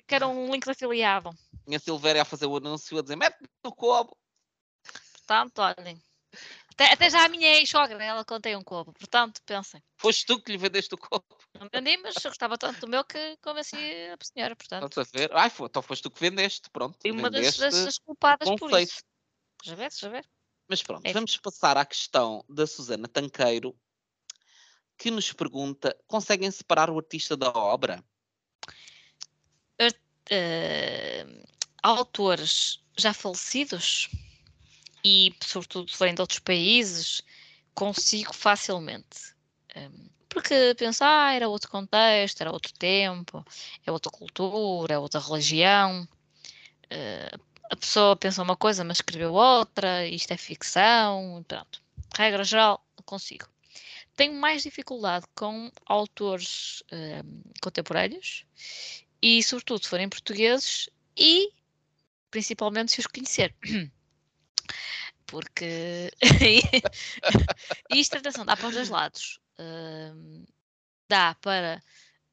[0.07, 1.29] Quero um link de afiliado.
[1.67, 4.17] Minha Silvéria a fazer o anúncio a dizer: mete no Cobo.
[5.13, 6.03] Portanto, olhem.
[6.73, 8.95] Até, até já a minha ex-sogra, ela contei um cobo.
[8.95, 9.83] Portanto, pensem.
[9.97, 11.27] Foste tu que lhe vendeste o cobo.
[11.61, 14.57] Não vendi, mas eu gostava tanto do meu que convenci a senhora.
[14.57, 14.89] Portanto.
[14.89, 15.37] Estás a ver?
[15.37, 16.71] Ai, foi, então foste tu que vendeste.
[16.71, 16.97] Pronto.
[17.05, 19.03] E uma das, das, culpadas por isso.
[19.63, 20.27] Já vês, já vês.
[20.67, 21.13] Mas pronto, é.
[21.13, 23.77] vamos passar à questão da Susana Tanqueiro,
[24.99, 28.05] que nos pergunta: conseguem separar o artista da obra?
[29.81, 31.47] Uh,
[31.83, 34.11] autores já falecidos
[35.05, 37.23] e, sobretudo, se forem de outros países,
[37.75, 39.35] consigo facilmente.
[39.75, 43.45] Um, porque pensar ah, era outro contexto, era outro tempo,
[43.87, 46.07] é outra cultura, é outra religião.
[46.85, 47.41] Uh,
[47.71, 51.83] a pessoa pensa uma coisa, mas escreveu outra, isto é ficção, pronto.
[52.17, 53.47] Regra geral, consigo.
[54.19, 58.45] Tenho mais dificuldade com autores uh, contemporâneos
[59.23, 61.53] e, sobretudo, se forem portugueses e,
[62.29, 63.55] principalmente, se os conhecer.
[65.25, 66.11] Porque
[67.95, 69.39] isto, atenção, dá para os dois lados.
[69.57, 70.45] Uh,
[71.09, 71.81] dá para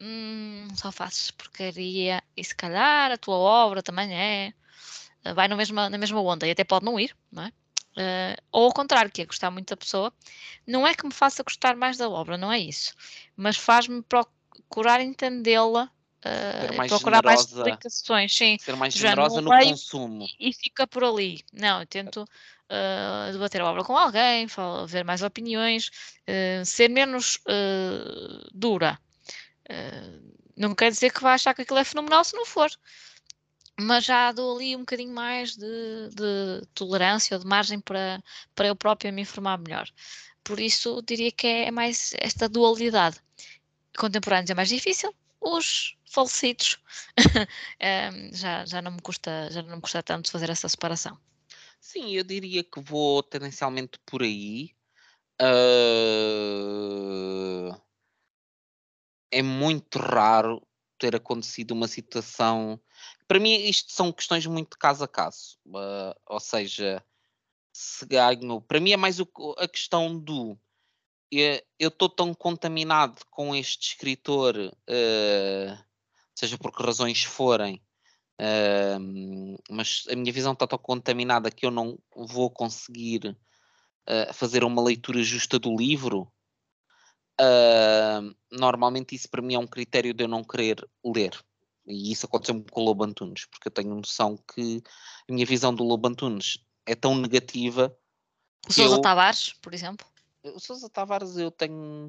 [0.01, 4.53] hum, só fazes porcaria e se calhar a tua obra também é
[5.35, 7.53] vai no mesma, na mesma onda e até pode não ir, não é?
[7.95, 10.11] Uh, ou ao contrário, que é gostar muito da pessoa,
[10.67, 12.93] não é que me faça gostar mais da obra, não é isso,
[13.37, 18.57] mas faz-me procurar entendê-la, uh, mais procurar generosa, mais explicações, sim.
[18.59, 20.27] Ser mais generosa no consumo.
[20.37, 21.41] E fica por ali.
[21.53, 24.45] Não, eu tento uh, debater a obra com alguém,
[24.87, 25.89] ver mais opiniões,
[26.65, 27.39] ser menos
[28.53, 28.99] dura.
[30.57, 32.69] não quer dizer que vá achar que aquilo é fenomenal se não for
[33.79, 38.23] mas já dou ali um bocadinho mais de, de tolerância ou de margem para,
[38.53, 39.89] para eu própria me informar melhor.
[40.43, 43.19] Por isso, diria que é mais esta dualidade.
[43.97, 46.79] Contemporâneos é mais difícil, os falecidos
[47.79, 51.17] ehm, já, já, não me custa, já não me custa tanto fazer essa separação.
[51.79, 54.71] Sim, eu diria que vou tendencialmente por aí.
[55.41, 56.65] Uh...
[59.31, 60.65] É muito raro
[60.97, 62.79] ter acontecido uma situação
[63.27, 65.57] para mim, isto são questões muito de caso a caso.
[65.67, 67.03] Uh, ou seja,
[67.73, 68.61] se ganho.
[68.61, 70.57] Para mim, é mais o, a questão do.
[71.31, 75.85] Eu estou tão contaminado com este escritor, uh,
[76.35, 77.81] seja por que razões forem,
[78.39, 83.37] uh, mas a minha visão está tão contaminada que eu não vou conseguir
[84.35, 86.31] fazer uma leitura justa do livro.
[88.51, 91.43] normalmente, isso para mim é um critério de eu não querer ler
[91.87, 94.81] e isso aconteceu com o Lobo Antunes, porque eu tenho noção que
[95.29, 97.95] a minha visão do Lobo Antunes é tão negativa.
[98.67, 99.01] O Sousa eu...
[99.01, 100.05] Tavares, por exemplo?
[100.43, 102.07] O Sousa Tavares eu tenho,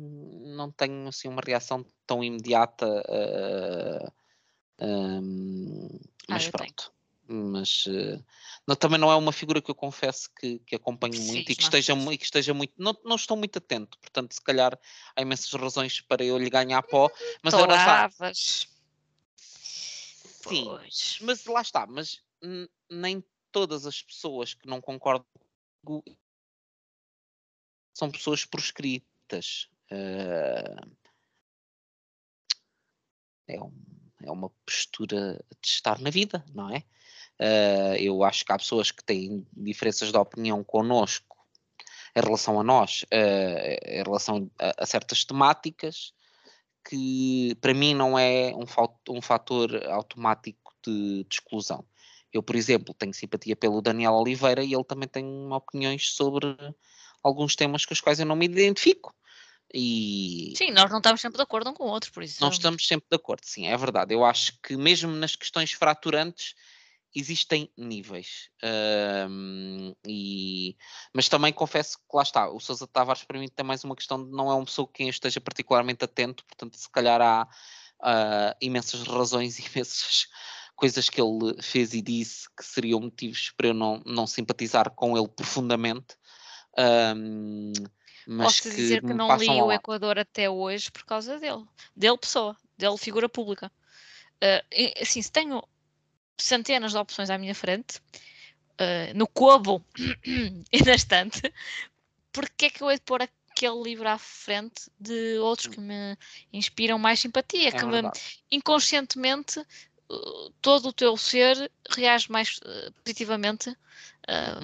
[0.57, 4.13] não tenho assim uma reação tão imediata, uh,
[4.81, 5.89] um,
[6.29, 6.85] mas ah, pronto.
[6.85, 6.97] Tenho.
[7.29, 8.25] Mas uh,
[8.69, 11.63] não, também não é uma figura que eu confesso que, que acompanho muito e que,
[11.63, 12.73] esteja, e que esteja muito.
[12.79, 14.79] Não, não estou muito atento, portanto, se calhar
[15.15, 17.11] há imensas razões para eu lhe ganhar pó.
[17.43, 18.76] Mas Toravas.
[20.49, 21.19] Sim, pois.
[21.23, 22.23] mas lá está, mas
[22.91, 25.27] nem todas as pessoas que não concordam
[25.85, 26.17] comigo
[27.97, 29.71] são pessoas proscritas.
[29.91, 30.97] Uh,
[33.49, 33.73] é, um,
[34.23, 36.85] é, uma postura de estar na vida, não é?
[37.41, 41.37] Uh, eu acho que há pessoas que têm diferenças de opinião connosco
[42.15, 46.13] em relação a nós, uh, em relação a, a certas temáticas,
[46.89, 48.65] que para mim não é um,
[49.17, 51.85] um fator automático de, de, exclusão.
[52.33, 56.57] Eu, por exemplo, tenho simpatia pelo Daniel Oliveira e ele também tem opiniões sobre
[57.23, 59.15] alguns temas com os quais eu não me identifico.
[59.75, 62.41] E Sim, nós não estamos sempre de acordo um com o outro, por isso.
[62.41, 64.15] não estamos sempre de acordo, sim, é verdade.
[64.15, 66.55] Eu acho que mesmo nas questões fraturantes
[67.17, 68.51] existem níveis.
[70.07, 70.77] E...
[71.15, 74.23] Mas também confesso que lá está, o Sousa Tavares para mim tem mais uma questão
[74.23, 77.49] de não é uma pessoa que quem eu esteja particularmente atento, portanto, se calhar há
[78.03, 80.27] ah, imensas razões e imensas
[80.77, 85.17] coisas que ele fez e disse que seriam motivos para eu não, não simpatizar com
[85.17, 86.17] ele profundamente.
[88.29, 89.73] Mas Posso dizer que não li o.
[89.73, 91.65] Equador até hoje por causa dele.
[91.97, 93.73] Dele pessoa, dele figura pública.
[94.71, 95.63] E, assim, se tenho
[96.39, 98.01] centenas de opções à minha frente,
[98.79, 99.85] ah, no cobo
[100.73, 101.41] e na estante,
[102.33, 106.17] porque é que eu hei de pôr aquele livro à frente de outros que me
[106.53, 108.03] inspiram mais simpatia, É que me,
[108.51, 113.77] inconscientemente uh, todo o teu ser reage mais uh, positivamente uh,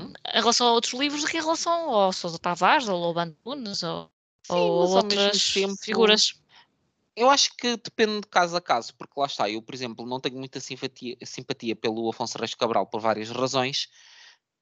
[0.01, 0.13] Uhum.
[0.35, 3.83] em relação a outros livros do que em relação ao Sousa Tavares, ao Loban Nunes
[3.83, 4.11] ou,
[4.43, 6.35] Sim, ou outras tempo- figuras.
[7.15, 10.19] Eu acho que depende de caso a caso, porque lá está, eu, por exemplo, não
[10.21, 13.89] tenho muita simpatia, simpatia pelo Afonso Reis Cabral por várias razões,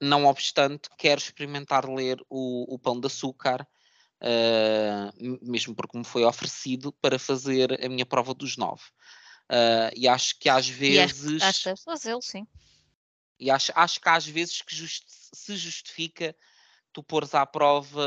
[0.01, 3.65] não obstante, quero experimentar ler o, o Pão de Açúcar,
[5.19, 8.83] m- mesmo porque me foi oferecido para fazer a minha prova dos nove.
[9.49, 11.43] Ah, e acho que às E acho, vezes.
[11.43, 12.47] acho fazê-lo, sim.
[13.39, 16.35] E acho, acho que às vezes que se justifica
[16.93, 18.05] tu pôres à prova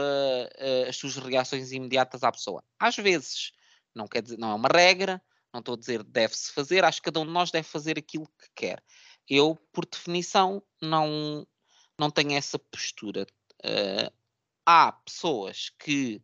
[0.57, 2.63] eh, as tuas reações imediatas à pessoa.
[2.79, 3.53] Às vezes,
[3.95, 5.23] não quer dizer, não é uma regra,
[5.53, 8.27] não estou a dizer deve-se fazer, acho que cada um de nós deve fazer aquilo
[8.39, 8.83] que quer.
[9.29, 11.47] Eu, por definição, não,
[11.99, 13.27] não tenho essa postura.
[13.63, 14.13] Eh,
[14.67, 16.23] há pessoas que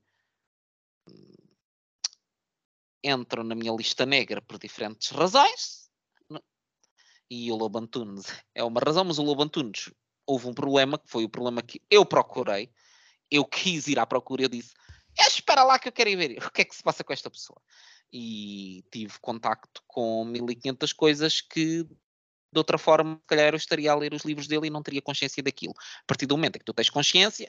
[3.03, 5.91] entram na minha lista negra por diferentes razões,
[7.31, 9.91] e o Lobo Antunes é uma razão, mas o Lobo Antunes
[10.27, 12.71] houve um problema, que foi o problema que eu procurei,
[13.31, 14.75] eu quis ir à procura, eu disse,
[15.21, 17.13] "Eh, espera lá que eu quero ir ver o que é que se passa com
[17.13, 17.61] esta pessoa.
[18.13, 21.85] E tive contacto com 1500 coisas que
[22.53, 25.01] de outra forma, se calhar eu estaria a ler os livros dele e não teria
[25.01, 25.73] consciência daquilo.
[26.03, 27.49] A partir do momento em que tu tens consciência,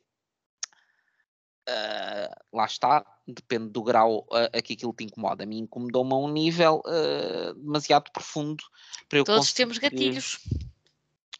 [1.67, 5.43] ah, lá está, depende do grau a, a que aquilo te incomoda.
[5.43, 8.63] A mim incomodou-me a um nível ah, demasiado profundo
[9.09, 10.39] para eu Todos temos conseguir- gatilhos.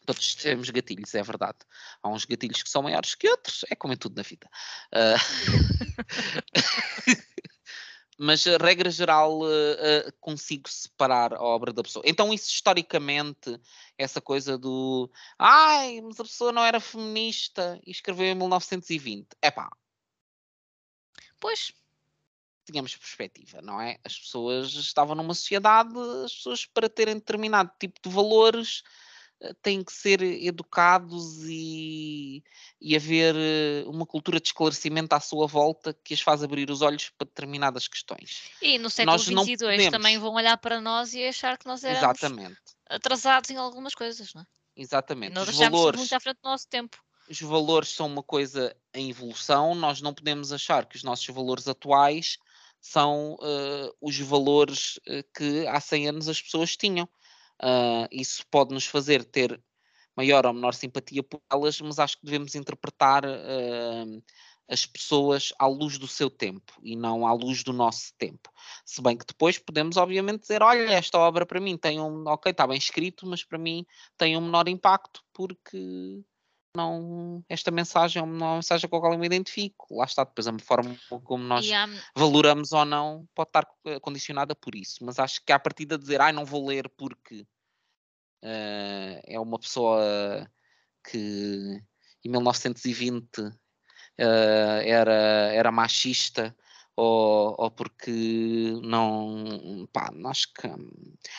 [0.06, 1.58] Todos temos gatilhos, é verdade.
[2.02, 4.48] Há uns gatilhos que são maiores que outros, é como em tudo na vida.
[4.92, 5.16] Ah,
[8.18, 12.04] Mas, a regra geral, ah, ah, consigo separar a obra da pessoa.
[12.06, 13.58] Então, isso historicamente,
[13.98, 19.26] essa coisa do ai, mas a pessoa não era feminista e escreveu em 1920.
[19.42, 19.68] Epá,
[21.42, 21.72] Pois,
[22.64, 23.98] tínhamos perspectiva, não é?
[24.04, 25.92] As pessoas estavam numa sociedade,
[26.24, 29.11] as pessoas para terem determinado tipo de valores eh,
[29.62, 32.42] têm que ser educados e,
[32.80, 36.82] e haver eh, uma cultura de esclarecimento à sua volta que as faz abrir os
[36.82, 38.42] olhos para determinadas questões.
[38.60, 42.60] e no século XXII também vão olhar para nós e achar que nós éramos Exatamente,
[42.88, 44.46] atrasados em algumas coisas, não é?
[44.76, 45.32] exatamente.
[45.34, 46.96] Nós Os achamos valores, muito à frente do nosso tempo.
[47.28, 51.66] os valores são uma coisa em evolução, nós não podemos achar que os nossos valores
[51.68, 52.38] atuais
[52.80, 57.08] são eh, os valores eh, que há 100 anos as pessoas tinham.
[57.62, 59.62] Ah, isso pode nos fazer ter
[60.16, 64.04] maior ou menor simpatia por elas, mas acho que devemos interpretar ah,
[64.68, 68.50] as pessoas à luz do seu tempo e não à luz do nosso tempo.
[68.84, 72.26] Se bem que depois podemos, obviamente, dizer: olha, esta obra para mim tem um.
[72.26, 73.86] Ok, está bem escrito, mas para mim
[74.16, 76.24] tem um menor impacto porque
[76.74, 79.94] não esta mensagem é uma mensagem com a qual eu me identifico.
[79.94, 81.66] Lá está, depois a forma como nós
[82.16, 85.04] valoramos ou não pode estar eh, condicionada por isso.
[85.04, 87.46] Mas acho que à partida de dizer, ai, não vou ler porque
[88.42, 90.50] eh, é uma pessoa
[91.04, 91.82] que
[92.24, 93.28] em 1920
[94.18, 95.12] eh, era,
[95.52, 96.54] era machista
[96.96, 98.10] ou, ou porque
[98.82, 100.68] não, pá, acho que,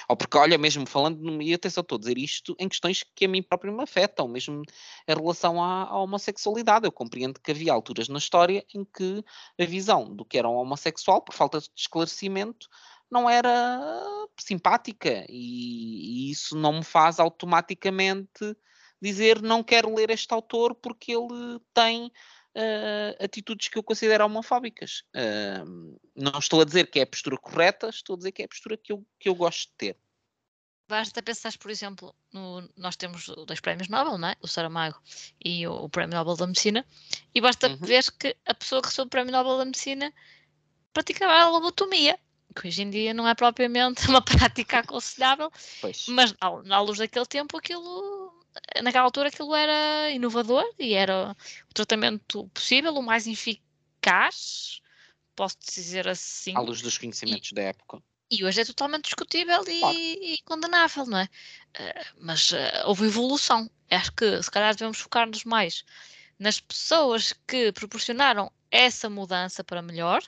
[0.10, 3.28] ou porque, olha, mesmo falando, e atenção, estou a dizer isto em questões que a
[3.28, 4.64] mim próprio me afetam, mesmo
[5.08, 6.86] em relação à, à homossexualidade.
[6.86, 9.24] Eu compreendo que havia alturas na história em que
[9.60, 12.68] a visão do que era um homossexual, por falta de esclarecimento,
[13.14, 14.04] não era
[14.40, 18.58] simpática e, e isso não me faz automaticamente
[19.02, 25.04] dizer não quero ler este autor porque ele tem uh, atitudes que eu considero homofóbicas.
[25.16, 28.46] Uh, não estou a dizer que é a postura correta, estou a dizer que é
[28.46, 29.98] a postura que eu, que eu gosto de ter.
[30.88, 34.36] Basta pensar, por exemplo, no, nós temos dois prémios Nobel, não é?
[34.42, 35.02] o Saramago
[35.44, 36.86] e o, o Prémio Nobel da Medicina,
[37.34, 37.78] e basta Uhum.
[37.78, 40.14] ver que a pessoa que recebeu o Prémio Nobel da Medicina
[40.92, 42.20] praticava a lobotomia,
[42.54, 45.52] que hoje em dia não é propriamente uma prática aconselhável,
[45.82, 46.06] Pois.
[46.08, 48.34] mas à, luz daquele tempo, aquilo,
[48.82, 51.36] naquela altura, aquilo era inovador e era
[51.70, 54.82] o tratamento possível, o mais eficaz
[55.36, 56.56] posso dizer assim.
[56.56, 58.02] À luz dos conhecimentos e, da época.
[58.30, 59.98] E hoje é totalmente discutível e, claro.
[59.98, 61.24] e condenável, não é?
[61.26, 62.56] Uh, mas uh,
[62.86, 63.70] houve evolução.
[63.90, 65.84] Acho que se calhar devemos focar-nos mais
[66.40, 70.24] nas pessoas que proporcionaram essa mudança para melhor,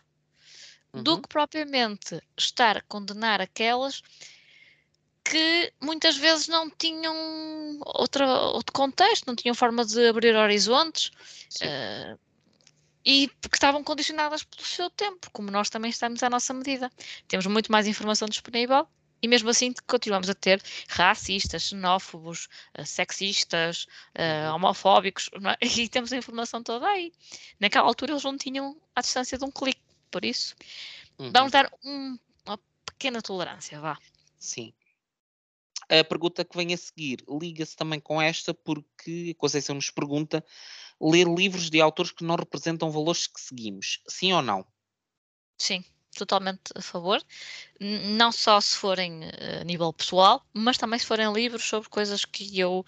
[0.95, 1.03] uhum.
[1.03, 4.01] do que propriamente estar a condenar aquelas
[5.25, 7.15] que muitas vezes não tinham
[7.83, 11.07] outra, outro contexto, não tinham forma de abrir horizontes
[11.63, 12.19] uh,
[13.03, 16.91] e que estavam condicionadas pelo seu tempo, como nós também estamos à nossa medida.
[17.27, 18.87] Temos muito mais informação disponível
[19.19, 22.47] e mesmo assim continuamos a ter racistas, xenófobos,
[22.77, 25.65] uh, sexistas, uh, homofóbicos, é?
[25.65, 27.11] e temos a informação toda aí.
[27.59, 29.81] Naquela altura eles não tinham à distância de um clique,
[30.15, 30.55] por isso
[31.19, 31.29] uhum.
[31.29, 33.97] vamos dar um, uma pequena tolerância, vá.
[34.39, 34.73] Sim.
[35.89, 40.41] A pergunta que vem a seguir liga-se também com esta, porque a Conceição nos pergunta:
[41.01, 44.65] ler livros de autores que não representam valores que seguimos, sim ou não?
[45.57, 45.83] Sim,
[46.15, 47.21] totalmente a favor.
[47.77, 52.23] Não só se forem eh, a nível pessoal, mas também se forem livros sobre coisas
[52.23, 52.85] que eu,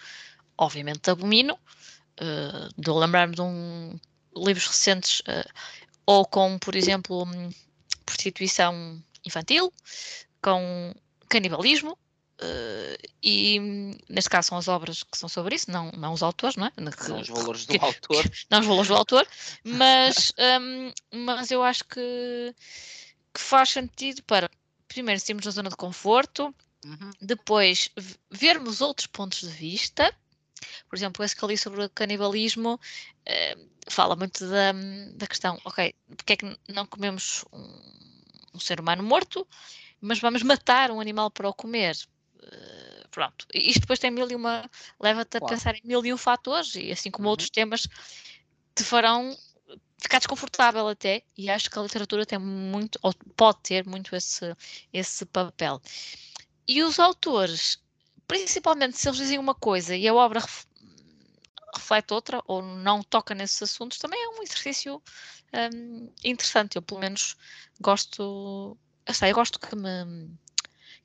[0.56, 1.58] obviamente, abomino.
[2.20, 3.96] Uh, de lembrar-me de um,
[4.36, 5.48] livros recentes, uh,
[6.08, 7.26] ou com, por exemplo,
[8.06, 9.70] prostituição infantil,
[10.42, 10.94] com
[11.28, 11.98] canibalismo,
[12.40, 13.58] Uh, e
[14.08, 16.72] neste caso são as obras que são sobre isso, não, não os autores, não é?
[16.76, 18.22] Não os valores do que, autor.
[18.30, 19.26] Que, não os valores do autor,
[19.64, 20.92] mas, um,
[21.26, 22.54] mas eu acho que,
[23.34, 24.48] que faz sentido para,
[24.86, 26.54] primeiro, sermos na zona de conforto,
[26.84, 27.10] uhum.
[27.20, 27.90] depois
[28.30, 30.14] vermos outros pontos de vista.
[30.88, 34.72] Por exemplo, esse que eu li sobre o canibalismo uh, fala muito da,
[35.14, 37.80] da questão, ok, porque é que não comemos um,
[38.54, 39.46] um ser humano morto,
[40.00, 41.96] mas vamos matar um animal para o comer?
[42.42, 44.68] Eh, pronto, isto depois tem mil e uma,
[45.00, 45.54] leva-te a claro.
[45.54, 47.30] pensar em mil e um fatores, e assim como uhum.
[47.30, 47.88] outros temas
[48.74, 49.36] te farão
[49.98, 54.54] ficar desconfortável até, e acho que a literatura tem muito, ou pode ter muito esse,
[54.92, 55.82] esse papel.
[56.66, 57.78] E os autores,
[58.26, 60.40] principalmente se eles dizem uma coisa e a obra
[61.74, 65.02] reflete outra, ou não toca nesses assuntos, também é um exercício
[65.74, 66.76] um, interessante.
[66.76, 67.36] Eu, pelo menos,
[67.80, 68.76] gosto.
[69.06, 70.30] Eu sei, eu gosto que me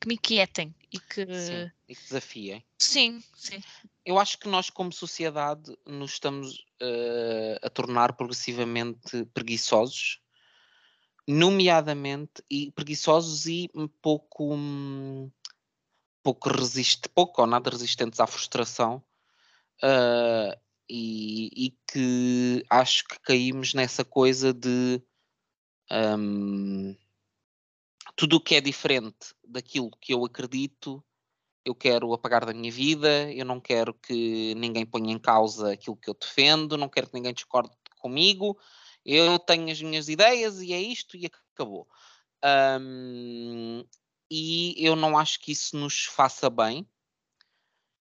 [0.03, 1.25] que me inquietem e que.
[1.25, 2.63] Sim, e que desafiem.
[2.77, 3.61] Sim, sim.
[4.05, 10.19] Eu acho que nós, como sociedade, nos estamos uh, a tornar progressivamente preguiçosos,
[11.25, 15.31] nomeadamente e preguiçosos e um pouco, um,
[16.21, 19.01] pouco resiste, pouco ou nada resistentes à frustração.
[19.83, 20.57] Uh,
[20.89, 25.01] e, e, que acho que caímos nessa coisa de
[25.91, 26.95] um,
[28.15, 31.03] tudo o que é diferente daquilo que eu acredito,
[31.65, 35.97] eu quero apagar da minha vida, eu não quero que ninguém ponha em causa aquilo
[35.97, 38.57] que eu defendo, não quero que ninguém discorde comigo,
[39.05, 41.87] eu tenho as minhas ideias e é isto e acabou.
[42.43, 43.83] Um,
[44.29, 46.87] e eu não acho que isso nos faça bem,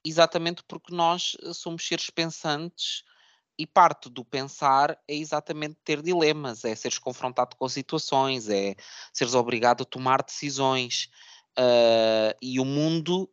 [0.04, 3.04] exatamente porque nós somos seres pensantes
[3.58, 8.76] e parte do pensar é exatamente ter dilemas, é seres confrontado com situações, é
[9.14, 11.10] seres obrigado a tomar decisões.
[11.58, 13.30] Uh, e o mundo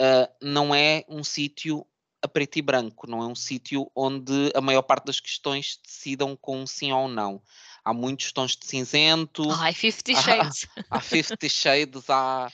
[0.00, 1.86] uh, não é um sítio
[2.22, 6.36] a preto e branco, não é um sítio onde a maior parte das questões decidam
[6.36, 7.42] com um sim ou não.
[7.84, 9.50] Há muitos tons de cinzento.
[9.52, 10.68] Ai, 50 Shades.
[10.90, 12.50] Há, há 50 Shades, há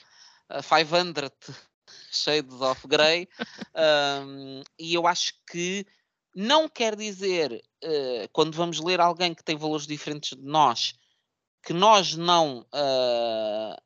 [0.61, 1.66] 500
[2.21, 3.27] Shades of Grey.
[3.79, 5.85] Um, e eu acho que
[6.35, 10.95] não quer dizer, uh, quando vamos ler alguém que tem valores diferentes de nós,
[11.63, 13.77] que nós não uh,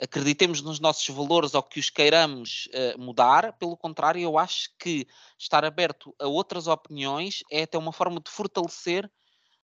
[0.00, 3.52] acreditemos nos nossos valores ou que os queiramos uh, mudar.
[3.54, 5.06] Pelo contrário, eu acho que
[5.38, 9.10] estar aberto a outras opiniões é até uma forma de fortalecer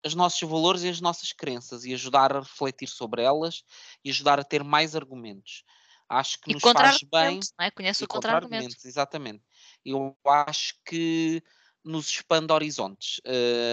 [0.06, 3.64] os nossos valores e as nossas crenças e ajudar a refletir sobre elas
[4.04, 5.64] e ajudar a ter mais argumentos.
[6.08, 7.40] Acho que e nos faz bem.
[7.58, 7.72] Não é?
[7.72, 8.76] Conhece o contra-argumento.
[8.86, 9.44] Exatamente.
[9.84, 11.44] Eu acho que
[11.84, 13.22] nos expande horizontes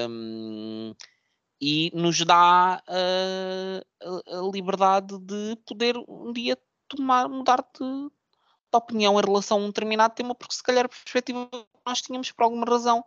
[0.09, 0.95] um,
[1.61, 9.19] e nos dá uh, a, liberdade de poder um dia tomar, mudar de, de, opinião
[9.19, 12.43] em relação a um determinado tema, porque se calhar a perspectiva que nós tínhamos por
[12.43, 13.03] alguma razão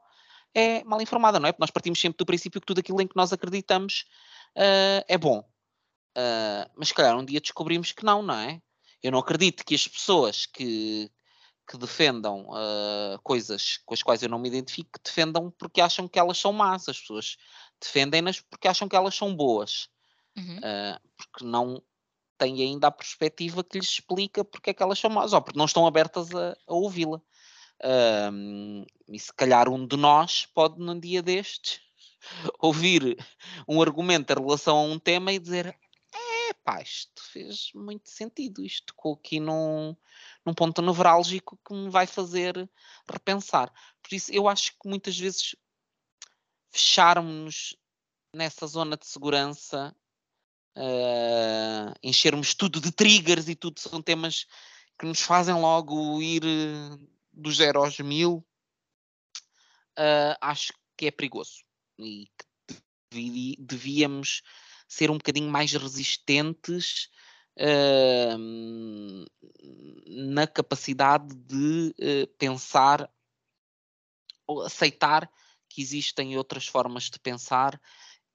[0.54, 1.52] é mal informada, não é?
[1.52, 4.06] Porque nós partimos sempre do princípio que tudo aquilo em que nós acreditamos
[4.58, 5.40] uh, é bom.
[6.18, 8.62] Uh, mas se calhar um dia descobrimos que não, não é?
[9.06, 11.11] Eu não acredito que as pessoas que,
[11.69, 16.07] que defendam uh, coisas com as quais eu não me identifico, que defendam porque acham
[16.07, 16.90] que elas são más.
[16.90, 17.38] As pessoas
[17.80, 19.90] defendem-nas porque acham que elas são boas.
[20.36, 20.57] Uhum.
[20.57, 21.84] Uh, porque não
[22.36, 25.60] têm ainda a perspectiva que lhes explica porque é que elas são más, ou porque
[25.60, 27.22] não estão abertas a, a ouvi-la.
[27.84, 31.80] Uh, e se calhar um de nós pode, num dia destes,
[32.60, 33.23] ouvir
[33.68, 35.77] um argumento em relação a um tema e dizer
[36.66, 39.96] pá, isto fez muito sentido, isto tocou aqui num,
[40.44, 42.68] num ponto nevrálgico que me vai fazer
[43.08, 43.72] repensar.
[44.02, 45.56] Por isso, eu acho que muitas vezes
[46.72, 47.78] fecharmos
[48.34, 49.96] nessa zona de segurança,
[50.76, 54.48] uh, enchermos tudo de triggers e tudo são temas
[55.00, 58.46] que nos fazem logo ir uh, do zero aos mil,
[60.00, 61.64] uh, acho que é perigoso
[62.00, 62.28] e
[63.12, 64.42] que devíamos
[64.88, 67.10] ser um bocadinho mais resistentes
[67.57, 69.26] uh,
[70.07, 73.10] na capacidade de uh, pensar
[74.48, 75.30] ou aceitar
[75.68, 77.80] que existem outras formas de pensar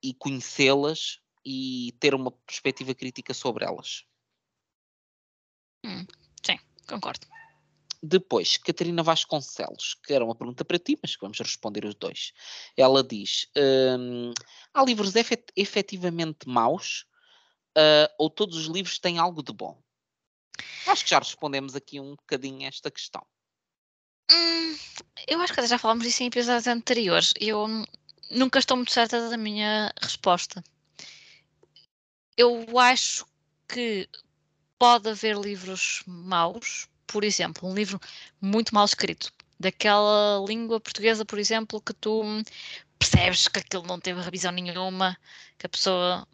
[0.02, 4.04] e conhecê-las e ter uma perspectiva crítica sobre elas.
[5.84, 6.04] Hum,
[6.44, 7.26] sim, concordo.
[8.02, 12.32] Depois, Catarina Vasconcelos, que era uma pergunta para ti, mas que vamos responder os dois.
[12.76, 14.32] Ela diz: hum,
[14.72, 17.04] há livros efet efetivamente maus
[17.76, 19.82] uh, ou todos os livros têm algo de bom?
[20.86, 23.24] Acho que já respondemos aqui um bocadinho esta questão.
[24.32, 24.78] Hum,
[25.28, 27.34] eu acho que já falámos disso em episódios anteriores.
[27.38, 27.66] Eu
[28.30, 30.64] nunca estou muito certa da minha resposta.
[32.36, 33.26] Eu acho
[33.68, 34.08] que
[34.78, 38.00] pode haver livros maus, por exemplo, um livro
[38.40, 42.22] muito mal escrito, daquela língua portuguesa, por exemplo, que tu
[42.98, 45.18] percebes que aquilo não teve revisão nenhuma,
[45.58, 46.26] que a pessoa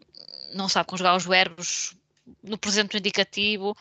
[0.53, 1.95] não sabe conjugar os verbos
[2.43, 3.75] no presente indicativo,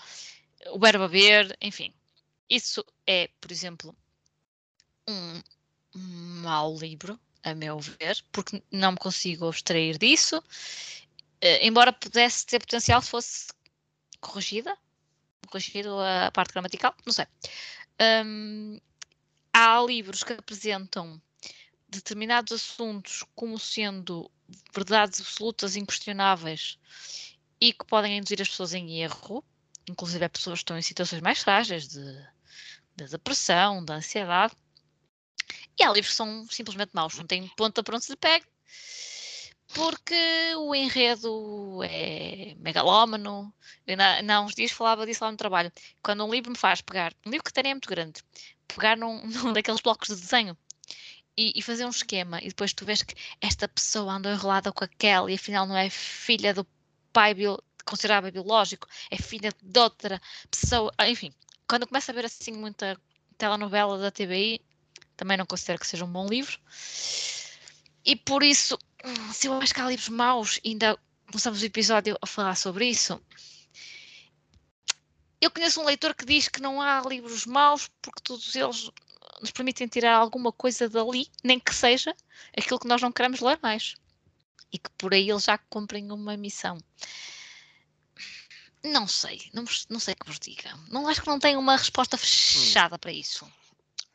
[0.71, 1.93] o verbo haver, enfim.
[2.49, 3.95] Isso é, por exemplo,
[5.07, 5.43] um
[6.43, 12.59] mau livro, a meu ver, porque não me consigo abstrair disso, uh, embora pudesse ter
[12.59, 13.49] potencial se fosse
[14.19, 14.77] corrigida,
[15.47, 17.27] corrigido a parte gramatical, não sei.
[18.25, 18.79] Um,
[19.53, 21.21] há livros que apresentam
[21.89, 24.31] determinados assuntos como sendo
[24.75, 26.79] verdades absolutas inquestionáveis
[27.61, 29.45] e que podem induzir as pessoas em erro,
[29.89, 32.05] inclusive a pessoas que estão em situações mais frágeis de,
[32.97, 34.55] de depressão, de ansiedade.
[35.79, 38.47] E há livros que são simplesmente maus, não têm ponta para onde se pegue,
[39.75, 43.53] porque o enredo é megalómano.
[43.87, 45.73] Eu há uns dias falava disso lá no trabalho.
[46.03, 48.23] Quando um livro me faz pegar, um livro que também é muito grande,
[48.69, 50.57] pegar num, num daqueles blocos de desenho
[51.37, 54.85] e, e, fazer um esquema, e depois tu vês que esta pessoa andou enrolada com
[54.85, 56.67] aquela e afinal não é filha do
[57.13, 60.21] pai bio, considerável biológico, é filha de outra
[60.51, 61.33] pessoa, ah, enfim,
[61.69, 62.99] quando começa a ver assim muita
[63.37, 64.63] telenovela da TBI,
[65.17, 66.59] também não considero que seja um bom livro.
[68.05, 68.79] E por isso,
[69.33, 70.99] se eu acho que há livros maus, ainda
[71.31, 73.21] começamos o episódio a falar sobre isso.
[75.41, 78.91] Eu conheço um leitor que diz que não há livros maus porque todos eles
[79.41, 82.15] nos permitem tirar alguma coisa dali, nem que seja
[82.57, 83.95] aquilo que nós não queremos ler mais.
[84.73, 86.79] E que por aí eles já cumprem uma missão.
[88.83, 90.77] Não sei, não, não sei que vos diga.
[90.89, 92.99] Não acho que não tenho uma resposta fechada hum.
[92.99, 93.45] para isso.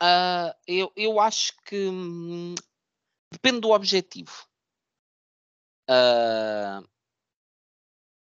[0.02, 2.54] Uh, eu, eu acho que hum,
[3.30, 4.32] depende do objetivo.
[5.92, 6.88] Uh,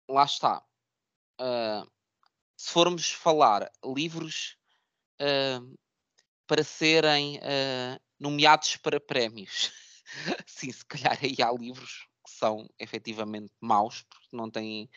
[0.07, 0.63] lá está.
[1.39, 1.89] Uh,
[2.55, 4.57] se formos falar livros
[6.47, 9.71] para serem uh, nomeados para prémios.
[10.47, 14.89] Sim, se calhar aí há livros que são efetivamente maus, porque não têm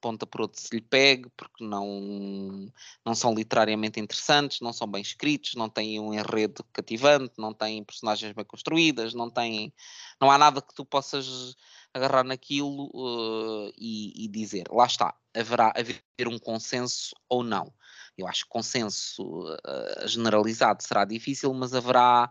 [0.00, 2.66] ponta por outro se lhe pegue, porque não,
[3.04, 7.84] não são literariamente interessantes, não são bem escritos, não têm um enredo cativante, não têm
[7.84, 9.72] personagens bem construídas, não têm,
[10.20, 11.54] não há nada que tu possas
[11.94, 17.72] agarrar naquilo uh, e, e, dizer, lá está, haverá haver um consenso ou não.
[18.16, 22.30] Eu acho que consenso uh, generalizado será difícil, mas haverá,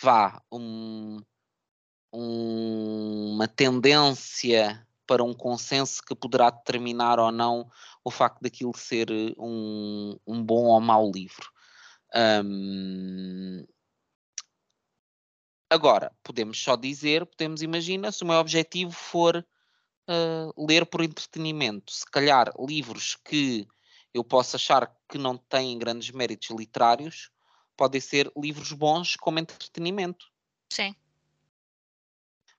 [0.00, 1.20] vá, um,
[2.12, 7.68] um, uma tendência para um consenso que poderá determinar ou não
[8.04, 9.08] o facto daquilo ser
[9.38, 11.50] um, um bom ou mau livro.
[12.14, 13.64] Um,
[15.70, 19.36] agora, podemos só dizer, podemos imaginar, se o meu objetivo for
[20.08, 23.66] uh, ler por entretenimento, se calhar livros que
[24.12, 27.30] eu posso achar que não têm grandes méritos literários,
[27.76, 30.26] podem ser livros bons como entretenimento.
[30.70, 30.94] Sim.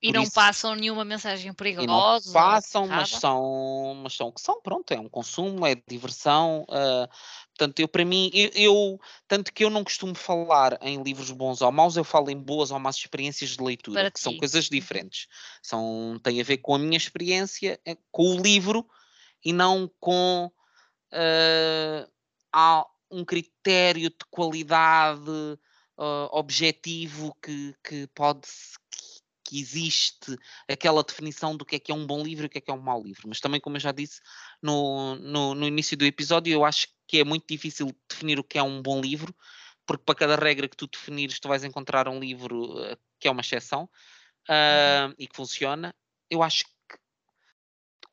[0.01, 1.87] E não isso, passam nenhuma mensagem perigosa.
[1.87, 6.63] não passam, mas são, mas são o que são, pronto, é um consumo, é diversão.
[6.63, 7.07] Uh,
[7.49, 11.61] portanto, eu para mim, eu, eu, tanto que eu não costumo falar em livros bons
[11.61, 14.23] ou maus, eu falo em boas ou más experiências de leitura, para que ti.
[14.23, 14.71] são coisas uhum.
[14.71, 15.27] diferentes.
[15.61, 18.87] São, tem a ver com a minha experiência, eh, com o livro
[19.45, 20.51] e não com
[21.13, 22.11] uh,
[22.51, 28.47] há um critério de qualidade uh, objetivo que, que pode
[29.51, 30.37] que, existe
[30.69, 32.71] aquela definição do que é que é um bom livro e o que é que
[32.71, 33.27] é um mau livro.
[33.27, 34.21] Mas também, como eu já disse
[34.61, 38.57] no, no, no início do episódio, eu acho que é muito difícil definir o que
[38.57, 39.35] é um bom livro,
[39.85, 43.31] porque para cada regra que tu definires, tu vais encontrar um livro uh, que é
[43.31, 43.89] uma exceção
[44.47, 45.15] uh, uhum.
[45.17, 45.93] e que funciona.
[46.29, 46.71] Eu acho que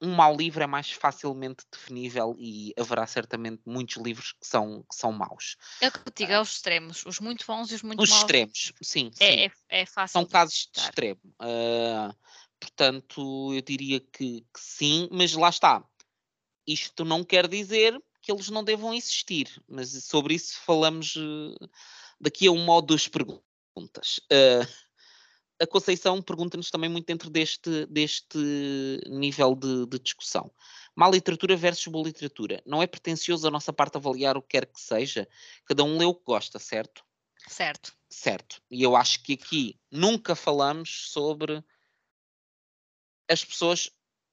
[0.01, 4.95] um mau livro é mais facilmente definível e haverá certamente muitos livros que são, que
[4.95, 5.57] são maus.
[5.81, 8.09] É o que eu digo, é os extremos, os muito bons e os muito os
[8.09, 8.19] maus.
[8.19, 9.11] Os extremos, sim.
[9.19, 9.53] É, sim.
[9.69, 10.13] É, é, fácil.
[10.13, 11.21] São casos de extremo.
[11.41, 12.15] Uh,
[12.61, 15.85] portanto, eu diria que, que sim, mas lá está.
[16.67, 21.71] Isto não quer dizer que eles não devam existir, mas sobre isso falamos uh,
[22.21, 24.21] daqui a uma ou duas perguntas.
[24.31, 24.88] Uh,
[25.61, 28.39] a Conceição pergunta-nos também muito dentro deste, deste
[29.07, 30.51] nível de, de, discussão.
[30.95, 32.63] Má literatura versus boa literatura.
[32.65, 35.29] Não é pretencioso a nossa parte avaliar o que quer que seja?
[35.65, 37.05] Cada um lê o que gosta, certo?
[37.49, 37.97] Certo.
[38.09, 38.63] Certo.
[38.71, 41.63] E eu acho que aqui nunca falamos sobre
[43.29, 43.91] as pessoas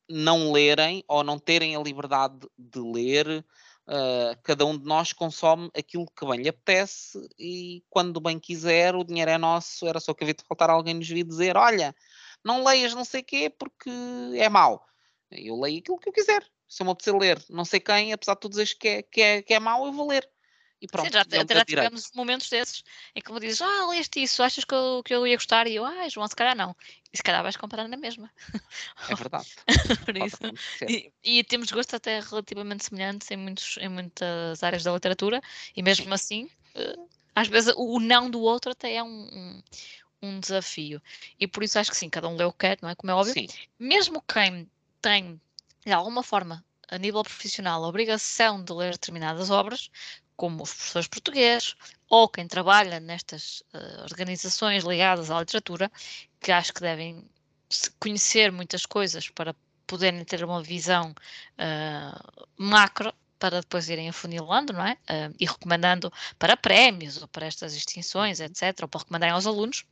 [0.09, 3.45] não lerem ou não terem a liberdade de ler
[3.87, 8.95] Uh, cada um de nós consome aquilo que bem lhe apetece e quando bem quiser,
[8.95, 9.87] o dinheiro é nosso.
[9.87, 11.95] Era só que havia de faltar alguém nos vir dizer: Olha,
[12.43, 13.91] não leias não sei quê porque
[14.35, 14.83] é mau.
[15.31, 16.43] Eu leio aquilo que eu quiser.
[16.67, 19.21] Se eu me apetecer ler, não sei quem, apesar de tu dizeres que é, que
[19.21, 20.27] é, que é mau, eu vou ler.
[20.85, 22.83] E pronto, Sim, já, é já tivemos momentos desses
[23.15, 25.65] em que me dizes, ah, leste isso, achas que eu, que eu ia gostar?
[25.65, 26.75] E eu, ah, João, se calhar não.
[27.11, 28.31] E se calhar vais comprar na mesma.
[29.09, 29.47] É verdade.
[30.05, 30.37] Por isso.
[30.87, 35.41] E, e, temos gosto até relativamente semelhantes em, muitos, em muitas áreas da literatura,
[35.75, 36.13] e mesmo Sim.
[36.13, 36.95] assim, eh,
[37.33, 39.63] às vezes o não do outro até é um, um,
[40.21, 41.01] um, desafio.
[41.39, 42.95] E por isso acho que sim, cada um lê o que quer, não é?
[42.95, 43.33] Como é óbvio.
[43.33, 43.47] Sim.
[43.79, 44.69] Mesmo quem
[45.01, 45.41] tem,
[45.83, 49.89] de alguma forma, a nível profissional, a obrigação de ler determinadas obras,
[50.35, 51.75] como os professores portugueses
[52.09, 55.91] ou quem trabalha nestas uh, organizações ligadas à literatura,
[56.39, 57.27] que acho que devem
[57.99, 59.55] conhecer muitas coisas para
[59.87, 64.93] poderem ter uma visão uh, macro para depois irem afunilando, não é?
[65.09, 69.83] Uh, e recomendando para prémios ou para estas extinções, etc., ou para recomendarem aos alunos.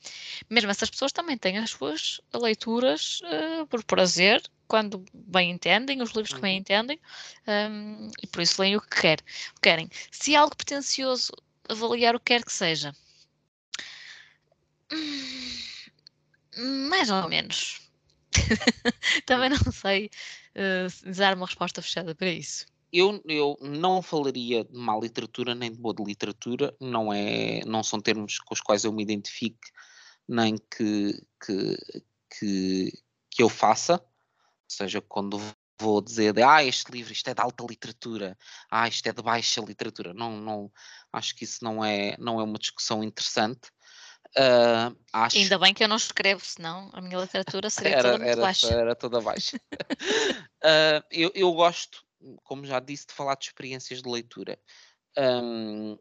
[0.50, 6.12] Mesmo essas pessoas também têm as suas leituras uh, por prazer, quando bem entendem, os
[6.12, 6.62] livros que bem uhum.
[6.62, 7.00] entendem,
[7.48, 9.20] um, e por isso leem o que quer,
[9.62, 9.90] querem.
[10.12, 11.32] Se é algo pretencioso,
[11.70, 12.96] avaliar o que quer que seja.
[14.92, 17.82] Hum, mais ou menos.
[19.26, 20.10] Também não sei
[20.56, 25.72] uh, dar uma resposta fechada para isso eu, eu não falaria de má literatura nem
[25.72, 29.72] de boa de literatura, não, é, não são termos com os quais eu me identifique
[30.28, 31.78] nem que, que,
[32.40, 32.92] que,
[33.32, 35.42] que eu faça, ou seja, quando
[35.80, 38.38] vou dizer de, ah, este livro, isto é de alta literatura,
[38.70, 40.72] ah, isto é de baixa literatura, não, não,
[41.12, 43.70] acho que isso não é, não é uma discussão interessante.
[44.38, 45.38] Uh, acho...
[45.38, 48.42] Ainda bem que eu não escrevo, senão a minha literatura seria era, toda muito era,
[48.42, 48.68] baixa.
[48.68, 49.58] Era toda baixa.
[49.58, 52.04] uh, eu, eu gosto
[52.44, 54.60] como já disse, de falar de experiências de leitura.
[55.18, 55.98] Um,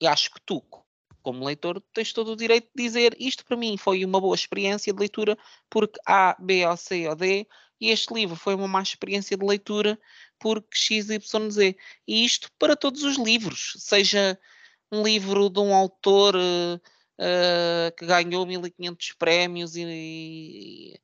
[0.00, 0.62] e acho que tu,
[1.22, 4.92] como leitor, tens todo o direito de dizer isto para mim foi uma boa experiência
[4.92, 5.36] de leitura
[5.70, 7.46] porque A, B, ou C ou D,
[7.80, 9.98] e este livro foi uma má experiência de leitura
[10.38, 11.76] porque X, Y, Z.
[12.06, 14.38] E isto para todos os livros, seja
[14.92, 21.00] um livro de um autor uh, uh, que ganhou 1500 prémios e, e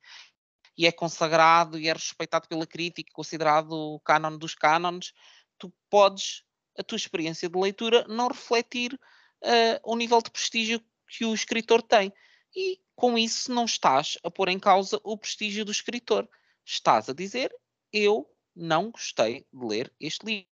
[0.79, 5.13] é consagrado e é respeitado pela crítica, considerado o canon dos cânones,
[5.59, 6.43] tu podes,
[6.79, 11.83] a tua experiência de leitura, não refletir uh, o nível de prestígio que o escritor
[11.83, 12.13] tem.
[12.55, 16.29] E com isso não estás a pôr em causa o prestígio do escritor.
[16.65, 17.55] Estás a dizer,
[17.93, 20.53] eu não gostei de ler este livro.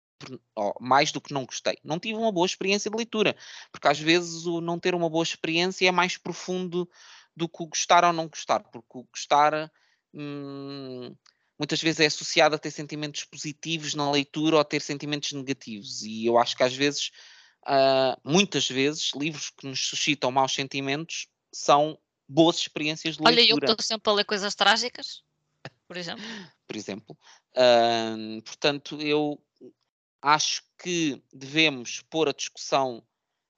[0.56, 3.36] Oh, mais do que não gostei, não tive uma boa experiência de leitura,
[3.70, 6.88] porque às vezes o não ter uma boa experiência é mais profundo
[7.36, 9.70] do que o gostar ou não gostar, porque o gostar
[10.16, 11.14] hum,
[11.58, 16.02] muitas vezes é associado a ter sentimentos positivos na leitura ou a ter sentimentos negativos.
[16.02, 17.10] E eu acho que às vezes,
[17.66, 21.98] uh, muitas vezes, livros que nos suscitam maus sentimentos são
[22.28, 23.42] boas experiências de leitura.
[23.42, 25.22] Olha, eu estou sempre a ler coisas trágicas,
[25.86, 26.24] por exemplo.
[26.66, 27.18] por exemplo.
[27.52, 29.40] Uh, portanto, eu
[30.20, 33.06] acho que devemos pôr a discussão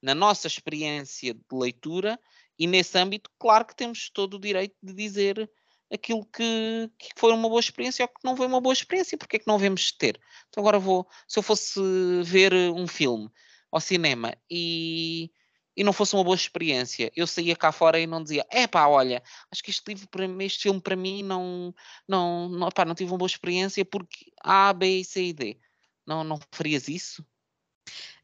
[0.02, 2.18] na nossa experiência de leitura
[2.58, 5.50] e nesse âmbito, claro que temos todo o direito de dizer
[5.92, 9.36] aquilo que, que foi uma boa experiência ou que não foi uma boa experiência, porque
[9.36, 10.20] é que não devemos ter?
[10.48, 11.80] Então agora vou, se eu fosse
[12.24, 13.30] ver um filme
[13.70, 15.30] ao cinema e,
[15.76, 18.86] e não fosse uma boa experiência, eu saía cá fora e não dizia, é pá,
[18.86, 21.74] olha, acho que este livro para mim, este filme para mim não,
[22.06, 25.58] não, não, pá, não tive uma boa experiência porque A, B, C e D.
[26.06, 27.24] Não, não farias isso?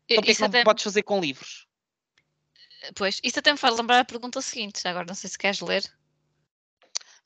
[0.08, 0.64] Então, que, é que não até...
[0.64, 1.66] podes fazer com livros?
[2.94, 5.90] Pois, isso até me faz lembrar a pergunta seguinte, agora não sei se queres ler.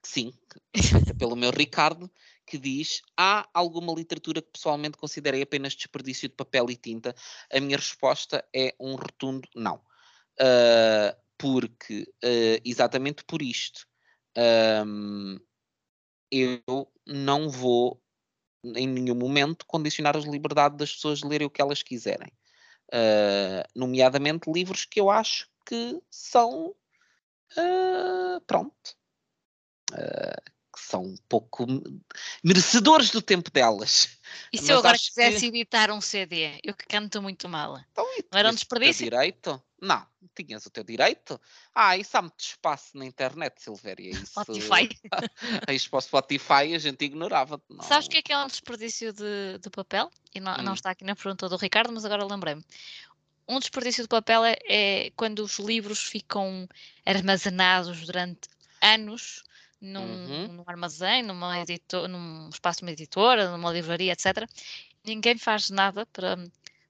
[0.03, 0.33] Sim,
[0.75, 2.11] escrita pelo meu Ricardo,
[2.47, 7.15] que diz: há alguma literatura que pessoalmente considerei apenas desperdício de papel e tinta?
[7.53, 9.77] A minha resposta é um rotundo não.
[10.41, 13.87] Uh, porque, uh, exatamente por isto,
[14.87, 15.39] um,
[16.31, 16.63] eu
[17.07, 18.03] não vou
[18.65, 22.33] em nenhum momento condicionar a liberdade das pessoas de lerem o que elas quiserem.
[22.93, 26.75] Uh, nomeadamente livros que eu acho que são
[28.47, 28.98] pronto
[29.93, 31.67] uh, que são um pouco
[32.43, 34.19] merecedores do tempo delas.
[34.53, 35.47] E se Mas eu agora quisesse que...
[35.47, 39.05] editar um CD, eu que canto muito mal, então, não era um desperdício?
[39.05, 39.63] direito?
[39.81, 40.05] Não,
[40.35, 41.41] tinhas o teu direito.
[41.75, 44.11] Ah, isso há muito espaço na internet, Silvéria.
[44.11, 44.27] Isso...
[44.27, 44.89] Spotify.
[45.69, 47.61] Aí para o Spotify a gente ignorava.
[47.69, 47.85] Não...
[47.85, 50.11] Sabes o que é que é um desperdício de, de papel?
[50.35, 50.63] E não, hum.
[50.63, 52.65] não está aqui na pergunta do Ricardo, mas agora lembrei-me.
[53.47, 56.69] Um desperdício de papel é, é quando os livros ficam
[57.07, 58.49] armazenados durante
[58.83, 59.43] anos
[59.81, 60.49] num, uhum.
[60.49, 64.49] num armazém, numa editor, num espaço de uma editora, numa livraria, etc.
[65.05, 66.37] Ninguém faz nada para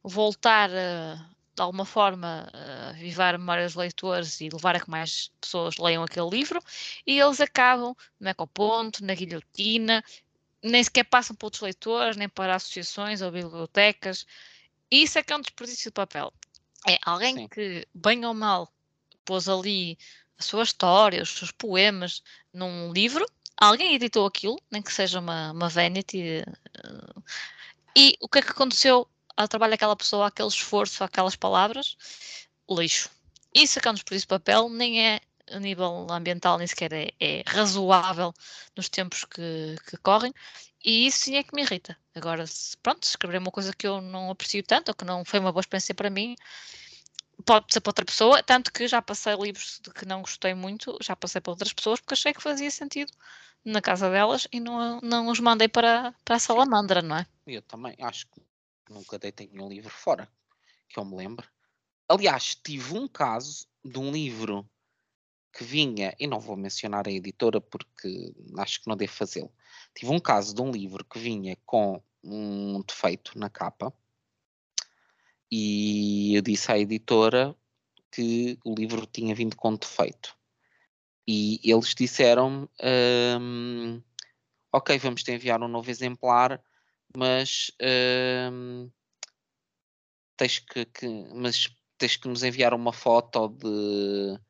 [0.03, 1.17] voltar a,
[1.55, 5.77] de alguma forma a vivar a memória dos leitores e levar a que mais pessoas
[5.77, 6.63] leiam aquele livro
[7.07, 10.03] e eles acabam no ecoponto, na guilhotina,
[10.63, 14.27] nem sequer passam para outros leitores, nem para associações ou bibliotecas.
[14.91, 16.33] Isso é que é um desperdício de papel.
[16.87, 17.49] É alguém Sim.
[17.49, 18.73] que, bem ou mal,
[19.25, 19.99] pôs ali
[20.39, 23.27] a sua história, os seus poemas num livro.
[23.57, 26.45] Alguém editou aquilo, nem que seja uma, uma vanity.
[26.85, 27.23] Uh,
[27.97, 31.97] e o que é que aconteceu ao trabalho daquela pessoa, aquele esforço, aquelas palavras?
[32.71, 33.11] Lixo.
[33.55, 35.21] Isso é um desperdício de papel, nem é
[35.51, 38.33] a nível ambiental, nem sequer é, é razoável
[38.77, 40.33] nos tempos que, que, correm.
[40.85, 41.97] E isso sim é que me irrita.
[42.15, 45.41] Agora, se, pronto, escrever uma coisa que eu não aprecio tanto, ou que não foi
[45.41, 46.37] uma boa experiência para mim,
[47.45, 50.97] pode ser para outra pessoa, tanto que já passei livros de que não gostei muito,
[51.01, 53.13] já passei para outras pessoas porque achei que fazia sentido
[53.65, 57.27] na casa delas e não, não os mandei para, para a salamandra, não é?
[57.47, 58.41] Eu também acho que
[58.91, 60.29] nunca deitei nenhum livro fora,
[60.89, 61.49] que eu me lembro.
[62.09, 64.69] Aliás, tive um caso de um livro
[65.53, 69.53] que vinha, e não vou mencionar a editora porque acho que não devo fazê-lo.
[69.95, 73.93] Tive um caso de um livro que vinha com um defeito na capa
[75.51, 77.55] e eu disse à editora
[78.11, 80.37] que o livro tinha vindo com defeito.
[81.27, 82.69] E eles disseram
[83.41, 84.03] um,
[84.73, 86.63] ok, vamos te enviar um novo exemplar,
[87.15, 87.71] mas
[88.51, 88.91] um,
[90.37, 91.69] tens que, que, mas
[91.99, 94.41] tens que nos enviar uma foto de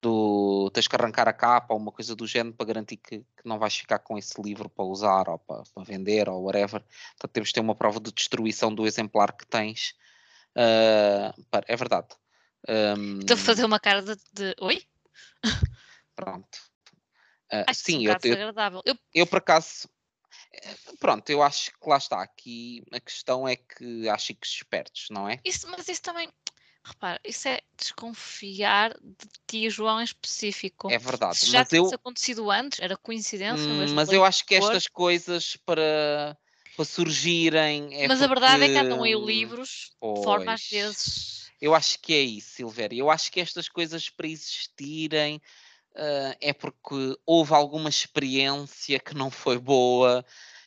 [0.00, 3.46] do, tens que arrancar a capa ou uma coisa do género para garantir que, que
[3.46, 6.82] não vais ficar com esse livro para usar ou para, para vender ou whatever.
[6.82, 9.94] Portanto, temos de ter uma prova de destruição do exemplar que tens
[10.56, 11.32] Uh,
[11.66, 12.08] é verdade.
[12.68, 14.54] Um, Estou a fazer uma cara de, de...
[14.60, 14.82] oi?
[16.16, 16.58] Pronto.
[17.52, 19.88] Uh, acho sim, eu, eu, eu, eu por acaso
[20.52, 22.22] eh, pronto, eu acho que lá está.
[22.22, 25.40] Aqui a questão é que acho que espertos, não é?
[25.44, 26.28] Isso, mas isso também,
[26.82, 30.90] repara, isso é desconfiar de ti, João, em específico.
[30.90, 31.38] É verdade.
[31.38, 31.86] Se já mas eu...
[31.92, 33.68] acontecido antes, era coincidência.
[33.68, 36.36] Hum, mas eu acho que estas coisas para
[36.74, 37.94] para surgirem.
[37.94, 38.24] É Mas porque...
[38.24, 40.18] a verdade é que andam aí livros pois.
[40.18, 41.50] de forma às vezes.
[41.60, 42.98] Eu acho que é isso, Silvéria.
[42.98, 45.36] Eu acho que estas coisas para existirem
[45.94, 50.24] uh, é porque houve alguma experiência que não foi boa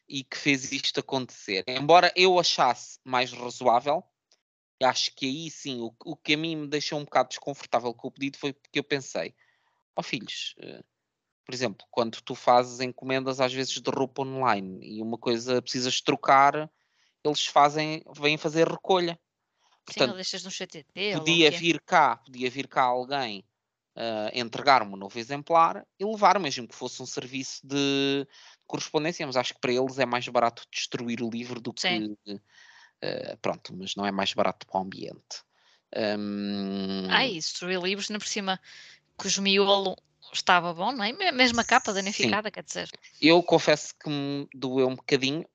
[0.07, 1.63] e que fez isto acontecer.
[1.67, 4.03] Embora eu achasse mais razoável,
[4.84, 8.07] acho que aí sim, o, o que a mim me deixou um bocado desconfortável com
[8.07, 9.35] o pedido foi porque eu pensei,
[9.95, 10.84] ó oh, filhos, uh,
[11.47, 16.01] por exemplo, quando tu fazes encomendas às vezes de roupa online e uma coisa precisas
[16.01, 16.69] trocar,
[17.23, 19.17] eles fazem, vêm fazer recolha.
[19.85, 21.13] Portanto, Sim, deixas no CTT.
[21.13, 23.45] Podia vir cá, podia vir cá alguém
[23.95, 28.27] uh, entregar-me um novo exemplar e levar, mesmo que fosse um serviço de
[28.65, 32.17] correspondência, mas acho que para eles é mais barato destruir o livro do Sim.
[32.25, 32.33] que.
[32.33, 35.45] Uh, pronto, mas não é mais barato para o ambiente.
[35.95, 37.07] Um...
[37.09, 38.59] Ah, isso, destruir livros, ainda por cima,
[39.15, 39.95] cujo miolo
[40.33, 41.11] estava bom, não é?
[41.31, 42.51] Mesmo a capa danificada, Sim.
[42.51, 42.89] quer dizer.
[43.21, 45.45] Eu confesso que me doeu um bocadinho,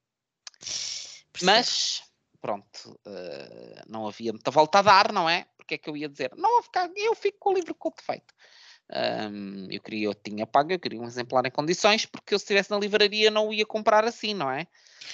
[1.42, 2.02] mas
[2.40, 5.46] pronto, uh, não havia muita volta a dar, não é?
[5.56, 6.32] Porque é que eu ia dizer?
[6.36, 6.60] Não,
[6.96, 8.34] eu fico com o livro com defeito.
[8.90, 12.44] Um, eu queria, eu tinha pago, eu queria um exemplar em condições, porque eu se
[12.44, 14.66] estivesse na livraria não o ia comprar assim, não é?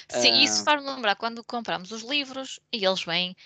[0.09, 3.37] Sim, uh, isso faz-me lembrar quando compramos os livros e eles vêm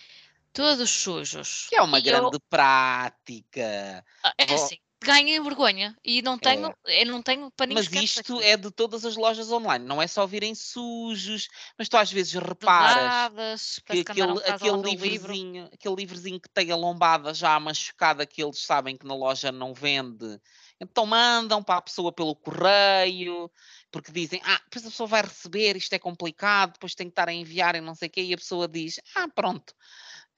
[0.52, 1.66] todos sujos.
[1.68, 2.40] Que é uma grande eu...
[2.48, 4.04] prática.
[4.22, 5.96] Ah, é assim, ganhem vergonha.
[6.04, 10.00] E não tenho, eu não tenho Mas isto é de todas as lojas online, não
[10.00, 11.48] é só virem sujos,
[11.78, 15.06] mas tu às vezes reparas que aquele, aquele do livro.
[15.08, 19.52] livrezinho, aquele livrezinho que tem a lombada já machucada que eles sabem que na loja
[19.52, 20.40] não vende,
[20.80, 23.50] então mandam para a pessoa pelo correio,
[23.90, 27.28] porque dizem, ah, depois a pessoa vai receber, isto é complicado, depois tem que estar
[27.28, 29.74] a enviar e não sei o quê, e a pessoa diz, ah, pronto.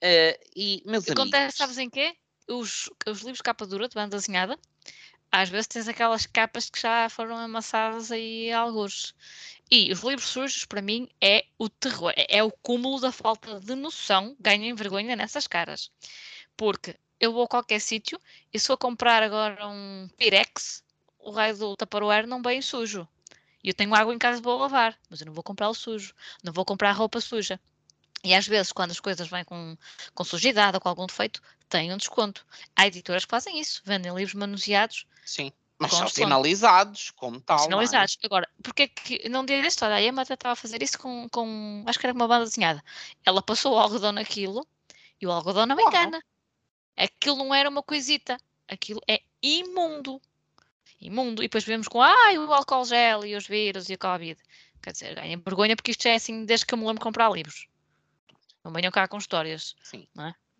[0.02, 2.14] Eh, e, meus Acontece, amigos, sabes em quê?
[2.48, 4.58] Os, os livros de capa dura, de banda desenhada,
[5.32, 9.14] às vezes tens aquelas capas que já foram amassadas aí a algures.
[9.70, 12.12] E os livros sujos, para mim, é o terror.
[12.16, 15.90] É, é o cúmulo da falta de noção, ganhem vergonha nessas caras.
[16.56, 18.20] Porque eu vou a qualquer sítio
[18.52, 20.84] e se eu comprar agora um Pirex,
[21.18, 23.08] o raio do Tupperware não vem sujo.
[23.62, 26.14] E eu tenho água em casa vou lavar, mas eu não vou comprar o sujo.
[26.42, 27.58] Não vou comprar roupa suja.
[28.22, 29.76] E às vezes, quando as coisas vêm com,
[30.14, 31.42] com sujidade ou com algum defeito,
[31.74, 32.46] tem um desconto.
[32.76, 37.80] Há editoras que fazem isso, vendem livros manuseados, sim, mas são sinalizados como tal, não
[37.80, 37.86] é?
[37.86, 38.18] sinalizados.
[38.22, 39.96] Agora, porque é que não diga esta história?
[39.96, 42.80] A Emma até estava a fazer isso com, com, acho que era uma banda desenhada.
[43.24, 44.64] Ela passou o algodão naquilo
[45.20, 45.90] e o algodão não Claro.
[45.90, 46.22] engana.
[46.96, 48.38] Aquilo não era uma coisita.
[48.68, 50.22] Aquilo é imundo.
[51.00, 51.42] Imundo.
[51.42, 54.40] E depois vemos com ai, o álcool gel e os vírus e a Covid.
[54.80, 57.32] Quer dizer, ganhem vergonha porque isto é assim desde que eu me lembro de comprar
[57.32, 57.66] livros.
[58.62, 59.74] Não venham cá com histórias.
[59.82, 60.06] Sim.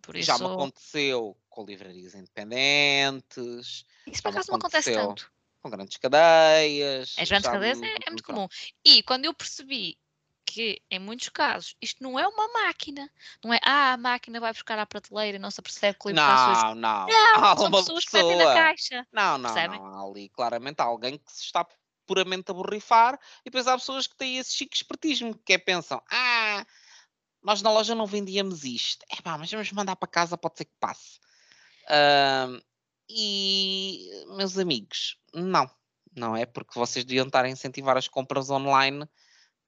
[0.05, 5.31] Por isso, Já me aconteceu com livrarias independentes, isso por acaso não acontece tanto.
[5.63, 7.15] com grandes cadeias.
[7.19, 8.47] As grandes cadeias me- é, é muito comum.
[8.85, 9.99] E quando eu percebi
[10.47, 13.11] que, em muitos casos, isto não é uma máquina,
[13.43, 16.11] não é, ah, a máquina vai buscar à prateleira e não se percebe que o
[16.11, 16.67] livro está sujo.
[16.67, 17.07] Não, não.
[17.07, 18.55] Não, Há são pessoas que metem na pessoa.
[18.55, 19.07] caixa.
[19.11, 19.81] Não, não, percebem?
[19.81, 19.87] não.
[19.87, 21.67] Há ali claramente alguém que se está
[22.07, 26.03] puramente a borrifar e depois há pessoas que têm esse chique espertismo, que é pensam,
[26.11, 26.65] ah,
[27.45, 29.05] nós na loja não vendíamos isto.
[29.11, 31.21] É pá, mas vamos mandar para casa, pode ser que passe.
[31.89, 32.59] Ahm,
[33.09, 35.71] e, meus amigos, não.
[36.17, 39.07] Não é porque vocês deviam estar a incentivar as compras online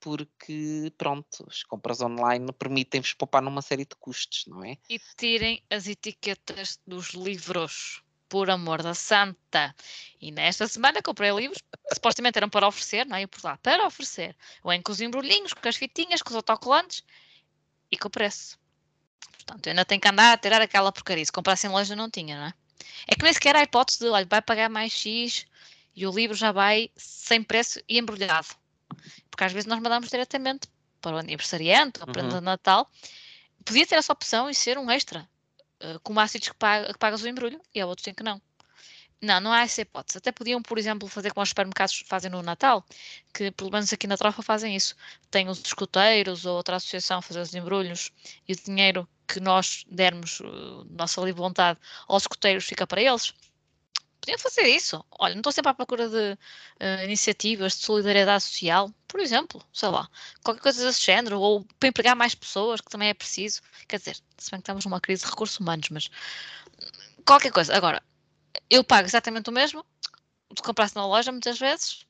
[0.00, 4.78] porque, pronto, as compras online permitem-vos poupar numa série de custos, não é?
[4.88, 8.02] E tirem as etiquetas dos livros.
[8.28, 9.72] Por amor da santa.
[10.20, 11.62] E nesta semana comprei livros
[11.94, 13.22] supostamente eram para oferecer, não é?
[13.22, 14.36] Eu por lá, para oferecer.
[14.64, 17.04] Vêm com os embrulhinhos, com as fitinhas, com os autocolantes
[17.96, 18.58] e com o preço.
[19.38, 21.24] Portanto, eu ainda tenho que andar a tirar aquela porcaria.
[21.24, 22.54] Se comprasse em loja não tinha, não é?
[23.08, 25.46] É que nem sequer há hipótese de, olha, vai pagar mais X
[25.94, 28.48] e o livro já vai sem preço e embrulhado.
[29.30, 30.68] Porque às vezes nós mandamos diretamente
[31.00, 32.12] para o aniversariante ou Uhum.
[32.12, 32.90] prenda de Natal.
[33.64, 35.28] Podia ter essa opção e ser um extra.
[36.02, 36.58] como há sítios que
[36.98, 38.40] pagas o embrulho e há outros em que não.
[39.22, 40.18] Não, não há essa hipótese.
[40.18, 42.84] Até podiam, por exemplo, fazer como os supermercados fazem no Natal,
[43.32, 44.94] que pelo menos aqui na Trofa fazem isso.
[45.30, 48.12] Tem os escuteiros ou outra associação a fazer os embrulhos
[48.46, 53.34] e o dinheiro que nós dermos, uh, nossa livre vontade, aos escuteiros fica para eles.
[54.20, 55.04] Podiam fazer isso.
[55.18, 56.38] Olha, não estou sempre à procura de
[56.80, 60.08] eh, iniciativas de solidariedade social, por exemplo, sei lá,
[60.42, 63.62] qualquer coisa desse género, ou para empregar mais pessoas, que também é preciso.
[63.86, 66.10] Quer dizer, se bem que estamos numa crise de recursos humanos, mas
[67.24, 67.76] qualquer coisa.
[67.76, 68.02] Agora,
[68.70, 69.84] eu pago exatamente o mesmo
[70.56, 72.06] se comprasse na loja muitas vezes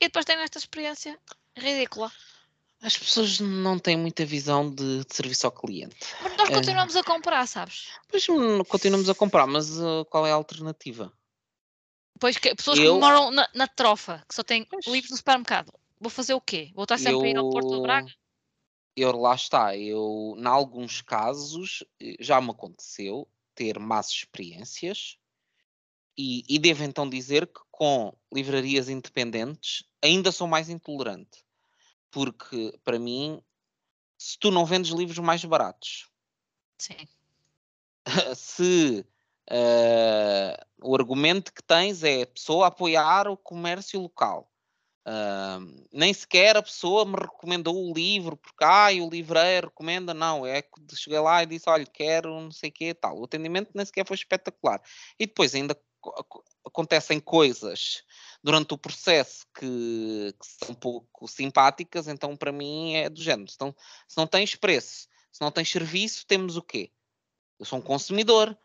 [0.00, 1.18] e depois tenho esta experiência
[1.56, 2.10] ridícula.
[2.80, 5.96] As pessoas não têm muita visão de, de serviço ao cliente.
[6.22, 6.54] Mas nós É.
[6.54, 7.88] continuamos a comprar, sabes?
[8.08, 8.24] Pois
[8.68, 11.12] continuamos a comprar, mas uh, qual é a alternativa?
[12.20, 14.86] Pois que pessoas Eu- que moram na, na trofa, que só têm Pois.
[14.86, 15.72] livros no supermercado.
[16.00, 16.70] Vou fazer o quê?
[16.74, 18.12] Vou estar sempre a ir ao Porto do Braga?
[18.96, 25.16] eu lá está, eu, em alguns casos, eh, já me aconteceu ter más experiências
[26.18, 31.44] e, e devo então dizer que com livrarias independentes ainda sou mais intolerante.
[32.10, 33.40] Porque, para mim,
[34.18, 36.10] se tu não vendes livros mais baratos,
[36.76, 37.06] Sim.
[38.34, 39.06] se
[39.48, 44.50] eh, o argumento que tens é a pessoa apoiar o comércio local.
[45.10, 45.58] Ah,
[45.90, 50.60] nem sequer a pessoa me recomendou o livro, porque ai, o livreiro recomenda, não, é
[50.60, 53.18] que cheguei lá e disse, olha, quero não sei o que tal.
[53.18, 54.82] O atendimento nem sequer foi espetacular.
[55.18, 55.74] E depois ainda
[56.64, 58.02] acontecem coisas
[58.42, 63.50] durante o processo que, que são pouco simpáticas, então para mim é do género.
[63.50, 63.74] Se não,
[64.06, 66.92] se não tens preço, se não tens serviço, temos o quê?
[67.58, 68.56] Eu sou um consumidor.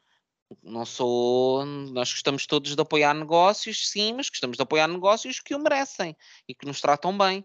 [0.61, 1.65] Não sou.
[1.65, 6.15] Nós gostamos todos de apoiar negócios, sim, mas gostamos de apoiar negócios que o merecem
[6.47, 7.43] e que nos tratam bem.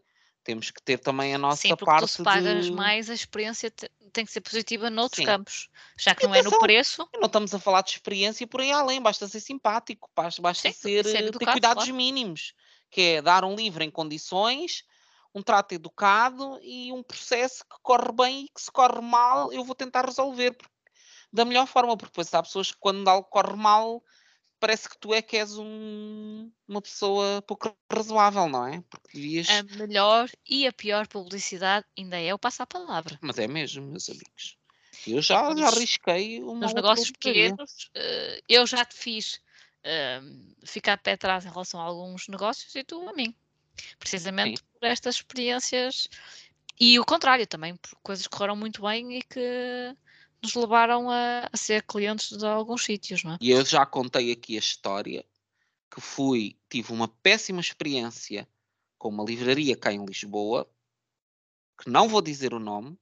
[0.49, 2.71] Temos que ter também a nossa Sim, porque tu parte se pagas de.
[2.71, 5.21] mais, a experiência te- tem que ser positiva noutros Sim.
[5.21, 5.69] campos.
[5.99, 8.73] Já que não é no atenção, preço, Não estamos a falar de experiência por aí
[8.73, 11.91] além, basta ser simpático, basta, basta Sim, ser, ser eh, ter educado, cuidados claro.
[11.91, 12.55] mínimos,
[12.91, 14.85] que é dar um livro em condições,
[15.35, 19.65] um trato educado e um processo que corre bem e que se corre mal, eu
[19.65, 20.57] vou tentar resolver
[21.33, 24.03] da melhor forma, porque depois há pessoas que quando algo corre mal
[24.59, 28.83] parece que tu é que és um, uma pessoa pouco razoável, não é?
[28.89, 29.49] Porque devias...
[29.49, 33.19] A melhor e a pior publicidade ainda é o passar a palavra.
[33.21, 34.57] Mas é mesmo, meus amigos.
[35.07, 39.41] Eu já, já arrisquei uma Nos negócios pequenos, uh, eu já te fiz
[39.85, 43.35] uh, ficar pé atrás em relação a alguns negócios e tu a mim.
[43.99, 44.65] Precisamente Sim.
[44.75, 46.09] por estas experiências
[46.81, 49.97] e o contrário também, por coisas que correram muito bem e que
[50.43, 53.39] nos levaram a, a ser clientes de alguns sítios, não é?
[53.41, 55.25] E eu já contei aqui a história
[55.91, 58.49] que fui, tive uma péssima experiência
[58.99, 60.69] com uma livraria cá em Lisboa,
[61.81, 62.99] que não vou dizer o nome,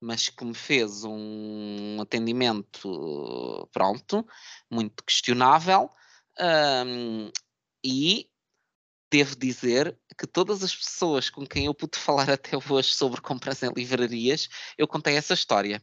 [0.00, 4.26] mas que me fez um atendimento, pronto,
[4.70, 5.90] muito questionável,
[6.86, 7.30] um,
[7.84, 8.28] e
[9.10, 13.62] devo dizer que todas as pessoas com quem eu pude falar até hoje sobre compras
[13.62, 14.48] em livrarias,
[14.78, 15.82] eu contei essa história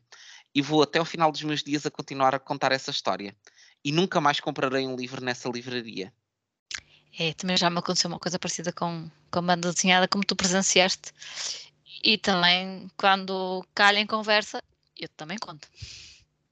[0.53, 3.35] e vou até o final dos meus dias a continuar a contar essa história.
[3.83, 6.13] E nunca mais comprarei um livro nessa livraria.
[7.17, 10.35] É, também já me aconteceu uma coisa parecida com, com a banda desenhada, como tu
[10.35, 11.11] presenciaste.
[12.03, 14.61] E também, quando calha em conversa,
[14.97, 15.67] eu também conto.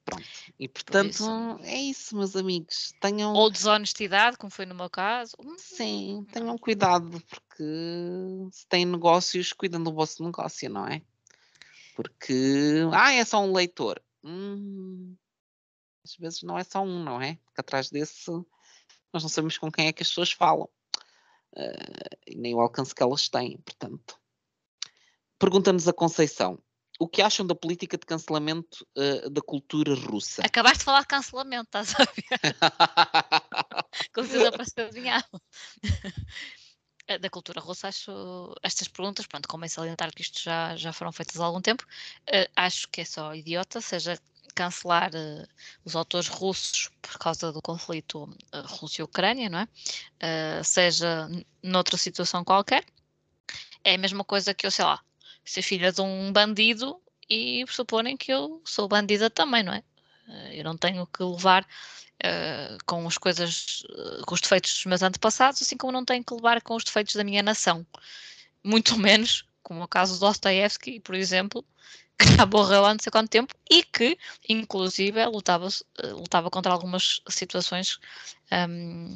[0.03, 0.24] Pronto.
[0.57, 1.60] E portanto, isso.
[1.64, 2.94] é isso, meus amigos.
[3.02, 3.34] Tenham...
[3.34, 5.36] Ou desonestidade, como foi no meu caso.
[5.57, 7.64] Sim, tenham cuidado, porque
[8.52, 11.02] se têm negócios, cuidam do vosso negócio, não é?
[11.98, 13.99] Porque, ah, é só um leitor.
[14.24, 15.15] Hum,
[16.06, 17.40] às vezes não é só um, não é?
[17.44, 18.30] Porque atrás desse
[19.11, 20.69] nós não sabemos com quem é que as pessoas falam.
[21.56, 24.15] Uh, e nem o alcance que elas têm, portanto.
[25.40, 26.61] Pergunta-nos a Conceição.
[26.99, 30.44] O que acham da política de cancelamento uh, da cultura russa?
[30.44, 32.56] Acabaste de falar de cancelamento, estás a ver?
[34.14, 35.26] Com certeza adivinhado.
[35.84, 36.11] Eh,
[37.16, 41.40] da cultura russa, acho estas perguntas, pronto, convém salientar que isto já, já foram feitas
[41.40, 44.20] há algum tempo, uh, acho que é só idiota, seja
[44.54, 45.48] cancelar uh,
[45.86, 49.68] os autores russos por causa do conflito uh, Rússia-Ucrânia, não é?
[50.64, 51.30] seja
[51.64, 52.84] noutra situação qualquer,
[53.84, 55.00] é a mesma coisa que eu, sei lá,
[55.46, 59.84] ser filha de um bandido e suporem que eu sou bandida também, não é?
[60.52, 61.66] eu não tenho que levar
[62.23, 66.23] uh, com as coisas, uh, com os defeitos dos meus antepassados, assim como não tenho
[66.23, 67.85] que levar com os defeitos da minha nação.
[68.64, 71.64] Muito menos, como o caso de Dostoevsky, por exemplo,
[72.18, 74.18] que já morreu há não sei quanto tempo e que,
[74.49, 77.99] inclusive, lutava, uh, lutava contra algumas situações
[78.52, 79.15] um,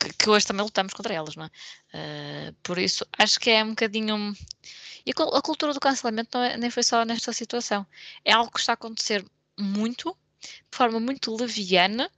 [0.00, 2.52] que, que, hoje também lutamos contra elas, não é?
[2.62, 4.34] por isso, acho que é um bocadinho.
[5.06, 7.86] E a, a cultura do cancelamento é, nem foi só nesta situação.
[8.24, 9.24] É algo que está a acontecer
[9.56, 12.10] muito, de forma muito leviana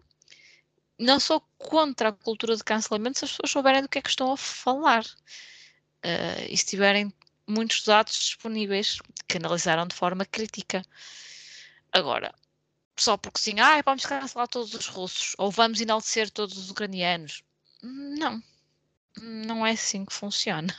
[0.99, 4.09] não sou contra a cultura de cancelamento se as pessoas souberem do que é que
[4.09, 7.13] estão a falar uh, e se tiverem
[7.47, 8.99] muitos dados disponíveis
[9.29, 10.83] que analisaram de forma crítica.
[11.93, 12.35] Agora,
[12.97, 17.43] só porque sim, ah, vamos cancelar todos os russos ou vamos enaltecer todos os ucranianos.
[17.83, 18.43] Não,
[19.21, 20.75] não é assim que funciona.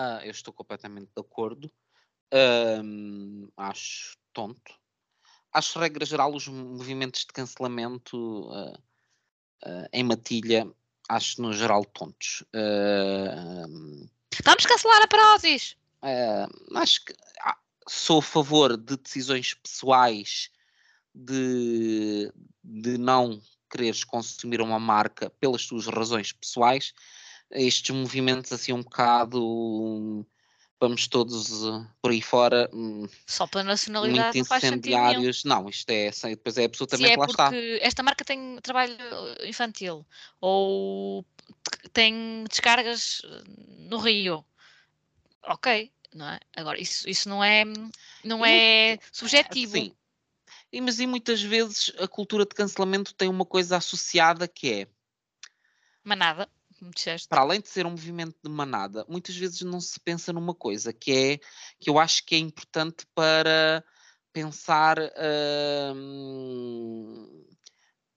[0.00, 1.68] Ah, eu estou completamente de acordo.
[2.32, 4.78] Um, acho tonto
[5.52, 10.70] acho, regra geral, os movimentos de cancelamento uh, uh, em matilha,
[11.08, 12.44] acho no geral tontos.
[12.54, 14.08] Uh,
[14.44, 15.76] Vamos cancelar a Prozis!
[16.76, 17.14] acho que
[17.88, 20.50] sou a favor de decisões pessoais
[21.14, 26.94] de, de não quereres consumir uma marca pelas tuas razões pessoais.
[27.50, 30.26] Estes movimentos assim um bocado
[30.80, 32.68] vamos todos uh, por aí fora.
[32.72, 35.44] Um, Só pela nacionalidade muito incendiários.
[35.44, 37.50] Não, não, isto é, depois é absolutamente Se é lá está.
[37.80, 38.96] Esta marca tem trabalho
[39.44, 40.06] infantil
[40.40, 41.24] ou
[41.92, 43.44] tem descargas uh,
[43.88, 44.44] no Rio.
[45.42, 46.40] Ok, não é?
[46.56, 47.64] Agora, isso, isso não é,
[48.24, 49.72] não é subjetivo.
[49.72, 49.94] Sim.
[50.70, 54.88] E, mas e muitas vezes a cultura de cancelamento tem uma coisa associada que é
[56.04, 56.48] manada
[56.90, 57.28] disseste.
[57.28, 60.92] Para além de ser um movimento de manada, muitas vezes não se pensa numa coisa
[60.92, 61.38] que é
[61.78, 63.84] que eu acho que é importante para
[64.32, 64.98] pensar
[65.94, 67.46] hum,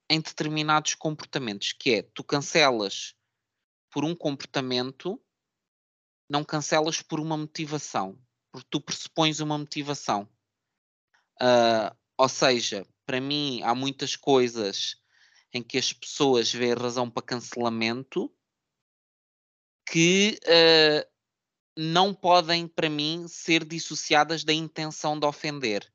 [0.09, 3.15] em determinados comportamentos, que é tu cancelas
[3.89, 5.21] por um comportamento,
[6.29, 8.17] não cancelas por uma motivação,
[8.51, 10.29] porque tu pressupões uma motivação.
[11.41, 14.95] Uh, ou seja, para mim há muitas coisas
[15.53, 18.31] em que as pessoas veem razão para cancelamento
[19.91, 21.05] que uh,
[21.75, 25.85] não podem, para mim, ser dissociadas da intenção de ofender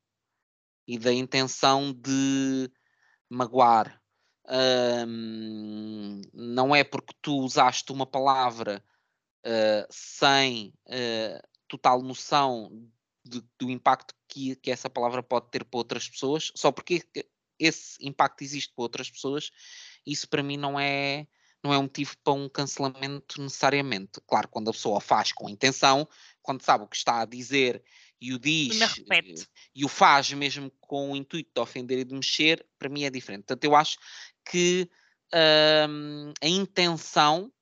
[0.86, 2.70] e da intenção de
[3.26, 3.98] magoar.
[6.32, 8.84] Não é porque tu usaste uma palavra
[9.46, 12.70] uh, sem uh, total noção
[13.24, 17.02] de, do impacto que, que, essa palavra pode ter para outras pessoas, só porque
[17.58, 19.50] esse impacto existe para outras pessoas,
[20.06, 21.26] isso para mim não é
[21.66, 24.20] não é um motivo para um cancelamento necessariamente.
[24.26, 26.08] Claro, quando a pessoa faz com intenção,
[26.40, 27.82] quando sabe o que está a dizer
[28.20, 28.78] e o diz
[29.74, 33.10] e o faz mesmo com o intuito de ofender e de mexer, para mim é
[33.10, 33.40] diferente.
[33.40, 33.98] Portanto, eu acho
[34.44, 34.88] que
[35.88, 37.52] hum, a intenção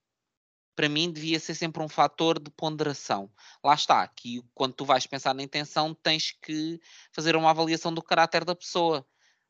[0.76, 3.30] para mim devia ser sempre um fator de ponderação.
[3.62, 6.80] Lá está, que quando tu vais pensar na intenção, tens que
[7.12, 9.06] fazer uma avaliação do caráter da pessoa.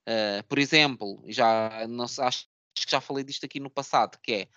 [0.06, 4.48] Uh, por exemplo, já não, acho que já falei disto aqui no passado, que é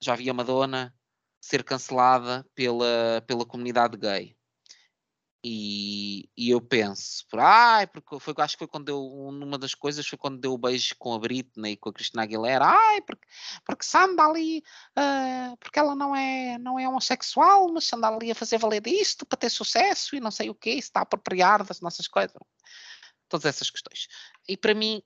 [0.00, 0.94] já vi a Madonna
[1.40, 4.36] ser cancelada pela, pela comunidade gay.
[5.44, 9.72] E, e eu penso, por, ai, porque foi, acho que foi quando deu, uma das
[9.72, 13.00] coisas foi quando deu o beijo com a Britney e com a Cristina Aguilera, ai,
[13.02, 13.24] porque,
[13.64, 14.64] porque se anda ali,
[14.98, 19.24] uh, porque ela não é, não é homossexual, mas anda ali a fazer valer disto
[19.24, 22.36] para ter sucesso e não sei o que, está a apropriar das nossas coisas.
[23.28, 24.08] Todas essas questões.
[24.48, 25.00] E para mim,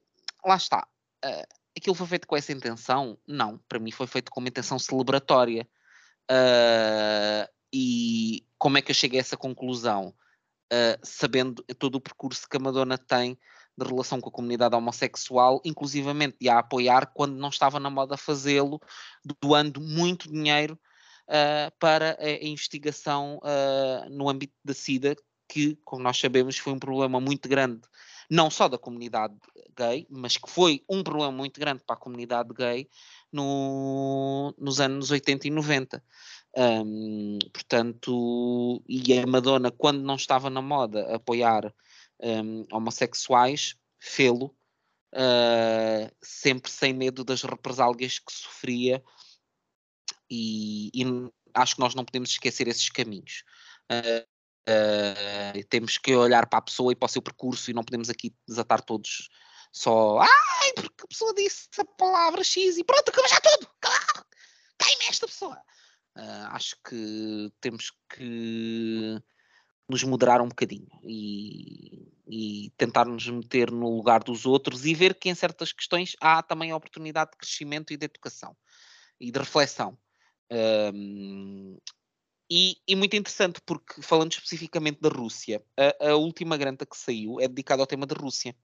[0.47, 0.89] lá está.
[1.23, 3.19] Uh, aquilo foi feito com essa intenção?
[3.27, 5.67] Não, para mim foi feito com uma intenção celebratória.
[6.31, 10.15] Uh, e como é que eu cheguei a essa conclusão?
[10.73, 13.39] Uh, sabendo todo o percurso que a Madonna tem
[13.77, 18.17] de relação com a comunidade homossexual, inclusivamente de a apoiar quando não estava na moda
[18.17, 18.81] fazê-lo,
[19.41, 20.79] doando muito dinheiro
[21.29, 23.41] uh, para a, a investigação
[24.11, 25.17] no âmbito da SIDA,
[25.49, 27.83] que, como nós sabemos, foi um problema muito grande,
[28.31, 29.35] não só da comunidade
[29.77, 32.89] gay, mas que foi um problema muito grande para a comunidade gay
[33.33, 36.03] no, nos anos 80 e 90.
[36.57, 41.73] Um, portanto, e a Madonna, quando não estava na moda apoiar
[42.21, 44.55] um, homossexuais, fê-lo,
[45.15, 49.03] uh, sempre sem medo das represálias que sofria,
[50.31, 51.05] e, e,
[51.55, 53.45] acho que nós não podemos esquecer esses caminhos.
[53.91, 54.32] Uh,
[54.69, 58.09] uh, temos que olhar para a pessoa e para o seu percurso, e não podemos
[58.11, 59.29] aqui desatar todos
[59.73, 64.27] só, ai, porque a pessoa disse a palavra X e pronto, acabou já tudo, claro,
[64.79, 65.59] queima esta pessoa.
[66.15, 69.19] Uh, acho que temos que
[69.89, 75.15] nos moderar um bocadinho e, e, tentar nos meter no lugar dos outros e ver
[75.15, 78.55] que em certas questões há também a oportunidade de crescimento e de educação
[79.19, 79.99] e de reflexão.
[80.51, 81.79] Um,
[82.51, 87.41] e, e, muito interessante porque, falando especificamente da Rússia, a, a última granta que saiu
[87.41, 88.55] é dedicada ao tema da Rússia.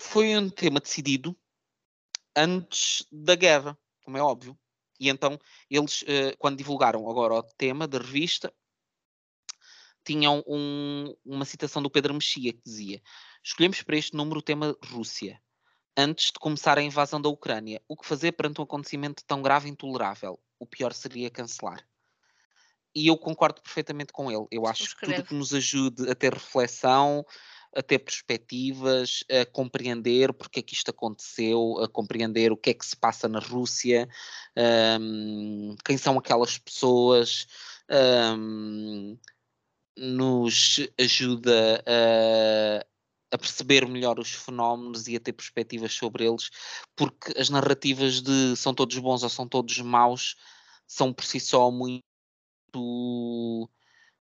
[0.00, 1.36] Foi um tema decidido
[2.34, 4.58] antes da guerra, como é óbvio.
[4.98, 5.38] E então,
[5.70, 8.52] eles, uh, quando divulgaram agora o tema da revista,
[10.04, 13.02] tinham um, uma citação do Pedro Mexia que dizia:
[13.42, 15.40] Escolhemos para este número o tema Rússia,
[15.96, 17.82] antes de começar a invasão da Ucrânia.
[17.88, 20.38] O que fazer perante um acontecimento tão grave e intolerável?
[20.58, 21.86] O pior seria cancelar.
[22.94, 24.46] E eu concordo perfeitamente com ele.
[24.50, 27.24] Eu acho que tudo que nos ajude a ter reflexão,
[27.74, 32.74] a ter perspectivas, a compreender porque é que isto aconteceu, a compreender o que é
[32.74, 34.08] que se passa na Rússia,
[35.00, 37.46] um, quem são aquelas pessoas,
[38.36, 39.16] um,
[39.96, 42.86] nos ajuda a,
[43.34, 46.50] a perceber melhor os fenómenos e a ter perspectivas sobre eles,
[46.96, 50.34] porque as narrativas de são todos bons ou são todos maus
[50.86, 52.02] são por si só muito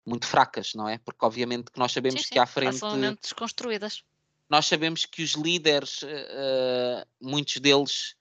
[0.05, 0.99] muito fracas, não é?
[0.99, 2.73] Porque obviamente que nós sabemos sim, sim, que à frente.
[3.21, 4.03] Desconstruídas.
[4.49, 8.17] Nós sabemos que os líderes, uh, muitos deles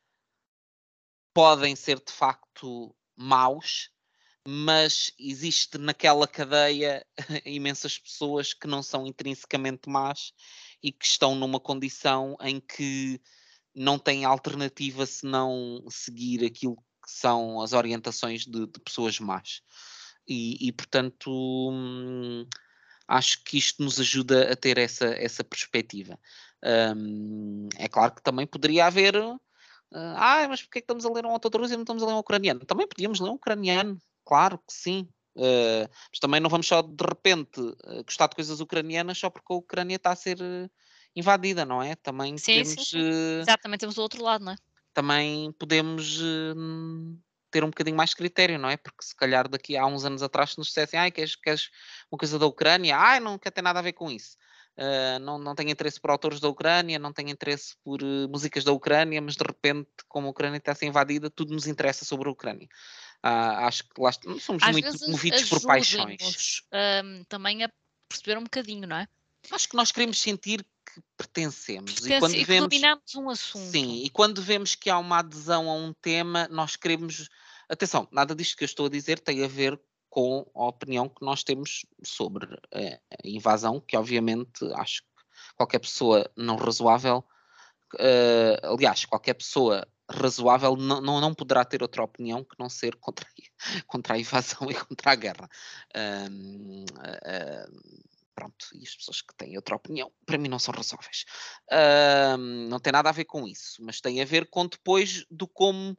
[1.33, 3.89] podem ser de facto maus,
[4.47, 7.05] mas existe naquela cadeia
[7.45, 10.33] imensas pessoas que não são intrinsecamente más
[10.81, 13.21] e que estão numa condição em que
[13.73, 19.61] não têm alternativa senão seguir aquilo que são as orientações de, de pessoas más.
[20.27, 22.45] E, e portanto, hum,
[23.07, 26.17] acho que isto nos ajuda a ter essa, essa perspectiva.
[26.95, 29.15] Um, é claro que também poderia haver.
[29.17, 29.39] Uh,
[30.15, 32.13] ah, mas porquê é que estamos a ler um autor e não estamos a ler
[32.13, 32.61] um ucraniano?
[32.61, 35.07] Também podíamos ler um ucraniano, claro que sim.
[35.35, 39.51] Uh, mas também não vamos só de repente uh, gostar de coisas ucranianas só porque
[39.51, 40.37] a Ucrânia está a ser
[41.15, 41.95] invadida, não é?
[41.95, 42.89] Também sim, podemos.
[42.89, 43.41] Sim, sim.
[43.41, 44.55] Exatamente, temos o outro lado, não é?
[44.93, 46.19] Também podemos
[47.51, 48.77] ter um bocadinho mais de critério, não é?
[48.77, 51.69] Porque se calhar daqui a uns anos atrás nos dissessem, ai, queres, queres
[52.11, 52.97] uma coisa da Ucrânia?
[52.97, 54.37] Ai, não quer ter nada a ver com isso.
[54.77, 58.63] Uh, não, não tenho interesse por autores da Ucrânia, não tenho interesse por uh, músicas
[58.63, 62.05] da Ucrânia, mas de repente, como a Ucrânia está a ser invadida, tudo nos interessa
[62.05, 62.67] sobre a Ucrânia.
[63.23, 66.63] Uh, acho que lá somos Às muito movidos por paixões.
[67.27, 67.71] também a
[68.07, 69.07] perceber um bocadinho, não é?
[69.51, 71.93] Acho que nós queremos sentir que pertencemos.
[71.93, 73.71] Pertence, e quando e vemos, dominamos um assunto.
[73.71, 77.29] Sim, e quando vemos que há uma adesão a um tema, nós queremos.
[77.71, 79.79] Atenção, nada disto que eu estou a dizer tem a ver
[80.09, 86.29] com a opinião que nós temos sobre a invasão, que obviamente acho que qualquer pessoa
[86.35, 87.23] não razoável,
[87.95, 92.97] uh, aliás, qualquer pessoa razoável não, não, não, poderá ter outra opinião que não ser
[92.97, 93.25] contra,
[93.87, 95.49] contra a invasão e contra a guerra.
[95.95, 98.03] Uh, uh,
[98.35, 101.23] pronto, e as pessoas que têm outra opinião, para mim não são razoáveis.
[102.67, 105.97] não tem nada a ver com isso, mas tem a ver com depois do como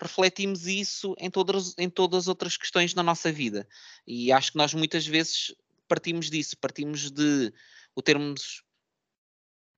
[0.00, 3.68] refletimos isso em todas, em todas as outras questões da nossa vida.
[4.06, 5.54] E acho que nós muitas vezes
[5.88, 7.52] partimos disso, partimos de
[7.94, 8.64] o termos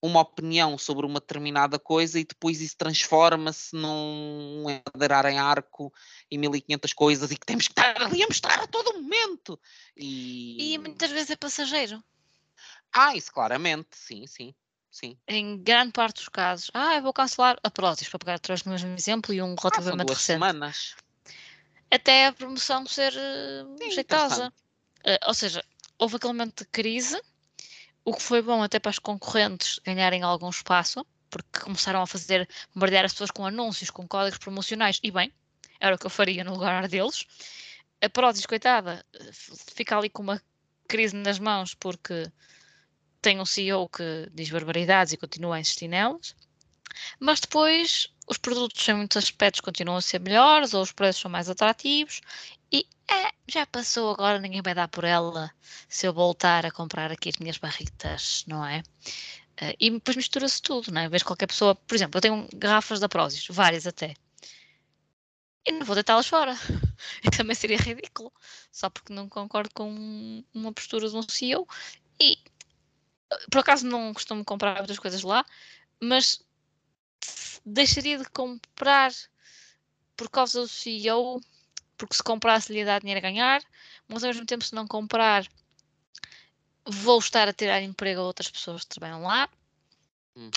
[0.03, 4.65] uma opinião sobre uma determinada coisa e depois isso transforma-se num
[4.95, 5.93] aderar em arco
[6.31, 9.59] e 1500 coisas e que temos que estar ali a mostrar a todo momento.
[9.97, 12.03] E, e muitas vezes é passageiro.
[12.93, 14.55] Ah, isso claramente, sim, sim.
[14.97, 15.15] Sim.
[15.29, 18.71] Em grande parte dos casos, ah, eu vou cancelar a Prozis, para pegar atrás do
[18.71, 20.25] mesmo exemplo e um ah, relativamente ah, recente.
[20.25, 20.97] semanas.
[21.91, 24.51] Até a promoção ser uh, Sim, jeitosa.
[25.05, 25.63] Uh, ou seja,
[25.99, 27.21] houve aquele momento de crise,
[28.07, 32.49] o que foi bom até para os concorrentes ganharem algum espaço, porque começaram a fazer,
[32.75, 35.31] bombardear as pessoas com anúncios, com códigos promocionais, e bem,
[35.79, 37.27] era o que eu faria no lugar deles.
[38.01, 39.05] A Prozis, coitada,
[39.75, 40.41] fica ali com uma
[40.89, 42.33] crise nas mãos porque
[43.27, 46.33] tem um CEO que diz barbaridades e continua a insistir nelas,
[47.19, 51.29] mas depois os produtos em muitos aspectos continuam a ser melhores ou os preços são
[51.29, 52.21] mais atrativos
[52.71, 55.51] e é, já passou agora, ninguém vai dar por ela
[55.89, 58.85] se eu voltar a comprar aqui as minhas barritas, não é?
[59.61, 61.09] Uh, e depois mistura-se tudo, não é?
[61.09, 64.15] Vejo qualquer pessoa, por exemplo, eu tenho garrafas da Prozis, várias até,
[65.67, 66.55] e não vou deitá-las fora.
[67.23, 68.33] E também seria ridículo,
[68.73, 71.67] só porque não concordo com uma postura de um CEO.
[72.19, 72.39] E
[73.51, 75.45] por acaso não costumo comprar outras coisas lá,
[76.01, 76.41] mas
[77.65, 79.13] deixaria de comprar
[80.17, 81.41] por causa do CEO,
[81.97, 83.63] porque se comprasse lhe dar dinheiro a ganhar,
[84.09, 85.47] mas ao mesmo tempo se não comprar
[86.87, 89.49] vou estar a tirar emprego a outras pessoas que trabalham lá.
[90.37, 90.51] Uhum.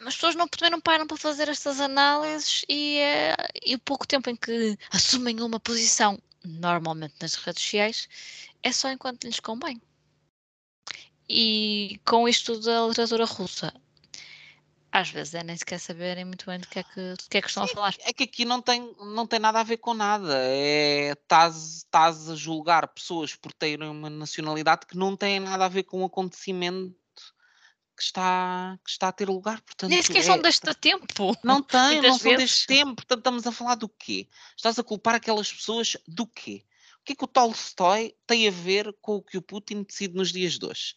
[0.00, 3.34] As pessoas não, também não param para fazer estas análises e, é,
[3.64, 8.08] e o pouco tempo em que assumem uma posição, normalmente nas redes sociais,
[8.62, 9.80] é só enquanto lhes convém.
[11.28, 13.72] E com isto da literatura russa,
[14.96, 17.42] às vezes é nem sequer saberem muito bem do que é que, do que, é
[17.42, 17.94] que estão Sim, a falar.
[18.00, 20.38] É que aqui não tem, não tem nada a ver com nada.
[20.38, 25.82] É, estás, a julgar pessoas por terem uma nacionalidade que não tem nada a ver
[25.82, 26.96] com o acontecimento
[27.94, 29.60] que está, que está a ter lugar.
[29.60, 31.36] Portanto, Nem sequer é, são deste tempo.
[31.42, 32.96] Não tem, não são deste tempo.
[32.96, 34.28] Portanto, estamos a falar do quê?
[34.56, 36.64] Estás a culpar aquelas pessoas do quê?
[37.00, 40.14] O que é que o Tolstói tem a ver com o que o Putin decide
[40.14, 40.96] nos dias de hoje?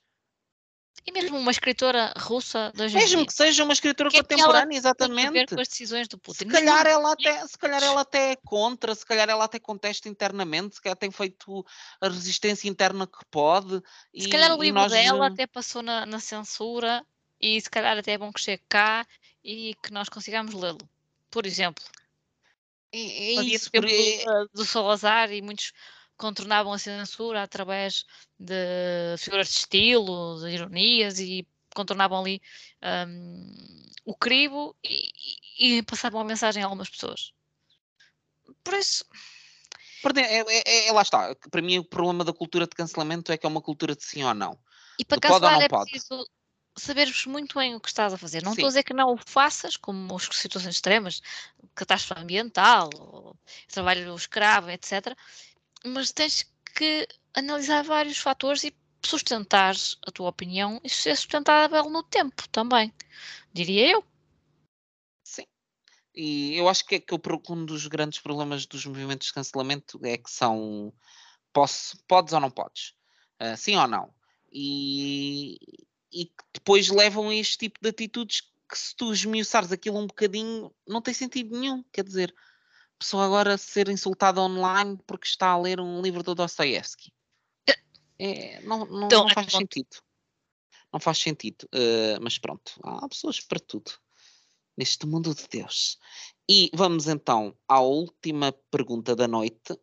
[1.06, 5.32] E mesmo uma escritora russa hoje Mesmo que seja uma escritora que contemporânea, é exatamente.
[5.32, 6.40] Tem a ver com as decisões do Putin.
[6.40, 10.10] Se calhar, ela até, se calhar ela até é contra, se calhar ela até contesta
[10.10, 11.66] internamente, se calhar tem feito
[12.02, 13.82] a resistência interna que pode.
[14.16, 14.92] Se e, calhar o livro nós...
[14.92, 17.06] dela até passou na, na, censura
[17.40, 19.06] e se calhar até é bom que chegue cá
[19.44, 20.90] e que nós consigamos lê-lo.
[21.32, 21.84] Por exemplo.
[22.92, 23.72] É, é isso.
[23.72, 23.82] Por...
[23.82, 25.72] Do, do Salazar e muitos
[26.20, 28.06] contornavam a censura através
[28.38, 32.42] de figuras de estilo, de ironias e contornavam ali
[33.08, 33.54] um,
[34.06, 37.32] o crivo e, e, passavam a mensagem a algumas pessoas.
[38.64, 39.06] Por isso.
[40.16, 41.36] É, é, é, lá está.
[41.50, 44.24] Para mim, o problema da cultura de cancelamento é que é uma cultura de sim
[44.24, 44.60] ou não.
[45.00, 45.90] E para cancelar é pode.
[45.90, 46.28] preciso
[46.76, 48.44] saberes muito bem o que estás a fazer.
[48.44, 48.58] Não Sim.
[48.58, 51.22] estou a dizer que não o faças, como as situações extremas,
[51.76, 52.90] catástrofe ambiental,
[53.68, 55.14] trabalho escravo, etc
[55.86, 58.76] mas tens que analisar vários fatores e
[59.06, 59.76] sustentar
[60.06, 62.94] a tua opinião e ser sustentável no tempo também,
[63.54, 64.04] diria eu.
[65.24, 65.46] Sim.
[66.14, 67.16] E eu acho que, é que
[67.50, 70.94] um dos grandes problemas dos movimentos de cancelamento é que são
[71.54, 72.94] posso, podes ou não podes,
[73.42, 74.14] uh, sim ou não.
[74.52, 75.58] E,
[76.12, 80.08] e que depois levam a este tipo de atitudes que se tu esmiuçares aquilo um
[80.08, 82.34] bocadinho não tem sentido nenhum, quer dizer,
[83.00, 87.12] pessoa agora ser insultada online porque está a ler um livro do Dostoevsky.
[88.20, 89.98] É, não, não, então, não faz sentido.
[90.92, 91.64] Não faz sentido.
[91.74, 93.92] Uh, mas pronto, há pessoas para tudo
[94.78, 95.98] neste mundo de Deus.
[96.48, 99.80] E vamos então à última pergunta da noite,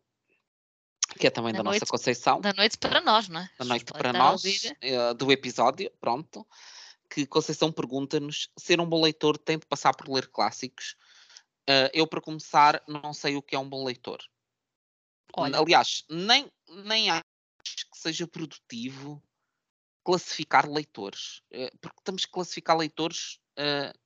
[1.17, 2.39] que é também da, da noite, nossa Conceição.
[2.39, 3.49] Da noite para nós, não é?
[3.57, 6.45] Da noite para nós, uh, do episódio, pronto.
[7.09, 10.95] Que Conceição pergunta-nos: ser um bom leitor tem de passar por ler clássicos
[11.69, 14.19] Uh, eu, para começar, não sei o que é um bom leitor.
[15.35, 15.59] Olha.
[15.59, 16.49] Aliás, nem,
[16.85, 17.23] nem acho
[17.91, 19.21] que seja produtivo
[20.03, 21.41] classificar leitores.
[21.53, 23.97] Uh, porque temos que classificar leitores uh,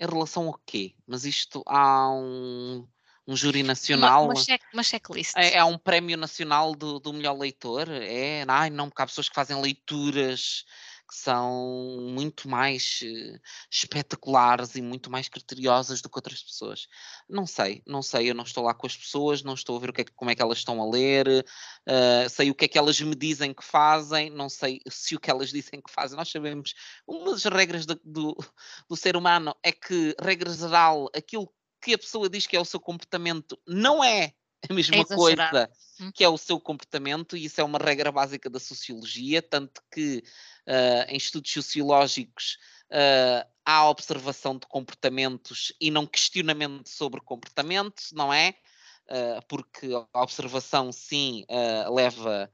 [0.00, 0.94] em relação ao quê?
[1.06, 2.88] Mas isto há um,
[3.26, 4.24] um júri nacional.
[4.24, 5.36] Uma, uma, check, uma checklist.
[5.36, 7.90] É, é, um prémio nacional do, do melhor leitor.
[7.90, 10.64] É, ai, não, porque há pessoas que fazem leituras
[11.12, 13.40] que são muito mais uh,
[13.70, 16.88] espetaculares e muito mais criteriosas do que outras pessoas.
[17.28, 19.90] Não sei, não sei, eu não estou lá com as pessoas, não estou a ver
[19.90, 22.68] o que é, como é que elas estão a ler, uh, sei o que é
[22.68, 26.16] que elas me dizem que fazem, não sei se o que elas dizem que fazem.
[26.16, 26.72] Nós sabemos,
[27.06, 28.34] uma das regras do, do,
[28.88, 31.52] do ser humano é que, regra geral, aquilo
[31.82, 34.32] que a pessoa diz que é o seu comportamento não é
[34.68, 35.70] a mesma é coisa
[36.00, 36.10] hum.
[36.12, 40.22] que é o seu comportamento, e isso é uma regra básica da sociologia, tanto que
[40.66, 42.58] uh, em estudos sociológicos
[42.90, 48.54] uh, há observação de comportamentos e não questionamento sobre comportamentos, não é?
[49.06, 51.44] Uh, porque a observação sim
[51.90, 52.50] leva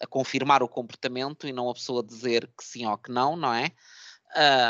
[0.00, 3.54] a confirmar o comportamento e não a pessoa dizer que sim ou que não, não
[3.54, 3.72] é?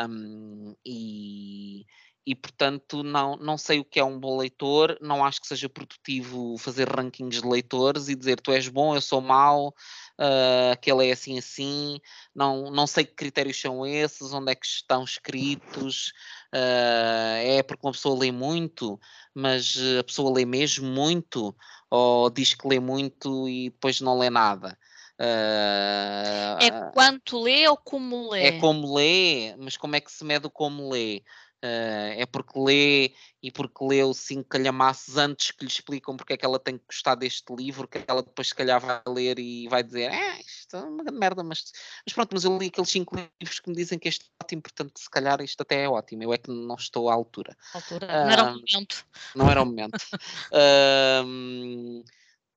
[0.08, 1.84] Um, e,
[2.24, 5.68] e portanto não, não sei o que é um bom leitor, não acho que seja
[5.68, 11.08] produtivo fazer rankings de leitores e dizer tu és bom, eu sou mau, uh, aquele
[11.08, 11.98] é assim assim,
[12.34, 16.12] não, não sei que critérios são esses, onde é que estão escritos,
[16.54, 19.00] uh, é porque uma pessoa lê muito,
[19.34, 21.54] mas a pessoa lê mesmo muito,
[21.90, 24.78] ou diz que lê muito e depois não lê nada.
[25.20, 28.44] Uh, é quanto lê ou como lê?
[28.44, 31.22] É como lê, mas como é que se mede o como lê?
[31.64, 36.36] Uh, é porque lê e porque leu cinco calhamaços antes que lhe explicam porque é
[36.36, 39.68] que ela tem que gostar deste livro, que ela depois se calhar vai ler e
[39.68, 41.70] vai dizer é, isto é uma grande merda, mas,
[42.04, 44.62] mas pronto, mas eu li aqueles cinco livros que me dizem que este é ótimo,
[44.62, 47.56] portanto se calhar isto até é ótimo, eu é que não estou à altura.
[47.72, 48.06] altura.
[48.06, 49.06] Uh, não era o momento.
[49.36, 49.94] Não era o momento.
[50.50, 52.04] uh,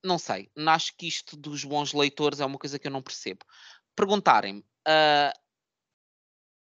[0.03, 3.45] não sei, acho que isto dos bons leitores é uma coisa que eu não percebo.
[3.95, 5.44] Perguntarem-me, uh,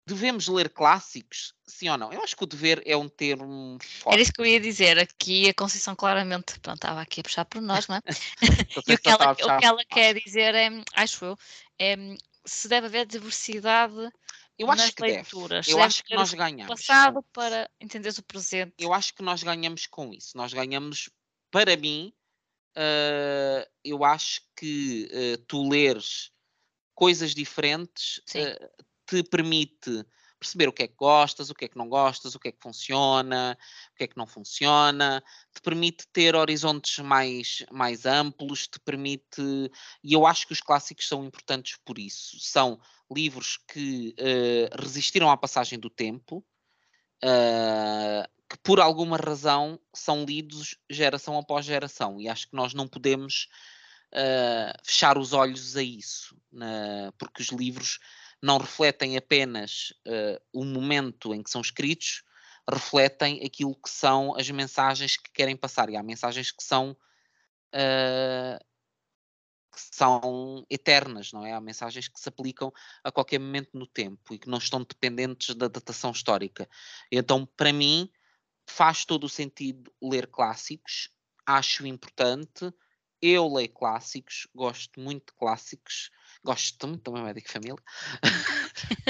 [0.06, 1.54] devemos ler clássicos?
[1.66, 2.12] Sim ou não?
[2.12, 4.14] Eu acho que o dever é um termo forte.
[4.14, 4.98] Era isso que eu ia dizer.
[4.98, 8.00] Aqui a Conceição claramente pronto, estava aqui a puxar por nós, não é?
[8.86, 11.38] e o que ela, o que ela quer dizer é, acho eu,
[11.78, 11.96] é
[12.44, 14.10] se deve haver diversidade
[14.58, 15.66] eu acho nas que leituras.
[15.66, 15.78] Deve.
[15.78, 16.68] Eu acho que nós ganhamos.
[16.68, 18.72] Passado para entender o presente.
[18.78, 20.36] Eu acho que nós ganhamos com isso.
[20.36, 21.10] Nós ganhamos,
[21.50, 22.12] para mim,
[22.76, 26.30] uh, eu acho que uh, tu leres
[26.94, 30.04] coisas diferentes uh, te permite
[30.38, 32.52] perceber o que é que gostas, o que é que não gostas, o que é
[32.52, 33.56] que funciona,
[33.92, 35.22] o que é que não funciona,
[35.54, 39.70] te permite ter horizontes mais, mais amplos, te permite.
[40.02, 42.38] E eu acho que os clássicos são importantes por isso.
[42.40, 42.78] São
[43.10, 46.44] livros que uh, resistiram à passagem do tempo,
[47.24, 52.86] uh, que por alguma razão são lidos geração após geração, e acho que nós não
[52.86, 53.48] podemos
[54.12, 56.36] uh, fechar os olhos a isso,
[57.18, 57.98] porque os livros
[58.46, 62.22] não refletem apenas uh, o momento em que são escritos,
[62.70, 65.90] refletem aquilo que são as mensagens que querem passar.
[65.90, 66.92] E há mensagens que são,
[67.74, 68.64] uh,
[69.72, 71.52] que são eternas, não é?
[71.52, 75.52] Há mensagens que se aplicam a qualquer momento no tempo e que não estão dependentes
[75.56, 76.68] da datação histórica.
[77.10, 78.08] Então, para mim,
[78.64, 81.10] faz todo o sentido ler clássicos,
[81.44, 82.72] acho importante.
[83.20, 86.10] Eu leio clássicos, gosto muito de clássicos
[86.46, 87.76] gosto muito do meu médico família,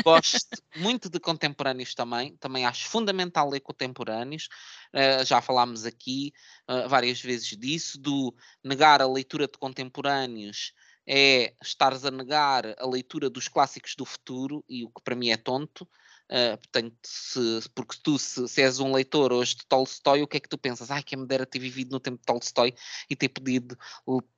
[0.03, 4.49] gosto muito de contemporâneos também, também acho fundamental ler contemporâneos,
[4.95, 6.33] uh, já falámos aqui
[6.69, 8.35] uh, várias vezes disso, do
[8.65, 10.73] negar a leitura de contemporâneos
[11.07, 15.31] é estares a negar a leitura dos clássicos do futuro, e o que para mim
[15.31, 15.87] é tonto,
[16.29, 17.41] Uh, portanto, se,
[17.73, 20.59] porque tu, se, se, és um leitor hoje de Tolstói, o que é que tu
[20.59, 20.91] pensas?
[20.91, 22.75] Ai, quem me dera ter vivido no tempo de Tolstói
[23.09, 23.79] e ter podido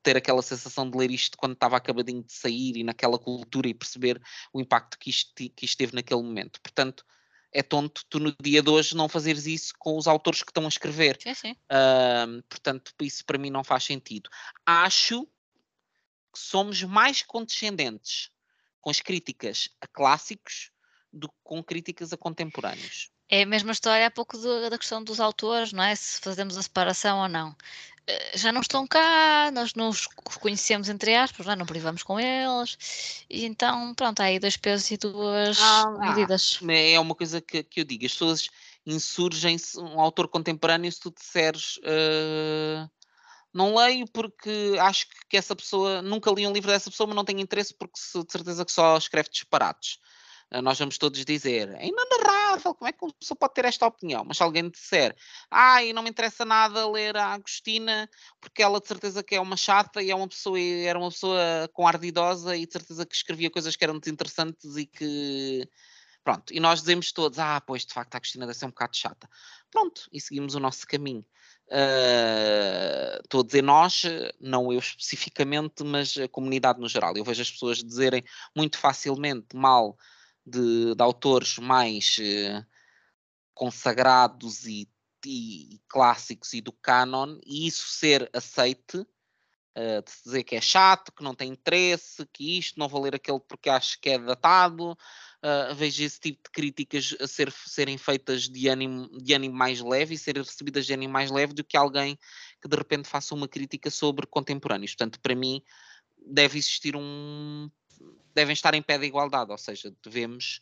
[0.03, 3.73] ter aquela sensação de ler isto quando estava acabadinho de sair e naquela cultura e
[3.73, 4.21] perceber
[4.53, 6.61] o impacto que isto, que isto teve naquele momento.
[6.61, 7.03] Portanto,
[7.51, 10.65] é tonto tu no dia de hoje não fazeres isso com os autores que estão
[10.65, 11.17] a escrever.
[11.19, 11.51] Sim, sim.
[11.51, 14.29] Uh, portanto, isso para mim não faz sentido.
[14.63, 15.25] Acho
[16.31, 18.29] que somos mais condescendentes
[18.79, 20.71] com as críticas a clássicos
[21.11, 23.09] do que com críticas a contemporâneos.
[23.29, 25.95] É a mesma história há pouco do, da questão dos autores, não é?
[25.95, 27.55] Se fazemos a separação ou não.
[28.07, 30.07] Eh, já não estão cá, nós não os
[30.41, 31.55] conhecemos entre aspas, não, é?
[31.55, 36.59] não privamos com eles, e então, pronto, há aí dois pesos e duas ah, medidas.
[36.67, 38.49] É uma coisa que, que eu digo, as pessoas
[38.85, 42.89] insurgem-se, um autor contemporâneo, se tu disseres uh,
[43.53, 47.25] não leio porque acho que essa pessoa, nunca li um livro dessa pessoa, mas não
[47.25, 49.99] tenho interesse porque de certeza que só escreve disparates.
[50.51, 53.85] Eh, nós vamos todos dizer, é inenarrável, como é que uma pessoa pode ter esta
[53.85, 54.23] opinião?
[54.25, 55.15] Mas se alguém disser,
[55.49, 58.09] ai, não me interessa nada ler a Agostina,
[58.41, 61.69] porque ela de certeza que é uma chata e é uma pessoa, era uma pessoa
[61.73, 65.69] com ar de idosa e de certeza que escrevia coisas que eram desinteressantes e que...
[66.23, 68.95] Pronto, e nós dizemos todos, ah, pois de facto a Agostina deve ser um bocado
[68.95, 69.29] chata.
[69.71, 71.25] Pronto, e seguimos o nosso caminho.
[71.71, 74.03] Uh, estou a dizer nós,
[74.39, 77.15] não eu especificamente, mas a comunidade no geral.
[77.15, 78.23] Eu vejo as pessoas dizerem
[78.55, 79.97] muito facilmente mal
[80.45, 82.65] de, de autores mais uh,
[83.53, 84.89] consagrados e,
[85.25, 91.11] e, clássicos e do canon, e isso ser aceite, uh, de dizer que é chato,
[91.11, 94.91] que não tem interesse, que isto, não vou ler aquele porque acho que é datado,
[94.91, 99.79] uh, vejo esse tipo de críticas a ser, serem feitas de ânimo, de ânimo mais
[99.81, 102.17] leve e serem recebidas de ânimo mais leve do que alguém
[102.61, 104.91] que de repente faça uma crítica sobre contemporâneos.
[104.91, 105.61] Portanto, para mim,
[106.25, 107.69] deve existir um.
[108.33, 110.61] Devem estar em pé de igualdade, ou seja, devemos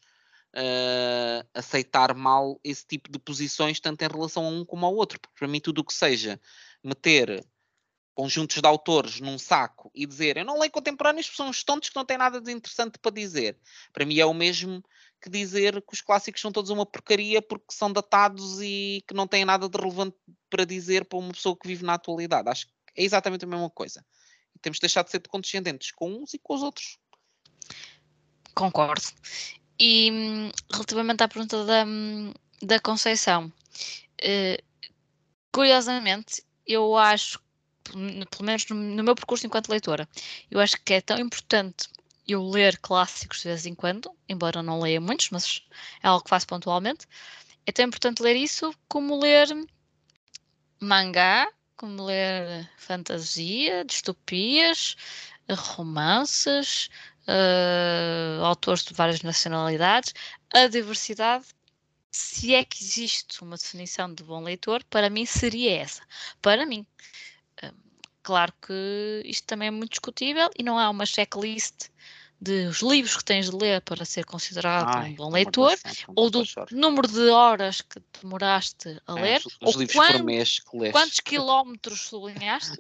[0.55, 5.19] uh, aceitar mal esse tipo de posições, tanto em relação a um como ao outro,
[5.19, 6.39] porque para mim, tudo o que seja
[6.83, 7.45] meter
[8.17, 11.89] conjuntos de autores num saco e dizer eu não leio contemporâneos porque são uns tontos
[11.89, 13.55] que não têm nada de interessante para dizer.
[13.93, 14.83] Para mim é o mesmo
[15.21, 19.27] que dizer que os clássicos são todos uma porcaria porque são datados e que não
[19.27, 20.17] têm nada de relevante
[20.49, 22.49] para dizer para uma pessoa que vive na atualidade.
[22.49, 24.03] Acho que é exatamente a mesma coisa.
[24.63, 26.97] Temos de deixar de ser condescendentes com uns e com os outros.
[28.53, 29.05] Concordo.
[29.79, 33.51] E hum, relativamente à pergunta da, hum, da Conceição,
[34.23, 34.63] uh,
[35.51, 37.39] curiosamente, eu acho
[38.29, 40.07] pelo menos no, no meu percurso enquanto leitora,
[40.51, 41.87] eu acho que é tão importante
[42.27, 45.61] eu ler clássicos de vez em quando, embora não leia muitos, mas
[46.03, 47.07] é algo que faço pontualmente.
[47.65, 49.47] É tão importante ler isso como ler
[50.79, 51.47] mangá,
[51.77, 54.97] como ler fantasia, distopias,
[55.49, 56.89] romances,
[57.27, 60.13] uh, autores de várias nacionalidades.
[60.53, 61.45] A diversidade,
[62.11, 66.01] se é que existe uma definição de bom leitor, para mim seria essa.
[66.41, 66.85] Para mim.
[68.27, 71.87] Claro que isto também é muito discutível e não há uma checklist
[72.39, 75.75] de os livros que tens de ler para ser considerado Ai, um bom leitor,
[76.15, 79.73] ou do número de horas que demoraste a é, ler, ou
[80.91, 82.77] quantos quilómetros sublinhaste,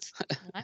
[0.53, 0.63] é?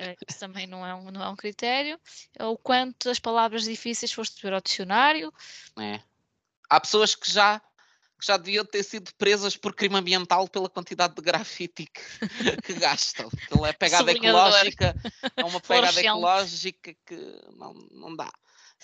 [0.00, 1.98] Eh, isso também não é, um, não é um critério,
[2.40, 5.32] ou quantas palavras difíceis foste ver ao dicionário.
[5.78, 6.00] É.
[6.68, 7.60] Há pessoas que já
[8.18, 12.00] que já deviam ter sido presas por crime ambiental pela quantidade de grafite que,
[12.62, 13.28] que gastam.
[13.28, 14.94] Aquilo é pegada ecológica,
[15.36, 17.16] é uma pegada ecológica que
[17.56, 18.32] não, não dá.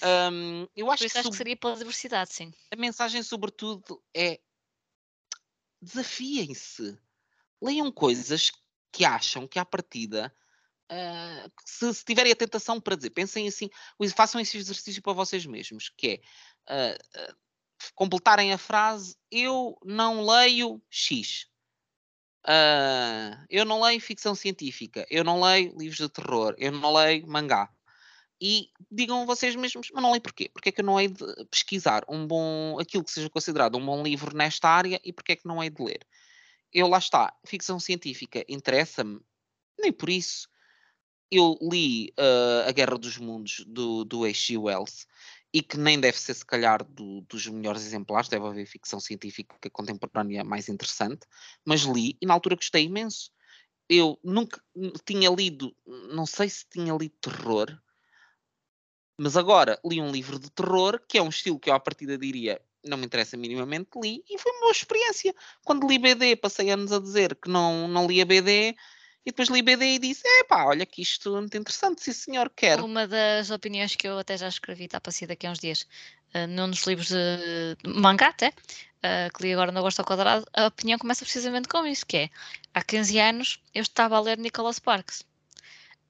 [0.02, 2.52] Um, eu acho, que, acho que seria pela diversidade, sim.
[2.70, 4.40] A mensagem, sobretudo, é
[5.80, 6.98] desafiem-se.
[7.60, 8.50] Leiam coisas
[8.92, 10.34] que acham que à partida.
[10.90, 13.70] Uh, se, se, tiverem a tentação para dizer, pensem assim,
[14.14, 16.20] façam esse exercício para vocês mesmos, que
[16.66, 17.36] é uh, uh,
[17.94, 21.46] completarem a frase eu não leio X.
[22.46, 27.26] Uh, eu não leio ficção científica, eu não leio livros de terror, eu não leio
[27.26, 27.70] mangá.
[28.40, 30.48] E digam vocês mesmos, mas não leio porquê?
[30.48, 33.84] Porque é que eu não hei de pesquisar um bom, aquilo que seja considerado um
[33.84, 36.06] bom livro nesta área e porque é que não hei de ler?
[36.72, 39.20] Eu lá está, ficção científica interessa-me,
[39.78, 40.48] nem por isso.
[41.30, 44.56] Eu li uh, A Guerra dos Mundos do, do H.G.
[44.56, 45.06] Wells
[45.52, 49.70] e que nem deve ser, se calhar, do, dos melhores exemplares, deve haver ficção científica
[49.70, 51.26] contemporânea mais interessante,
[51.64, 53.30] mas li e na altura gostei imenso.
[53.88, 54.62] Eu nunca
[55.04, 55.74] tinha lido,
[56.12, 57.76] não sei se tinha lido terror,
[59.18, 62.16] mas agora li um livro de terror, que é um estilo que eu à partida
[62.16, 65.34] diria não me interessa minimamente, li e foi uma boa experiência.
[65.64, 68.74] Quando li BD, passei anos a dizer que não, não lia BD
[69.24, 72.12] e depois li BD e disse: é pá, olha que isto é muito interessante, sim
[72.12, 72.84] senhor, quero.
[72.84, 75.86] Uma das opiniões que eu até já escrevi, está para sair daqui a uns dias,
[76.34, 80.46] uh, num dos livros de, mangá até, uh, que li agora no Gosto ao Quadrado,
[80.54, 82.30] a opinião começa precisamente com isso, que é,
[82.72, 85.22] há 15 anos eu estava a ler Nicholas Sparks,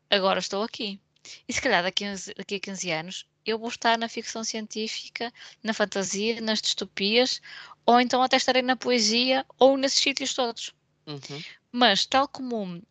[0.08, 1.00] agora estou aqui.
[1.46, 5.32] E se calhar daqui a, daqui a 15 anos eu vou estar na ficção científica,
[5.62, 7.40] na fantasia, nas distopias,
[7.84, 10.72] ou então até estarei na poesia ou nesses sítios todos.
[11.06, 11.42] Uhum.
[11.72, 12.82] Mas, tal como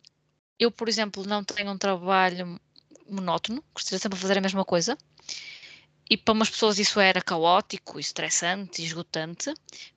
[0.60, 2.60] eu, por exemplo, não tenho um trabalho
[3.08, 4.96] monótono, gostaria sempre de fazer a mesma coisa.
[6.08, 9.54] E para umas pessoas isso era caótico, estressante, esgotante.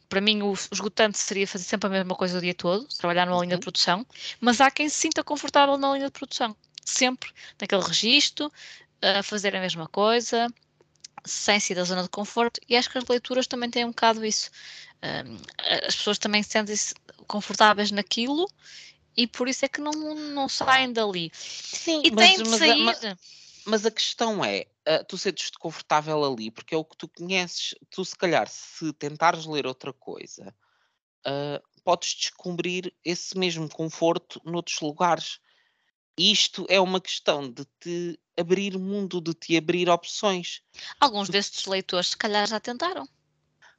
[0.07, 3.35] Para mim, o esgotante seria fazer sempre a mesma coisa o dia todo, trabalhar numa
[3.37, 3.43] uhum.
[3.43, 4.05] linha de produção.
[4.39, 7.29] Mas há quem se sinta confortável na linha de produção, sempre
[7.59, 8.51] naquele registro,
[9.01, 10.47] a fazer a mesma coisa,
[11.25, 12.61] sem sair da zona de conforto.
[12.69, 14.49] E acho que as leituras também têm um bocado isso.
[15.87, 16.93] as pessoas também sentem-se
[17.27, 18.47] confortáveis naquilo
[19.15, 21.31] e por isso é que não, não saem dali.
[21.33, 22.83] Sim, e mas, têm de sair.
[22.83, 22.99] Mas,
[23.65, 27.75] mas, a questão é, uh, tu sentes confortável ali, porque é o que tu conheces.
[27.89, 30.53] Tu, se calhar, se tentares ler outra coisa,
[31.25, 35.39] uh, podes descobrir esse mesmo conforto noutros lugares.
[36.17, 40.61] Isto é uma questão de te abrir mundo, de te abrir opções.
[40.99, 43.07] Alguns destes leitores, se calhar, já tentaram.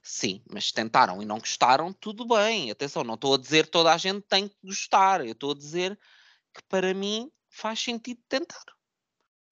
[0.06, 2.70] Sim, mas tentaram e não gostaram, tudo bem.
[2.70, 5.24] Atenção, não estou a dizer que toda a gente tem que gostar.
[5.24, 5.98] Eu estou a dizer
[6.52, 8.62] que para mim faz sentido tentar.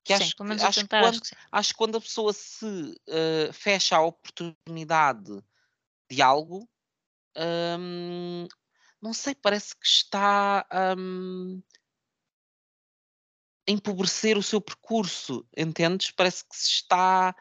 [0.04, 1.36] Que sim, acho, pelo que, menos acho, tentar, quando, acho que sim.
[1.50, 5.42] acho quando a pessoa se uh, fecha a oportunidade
[6.10, 6.68] de algo,
[7.78, 8.46] hum,
[9.00, 10.66] não sei, parece que está
[10.98, 11.62] hum,
[13.66, 16.10] a empobrecer o seu percurso, entendes?
[16.10, 17.34] Parece que se está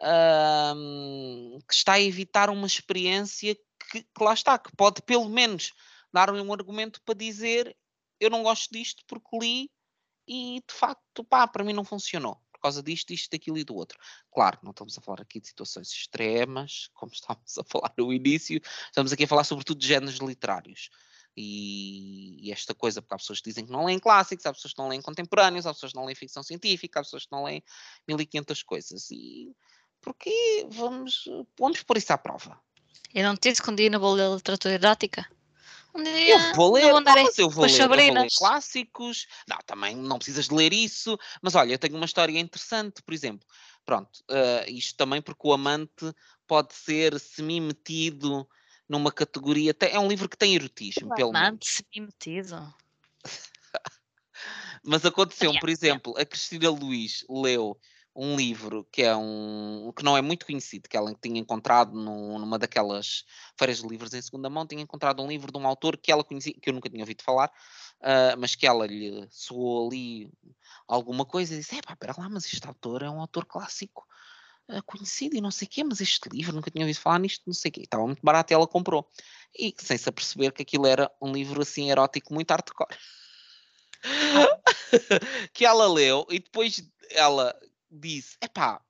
[0.00, 3.54] hum, que está a evitar uma experiência
[3.90, 5.72] que, que lá está, que pode pelo menos
[6.12, 7.76] dar-lhe um argumento para dizer
[8.20, 9.70] eu não gosto disto porque li
[10.26, 13.74] e de facto, pá, para mim não funcionou por causa disto, isto, daquilo e do
[13.76, 13.96] outro.
[14.32, 18.60] Claro, não estamos a falar aqui de situações extremas, como estávamos a falar no início,
[18.86, 20.90] estamos aqui a falar sobretudo de géneros literários.
[21.36, 24.74] E, e, esta coisa, porque há pessoas que dizem que não leem clássicos, há pessoas
[24.74, 27.44] que não leem contemporâneos, há pessoas que não leem ficção científica, há pessoas que não
[27.44, 27.62] leem
[28.08, 29.08] 1500 coisas.
[29.12, 29.54] E
[30.00, 31.24] porque vamos,
[31.58, 32.60] vamos pôr isso à prova.
[33.14, 35.26] Eu não te escondi na boa literatura erótica?
[35.94, 39.26] Um dia, eu vou ler, não, mas eu vou ler, eu vou ler, clássicos.
[39.48, 41.18] Não, também não precisas de ler isso.
[41.42, 43.46] Mas olha, eu tenho uma história interessante, por exemplo.
[43.84, 46.12] Pronto, uh, isto também porque o amante
[46.46, 48.46] pode ser semi-metido
[48.88, 49.74] numa categoria.
[49.80, 51.48] É um livro que tem erotismo, O pelo menos.
[51.48, 52.74] amante semi-metido.
[54.84, 57.78] Mas aconteceu, por exemplo, a Cristina Luiz leu
[58.20, 62.36] um livro que é um que não é muito conhecido, que ela tinha encontrado num-
[62.36, 63.24] numa daquelas
[63.56, 66.24] feiras de livros em segunda mão, tinha encontrado um livro de um autor que ela
[66.24, 67.48] conhecia, que eu nunca tinha ouvido falar,
[68.00, 70.28] ah, mas que ela lhe soou ali
[70.88, 74.04] alguma coisa e disse: É pá, pera lá, mas este autor é um autor clássico
[74.68, 77.44] ah, conhecido e não sei o quê, mas este livro nunca tinha ouvido falar nisto,
[77.46, 77.82] não sei o quê.
[77.82, 79.08] Estava muito barato e ela comprou.
[79.56, 82.98] E sem se aperceber que aquilo era um livro assim erótico muito hardcore.
[85.54, 87.56] que ela leu e depois ela
[87.90, 88.82] disse: Epá,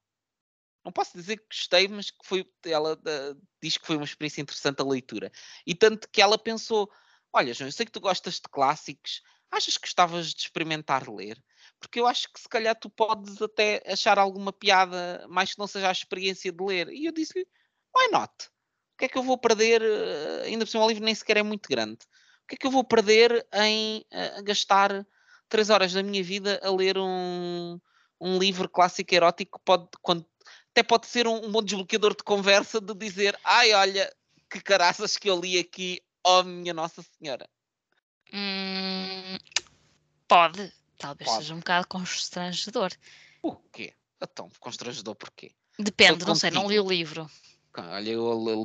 [0.84, 2.50] não posso dizer que gostei, mas que foi.
[2.64, 5.30] Ela uh, diz que foi uma experiência interessante a leitura.
[5.66, 6.90] E tanto que ela pensou:
[7.32, 11.42] Olha, João, eu sei que tu gostas de clássicos, achas que gostavas de experimentar ler?
[11.80, 15.66] Porque eu acho que se calhar tu podes até achar alguma piada, mais que não
[15.66, 16.88] seja a experiência de ler.
[16.88, 17.46] E eu disse-lhe:
[17.94, 18.32] Why not?
[18.94, 19.82] O que é que eu vou perder?
[19.82, 21.98] Uh, ainda por cima, o livro nem sequer é muito grande.
[22.44, 25.06] O que é que eu vou perder em uh, gastar
[25.48, 27.78] três horas da minha vida a ler um,
[28.20, 30.24] um livro clássico erótico pode, quando,
[30.70, 34.12] até pode ser um, um bom desbloqueador de conversa de dizer ai olha
[34.50, 37.48] que caraças que eu li aqui oh minha Nossa Senhora
[38.32, 39.38] Hum,
[40.26, 40.72] pode.
[40.98, 41.42] Talvez Pode.
[41.42, 42.92] seja um bocado constrangedor.
[43.42, 43.94] o quê?
[44.20, 45.52] Então, constrangedor porquê?
[45.78, 47.30] Depende, não sei, não li o livro.
[47.76, 48.64] Olha, eu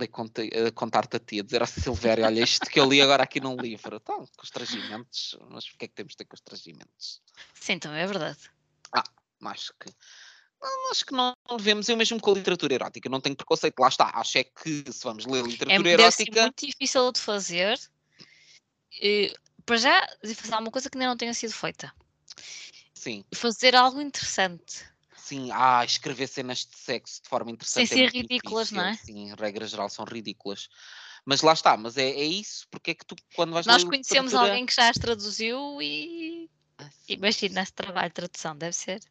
[0.67, 3.39] a contar-te a ti, a dizer ao Silvério, olha, isto que eu li agora aqui
[3.39, 3.97] num livro.
[3.97, 7.21] Então, constrangimentos, mas porquê é que temos de ter constrangimentos?
[7.53, 8.39] Sim, então é verdade.
[9.47, 9.89] Acho que.
[10.61, 13.87] não, Acho que não devemos, eu mesmo com a literatura erótica, não tenho preconceito, lá
[13.89, 14.11] está.
[14.15, 16.41] Acho é que se vamos ler É, literatura ser erótica.
[16.43, 17.79] muito difícil de fazer.
[19.01, 19.33] Eh,
[19.65, 21.93] para já, de fazer alguma coisa que ainda não tenha sido feita.
[22.93, 24.85] Sim, E fazer algo interessante.
[25.17, 25.49] sim.
[25.51, 27.87] Ah, escrever cenas de sexo de forma interessante.
[27.87, 29.05] ser é muito ridículas, não difícil, é?
[29.05, 30.69] Sim, em regra geral são ridículas.
[31.25, 34.31] Mas lá está, mas é, é isso, porque é que tu, quando vais Nós conhecemos
[34.31, 36.42] literatura- alguém que já as traduziu e
[37.07, 39.01] imagina esse trabalho de tradução, deve ser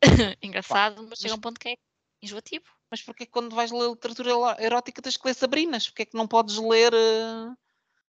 [0.42, 1.76] engraçado, mas chega a um ponto que é
[2.22, 2.64] enjoativo.
[2.90, 5.86] Mas porquê que quando vais ler literatura erótica tens que ler Sabrinas?
[5.86, 7.54] Porquê é que não podes ler eh,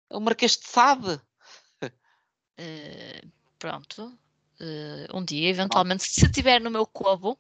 [0.10, 1.22] o Marquês de Sade?
[2.56, 3.24] Eh,
[3.58, 4.16] pronto.
[4.60, 7.36] Eh, um dia, eventualmente, se estiver no meu cobo,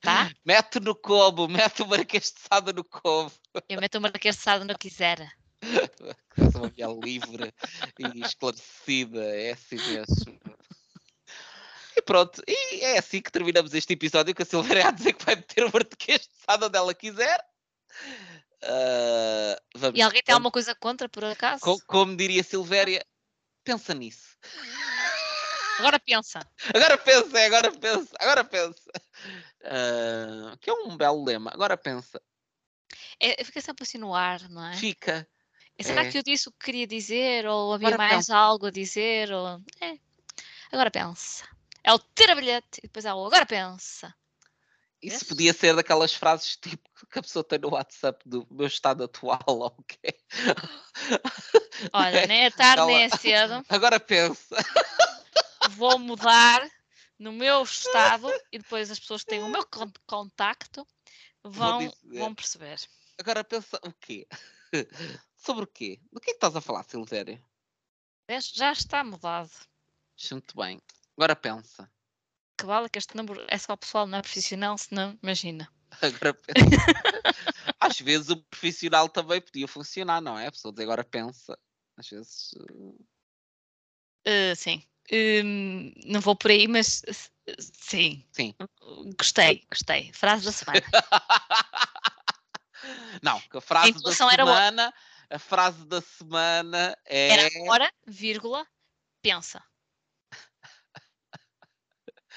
[0.00, 0.30] tá?
[0.46, 3.32] Mete no cobo, mete o Marquês de Sade no cobo.
[3.68, 5.28] Eu meto uma raqueçada onde eu quiser.
[6.52, 7.54] Sou uma mulher livre
[7.98, 10.38] e esclarecida, é assim mesmo.
[12.04, 15.36] Pronto, e é assim que terminamos este episódio com a Silveira a dizer que vai
[15.36, 17.44] meter o Marquês de Sade onde ela quiser.
[18.62, 21.60] Ah, vamos E alguém tem alguma coisa contra, por acaso?
[21.60, 23.04] co- como diria Silvéria,
[23.62, 24.36] pensa nisso.
[25.78, 26.40] Agora pensa.
[26.74, 28.90] Agora pensa, agora pensa, agora pensa.
[29.64, 31.50] Ah, que é um belo lema.
[31.52, 32.20] Agora pensa.
[33.18, 34.76] É, fica sempre assim no ar, não é?
[34.76, 35.26] Fica.
[35.80, 36.10] Será é.
[36.10, 37.46] que eu disse o que queria dizer?
[37.46, 39.32] Ou havia Agora mais algo a dizer?
[39.32, 39.60] Ou...
[39.80, 39.98] É.
[40.70, 41.44] Agora pensa.
[41.84, 44.14] É o tira bilhete e depois há o agora pensa.
[45.02, 49.04] Isso podia ser daquelas frases tipo que a pessoa tem no WhatsApp do meu estado
[49.04, 50.18] atual ou o quê?
[51.92, 53.64] Olha, nem é tarde Ela- nem é cedo.
[53.68, 54.56] Agora pensa.
[55.70, 56.66] Vou mudar
[57.18, 60.86] no meu estado e depois as pessoas que têm o meu con- contacto
[61.42, 62.80] vão, vão perceber.
[63.18, 64.26] Agora pensa o quê?
[65.36, 66.00] Sobre o quê?
[66.10, 67.38] Do que é que estás a falar, Silvério?
[68.54, 69.50] Já está mudado.
[70.30, 70.80] Muito bem.
[71.16, 71.90] Agora pensa.
[72.58, 75.68] Que vale que este número é só pessoal, não é profissional, senão imagina.
[76.00, 76.64] Agora pensa.
[77.80, 80.46] Às vezes o profissional também podia funcionar, não é?
[80.46, 81.58] A pessoa diz agora pensa.
[81.96, 82.52] Às vezes.
[82.52, 83.06] uh,
[84.56, 84.82] sim.
[85.12, 88.26] Hum, não vou por aí, mas s- Sim.
[88.32, 88.54] Sim.
[89.18, 90.10] Gostei, gostei.
[90.12, 90.82] Frase da semana.
[93.22, 94.94] Não, a frase da intuação era semana,
[95.30, 98.66] a frase da semana é Era ora, vírgula,
[99.22, 99.62] pensa.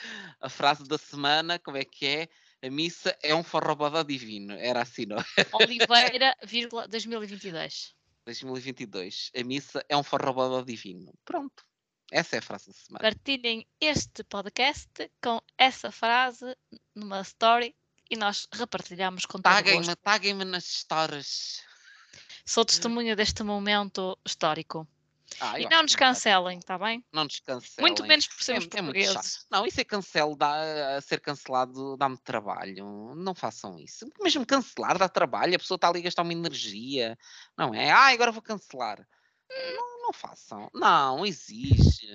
[0.41, 2.28] a frase da semana, como é que é?
[2.61, 4.53] A missa é um forrobodó divino.
[4.53, 5.18] Era assim, não?
[5.18, 5.24] é?
[5.53, 7.95] Oliveira, vírgula, 2022.
[8.26, 9.32] 2022.
[9.36, 11.14] A missa é um forrobodó divino.
[11.24, 11.64] Pronto.
[12.11, 13.02] Essa é a frase da semana.
[13.02, 16.56] Partilhem este podcast com essa frase
[16.95, 17.76] numa story
[18.10, 19.44] e nós repartilhamos com todo
[20.02, 21.61] Taguem-me, nas histórias.
[22.45, 24.88] Sou testemunha deste momento histórico.
[25.40, 25.99] Ah, E eu não nos vai.
[25.99, 27.04] cancelem, está bem?
[27.12, 27.82] Não nos cancelem.
[27.91, 28.84] Muito menos por É, sermos é chato.
[28.86, 29.45] portugueses.
[29.52, 33.14] Não, isso é cancelo, dá, ser cancelado dá-me trabalho.
[33.16, 34.06] Não façam isso.
[34.22, 37.18] Mesmo cancelar dá trabalho, a pessoa está ali a gastar uma energia.
[37.58, 37.91] Não é?
[37.91, 39.06] Ah, agora vou cancelar.
[39.49, 40.70] Não, não façam.
[40.74, 42.08] Não, exige.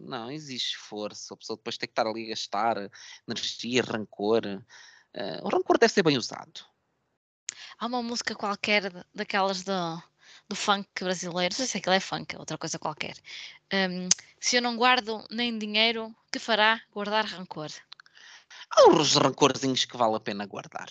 [0.00, 1.34] Não, exige esforço.
[1.34, 2.76] A pessoa depois tem que estar ali a gastar
[3.28, 4.42] energia, rancor.
[5.14, 6.64] Eh, o rancor deve ser bem usado.
[7.78, 9.62] Há uma música qualquer da- daquelas
[10.50, 13.14] do, funk brasileiro, não sei se aquilo é funk, é outra coisa qualquer.
[13.72, 14.08] Hum,
[14.38, 17.70] se eu não guardo nem dinheiro, que fará guardar rancor?
[18.70, 20.88] Há os rancorzinhos que vale a pena guardar.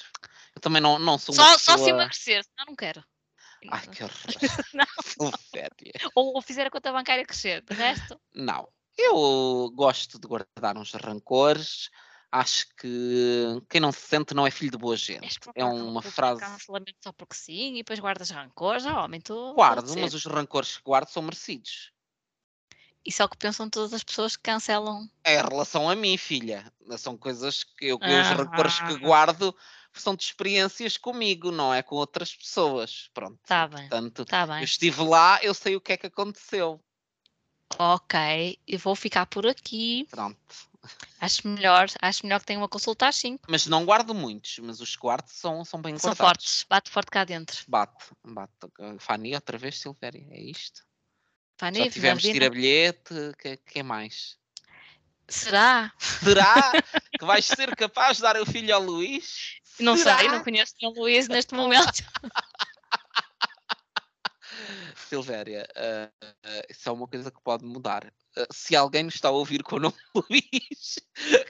[0.56, 1.77] Eu também não, não sou uma Só, pessoa...
[1.77, 3.03] só se emagrecer, senão não quero.
[3.69, 4.18] Ai, que horror.
[6.15, 8.68] Ou, ou fizer a conta bancária crescer, de resto, Não.
[8.98, 11.90] Eu gosto de guardar uns rancores.
[12.32, 15.40] Acho que quem não se sente não é filho de boa gente.
[15.56, 16.40] É uma frase.
[16.42, 20.78] cancelamento só porque sim e depois guardas rancor, já homem, tu Guardo, mas os rancores
[20.78, 21.92] que guardo são merecidos.
[23.04, 25.10] Isso é o que pensam todas as pessoas que cancelam.
[25.24, 26.72] É em relação a mim, filha.
[26.98, 28.98] São coisas que eu, eu os rancores que Ah.
[28.98, 29.56] guardo
[29.94, 33.10] são de experiências comigo, não é com outras pessoas.
[33.14, 33.40] Pronto.
[33.48, 34.64] Tá bem, Portanto, tá eu bem.
[34.64, 36.80] estive lá, eu sei o que é que aconteceu.
[37.78, 40.06] Ok, eu vou ficar por aqui.
[40.12, 40.69] Pronto.
[41.20, 43.44] Acho melhor, acho melhor que tenha uma consulta 5.
[43.50, 46.28] Mas não guardo muitos, mas os que guardo são, são bem São guardados.
[46.28, 47.62] fortes, bate forte cá dentro.
[47.68, 48.54] Bate, bate.
[49.00, 50.82] Fanny, outra vez, Silvéria, é isto?
[51.60, 54.38] Vânia, Já tivemos Fernandina, tira bilhete, que, que mais?
[55.28, 55.92] será?
[55.98, 56.72] Será
[57.18, 59.60] que vais ser capaz de dar o filho ao Luís?
[59.80, 60.18] Não Será?
[60.18, 62.04] sei, não conheço o Luís neste momento.
[65.07, 68.11] Silvéria, ah, ah, isso é uma coisa que pode mudar.
[68.38, 70.99] Ah, se alguém nos está a ouvir com o nome Luís,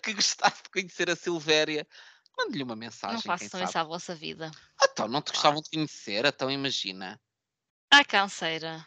[0.03, 1.88] que gostasse de conhecer a Silvéria,
[2.38, 3.15] mande-lhe uma mensagem.
[3.15, 4.52] Não façam isso à vossa vida.
[4.81, 6.26] Ah, Então, não te gostavam de conhecer?
[6.26, 7.19] Então, imagina.
[7.91, 8.86] Ah, canseira.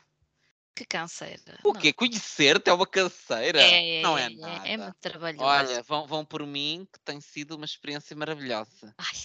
[0.74, 1.58] Que canseira.
[1.64, 1.92] O quê?
[1.92, 3.60] Conhecer-te é uma canseira?
[3.60, 4.68] É, não é, é, nada.
[4.68, 5.44] é muito trabalhoso.
[5.44, 8.94] Olha, vão, vão por mim, que tem sido uma experiência maravilhosa.
[8.96, 9.16] Ai,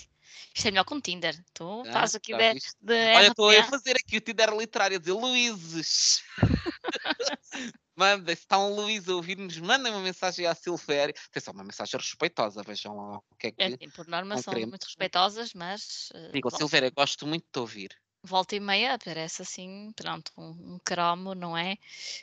[0.56, 1.36] isto é melhor que um Tinder.
[1.54, 5.00] Tu Ah, fazes aqui de, de Olha, estou a fazer aqui o Tinder literário, a
[5.00, 6.24] dizer Luíses.
[7.96, 11.16] Mandem, se está um Luís a ouvir-nos, mandem uma mensagem à Silvéria.
[11.32, 13.64] Atenção, uma mensagem respeitosa, vejam lá o que é que.
[13.64, 14.70] É, sim, por norma são queremos.
[14.70, 17.90] muito respeitosas, mas eh, Digo, Silvéria, gosto muito de te ouvir.
[18.24, 21.78] volta e meia aparece assim, pronto, um, um cromo, não é?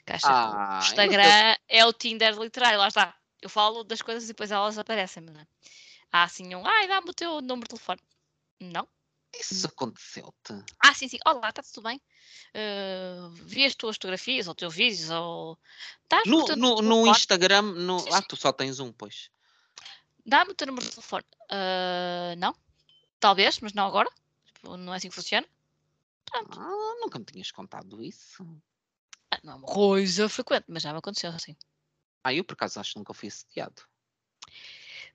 [0.06, 3.16] Acha Ah, Instagram é o Tinder literário, lá está.
[3.42, 5.46] Eu falo das coisas e depois elas aparecem, não é?
[6.14, 8.00] Há assim um, ai, dá-me o teu número de telefone.
[8.60, 8.86] Não.
[9.34, 10.64] Isso aconteceu-te.
[10.78, 11.18] Ah, sim, sim.
[11.26, 12.00] Olá, está tudo bem?
[12.54, 15.58] Eh, vi as tuas fotografias ou teus vídeos ou.
[16.24, 17.06] No, teu no, no?
[17.08, 17.98] Instagram, no...
[17.98, 18.26] Sim, ah, sim.
[18.28, 19.28] tu só tens um, pois.
[20.24, 21.24] Dá-me o teu número de telefone.
[21.50, 22.54] Ah, não?
[23.18, 24.08] Talvez, mas não agora.
[24.44, 25.48] Tipo, Não é assim que funciona.
[26.26, 26.60] Pronto.
[26.60, 28.46] Ah, nunca me tinhas contado isso.
[29.32, 31.56] Ah, Não é uma coisa frequente, mas já me aconteceu assim.
[32.22, 33.82] Ah, eu por acaso acho que nunca fui assediado.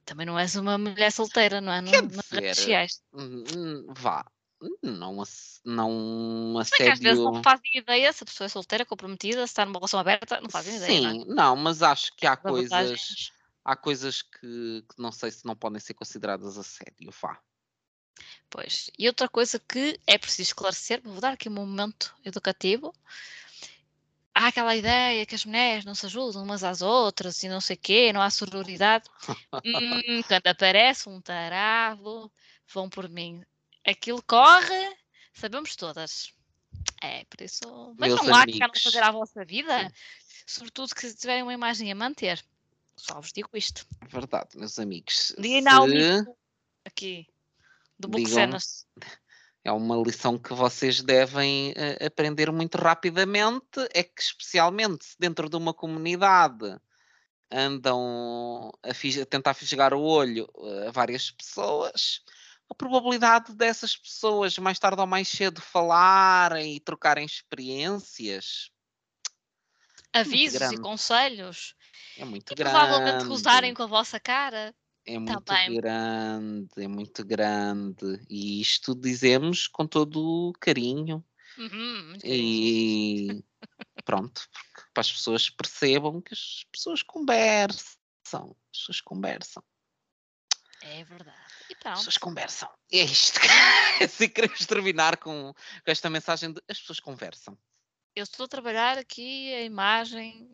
[0.10, 1.82] Também não és uma mulher solteira, não é?
[1.82, 3.02] Não, Quer dizer, redes sociais.
[3.14, 4.26] Hum, hum, Vá.
[4.82, 5.24] Não,
[5.64, 7.24] não Bem que às vezes assédio.
[7.32, 10.50] não fazem ideia se a pessoa é solteira, comprometida, se está numa relação aberta, não
[10.50, 11.02] fazem ideia.
[11.02, 11.14] não é?
[11.14, 13.32] Sim, não, mas acho que há As coisas,
[13.64, 17.12] há coisas que, que não sei se não podem ser consideradas assédio.
[17.22, 17.40] Vá.
[18.50, 18.90] Pois.
[18.98, 22.94] E outra coisa que é preciso esclarecer, vou dar aqui um momento educativo.
[24.34, 27.76] Há aquela ideia que as mulheres não se ajudam umas às outras e não sei
[27.76, 29.10] o quê, não há sororidade.
[29.66, 32.32] Hum, quando aparece um tarado,
[32.74, 33.44] vão por mim.
[33.86, 34.98] Aquilo corre,
[35.34, 36.32] sabemos todas.
[37.02, 37.96] É, por isso.
[37.98, 38.84] Mas Meus não há que a amigos.
[38.84, 39.92] fazer à vossa vida,
[40.46, 42.44] sobretudo que tiverem uma imagem a manter.
[42.96, 43.86] Só vos digo isto.
[44.08, 45.34] Verdade, meus amigos.
[45.78, 46.26] Ao Se
[46.86, 47.28] aqui
[47.98, 48.36] do Book Digam.
[48.36, 48.86] Cenas.
[49.70, 55.48] É uma lição que vocês devem eh, aprender muito rapidamente, é que especialmente se dentro
[55.48, 56.76] de uma comunidade
[57.52, 62.22] andam a, a tentar fisgar o olho eh, a várias pessoas,
[62.68, 68.72] a probabilidade dessas pessoas mais tarde ou mais cedo falarem e trocarem experiências
[70.12, 71.76] Avisos e conselhos
[72.18, 72.76] É muito E grande.
[72.76, 74.74] provavelmente gozarem com a vossa cara.
[75.10, 75.74] É muito bem.
[75.74, 78.24] grande, é muito grande.
[78.30, 81.26] E isto dizemos com todo o carinho.
[81.58, 82.26] Uhum, muito.
[82.28, 83.44] E
[84.06, 88.56] pronto, porque para as pessoas percebam que as pessoas conversam.
[88.72, 89.64] As pessoas conversam.
[90.82, 91.38] É verdade.
[91.72, 91.98] E As pronto.
[91.98, 92.70] pessoas conversam.
[92.92, 93.40] É isto.
[94.06, 97.58] Assim que queremos terminar com, com esta mensagem de as pessoas conversam.
[98.16, 100.48] Eu estou a trabalhar aqui a imagem.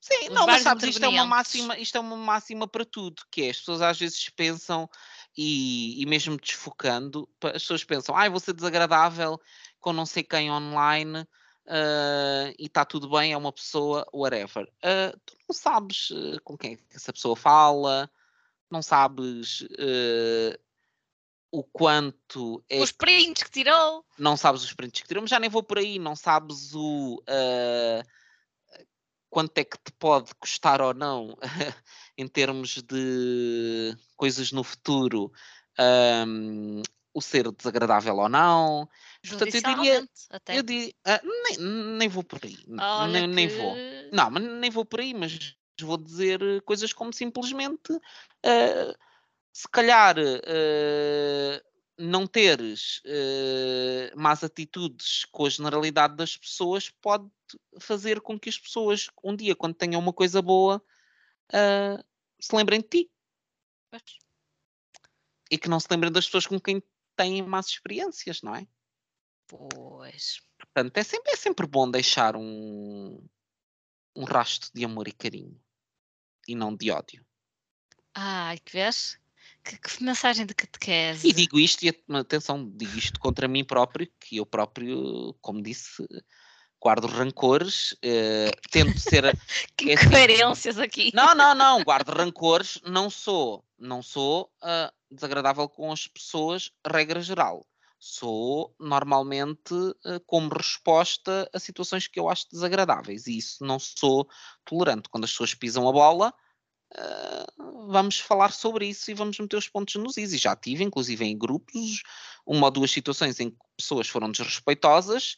[0.00, 3.22] Sim, Os não, mas sabes, isto é uma máxima, isto é uma máxima para tudo,
[3.30, 4.88] que é as pessoas às vezes pensam,
[5.36, 9.38] e, e mesmo desfocando, as pessoas pensam, ai, vou ser desagradável
[9.78, 11.26] com não sei quem online
[11.66, 14.66] ah, e está tudo bem, é uma pessoa, whatever.
[14.82, 18.10] Ah, tu não sabes ah, com quem é que essa pessoa fala,
[18.70, 20.58] não sabes ah,
[21.52, 24.04] o quanto é Os prints que tirou.
[24.18, 28.02] não sabes os prints que tiramos, já nem vou por aí, não sabes o ah,
[29.30, 31.36] quanto é que te pode custar ou não
[32.18, 35.32] em termos de coisas no futuro
[35.78, 36.82] ahm,
[37.14, 38.88] o ser desagradável ou não.
[39.26, 40.58] Portanto, eu diria, até.
[40.58, 41.56] eu di- ah, nem,
[41.98, 43.74] nem vou por aí, n- Olha nem, nem vou.
[43.74, 47.92] que- Não, mas nem vou por aí, mas vou dizer coisas como simplesmente
[48.44, 48.94] eh,
[49.52, 51.62] se calhar eh,
[51.98, 57.26] não teres eh, más atitudes com a generalidade das pessoas pode
[57.80, 60.82] fazer com que as pessoas um dia, quando tenham uma coisa boa,
[61.52, 62.02] eh,
[62.40, 63.10] se lembrem de ti
[63.90, 64.18] Pois.
[65.50, 66.82] e que não se lembrem das pessoas com quem
[67.16, 68.66] têm más experiências, não é?
[69.46, 70.40] Pois.
[70.58, 73.26] Portanto, é sempre, é sempre bom deixar um,
[74.14, 75.60] um rastro de amor e carinho
[76.46, 77.26] e não de ódio.
[78.14, 79.18] Ai, que vês?
[79.62, 81.28] Que, que mensagem de catequese.
[81.28, 86.06] E digo isto, e atenção, digo isto contra mim próprio, que eu próprio, como disse,
[86.80, 89.24] guardo rancores, eh, tento ser.
[89.76, 90.06] que é assim.
[90.06, 91.10] incoerências aqui.
[91.14, 97.20] Não, não, não, guardo rancores, não sou, não sou ah, desagradável com as pessoas, regra
[97.20, 97.66] geral.
[97.98, 99.74] Sou normalmente
[100.06, 104.26] ah, como resposta a situações que eu acho desagradáveis e isso não sou
[104.64, 105.10] tolerante.
[105.10, 106.32] Quando as pessoas pisam a bola,
[106.96, 107.46] ah,
[107.88, 110.32] vamos falar sobre isso e vamos meter os pontos nos is.
[110.32, 112.02] E já tive, inclusive em grupos,
[112.46, 115.36] uma ou duas situações em que pessoas foram desrespeitosas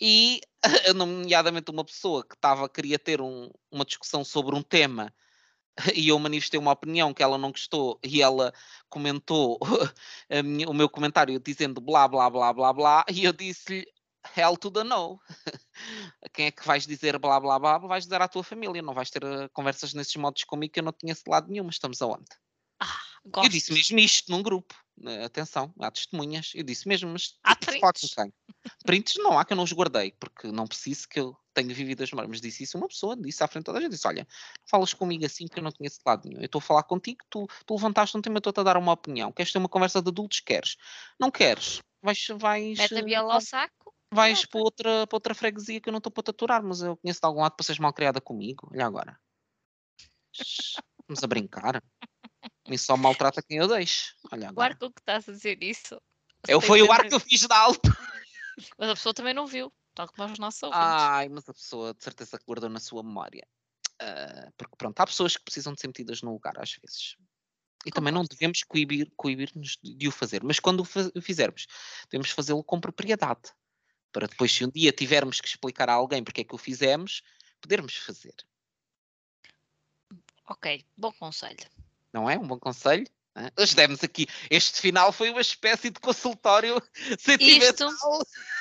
[0.00, 0.40] e,
[0.94, 5.12] nomeadamente, uma pessoa que estava queria ter um- uma discussão sobre um tema
[5.94, 8.52] e eu manifestei uma opinião que ela não gostou e ela
[8.88, 9.58] comentou
[10.44, 13.86] minha- o meu comentário dizendo blá blá blá blá blá e eu disse-lhe
[14.36, 15.18] hell to the no.
[16.34, 17.78] Quem é que vais dizer blá blá blá?
[17.78, 20.84] Vais dizer à tua família, não vais ter eh, conversas nesses modos comigo que eu
[20.84, 22.26] não tinha esse lado nenhum, mas estamos aonde?
[23.24, 23.46] Gosto.
[23.46, 24.74] Eu disse mesmo isto num grupo.
[25.06, 26.52] Eh, Atenção, há testemunhas.
[26.54, 28.14] Eu disse mesmo, mas Há com prints.
[28.14, 28.32] quem?
[28.84, 32.02] Prints não há que eu não os guardei, porque não preciso que eu tenha vivido
[32.02, 32.30] as memórias.
[32.30, 34.26] Mas disse isso uma pessoa, disse à frente toda a gente, disse, olha,
[34.68, 36.40] falas comigo assim que eu não conheço de lado nenhum.
[36.40, 39.32] Eu estou a falar contigo, tu, tu levantaste um tema, estou-te a dar uma opinião.
[39.32, 40.40] Queres ter uma conversa de adultos?
[40.40, 40.76] Queres.
[41.18, 41.80] Não queres?
[42.02, 43.94] Vais, vais, Mete a eh, viola ao saco.
[44.12, 46.96] vais para outra, para outra freguesia que eu não estou para te aturar, mas eu
[46.96, 48.68] conheço de algum lado para seres mal criada comigo.
[48.72, 49.18] Olha agora.
[51.08, 51.82] Vamos a brincar.
[52.70, 54.14] E só maltrata quem eu deixo.
[54.30, 54.72] Olha O agora.
[54.74, 56.00] ar com que estás a dizer isso.
[56.48, 57.82] Eu foi o sempre- ar que eu fiz de alto.
[58.78, 59.72] Mas a pessoa também não viu.
[59.94, 60.84] Tal como os nossos ouvintes.
[60.86, 63.44] Ai, mas a pessoa de certeza que guardou na sua memória.
[64.00, 67.16] Ah, porque pronto, há pessoas que precisam de ser metidas no lugar às vezes.
[67.84, 70.44] E também não devemos coibir- coibir-nos de, de o fazer.
[70.44, 71.66] Mas quando o fizermos,
[72.10, 73.50] devemos fazê-lo com propriedade.
[74.12, 77.22] Para depois, se um dia tivermos que explicar a alguém porque é que o fizemos,
[77.60, 78.34] podermos fazer.
[80.46, 81.66] Ok, bom conselho.
[82.12, 82.38] Não é?
[82.38, 83.06] Um bom conselho?
[83.58, 84.26] Hoje demos aqui.
[84.50, 86.82] Este final foi uma espécie de consultório
[87.18, 87.90] sentimental.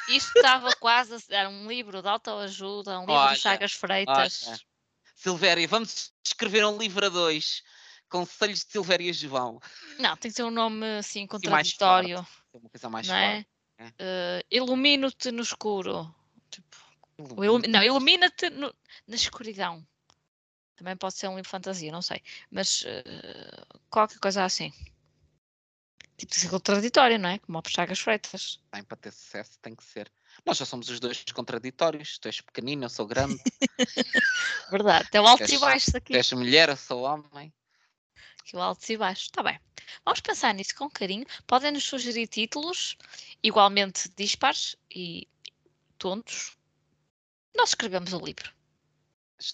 [0.10, 4.48] Isto estava quase a ser um livro de autoajuda, um livro Olha, de Chagas Freitas.
[4.48, 4.60] olha.
[5.16, 7.62] Silvéria, vamos escrever um livro a dois.
[8.08, 9.60] Conselhos de Silvéria João.
[10.00, 12.26] Não, tem que ter um nome assim contraditório.
[12.54, 13.46] É uma coisa mais não é?
[13.78, 13.94] é.
[14.00, 16.14] Eh, Ilumino-te no escuro.
[16.50, 16.76] Tipo,
[17.18, 17.34] forte.
[17.38, 18.72] o ilumi- não, ilumina-te na
[19.10, 19.86] escuridão.
[20.80, 22.24] Também pode ser um livro de fantasia, não sei.
[22.50, 24.72] Mas eh, qualquer coisa assim.
[26.16, 27.40] Tipo de ser contraditório, não é?
[27.40, 28.62] Como o Chagas Freitas.
[28.72, 30.10] Tem para ter sucesso, tem que ser.
[30.46, 32.18] Nós já somos os dois contraditórios.
[32.18, 33.38] Tu és pequenino, eu sou grande.
[34.72, 35.10] Verdade.
[35.12, 36.14] Tem o alto e baixo aqui.
[36.14, 37.54] tu és mulher, eu sou homem.
[38.40, 39.26] Aqui o altos e baixos.
[39.26, 39.60] Está bem.
[40.06, 41.26] Vamos pensar nisso com carinho.
[41.46, 42.98] Podem nos sugerir títulos
[43.44, 45.28] igualmente dispares e
[45.98, 46.56] tontos.
[47.54, 48.59] Nós escrevemos o livro.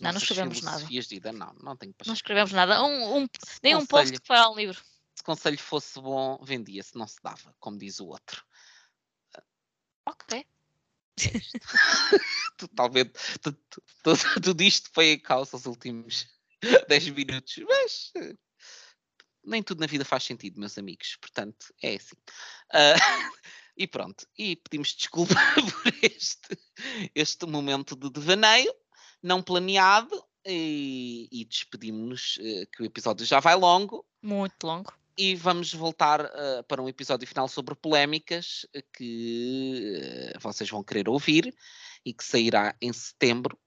[0.02, 0.84] Não, não escrevemos nada.
[0.86, 2.14] de vida, não, não tenho Não paixão.
[2.14, 2.84] escrevemos nada.
[2.84, 3.28] Um, um-
[3.64, 4.82] nem um post que fará um livro.
[5.16, 8.44] Se conselho fosse bom, vendia-se, não se dava, como diz o outro.
[10.08, 10.46] Ok.
[12.58, 13.14] Totalmente.
[13.42, 13.58] Tudo,
[14.04, 16.28] tudo, tudo isto foi em causa os últimos
[16.90, 17.56] 10 minutos.
[17.68, 18.36] Mas eh,
[19.44, 21.18] nem tudo na vida faz sentido, meus amigos.
[21.22, 22.16] Portanto, é assim.
[22.74, 22.98] Uh,
[23.78, 24.28] e pronto.
[24.38, 25.36] E pedimos desculpa
[25.84, 26.58] por este,
[27.14, 28.74] este momento de devaneio,
[29.22, 30.24] não planeado.
[30.48, 34.06] E, e despedimos-nos, uh, que o episódio já vai longo.
[34.22, 34.94] Muito longo.
[35.18, 41.56] E vamos voltar uh, para um episódio final sobre polémicas que vocês vão querer ouvir
[42.06, 43.58] e que sairá em setembro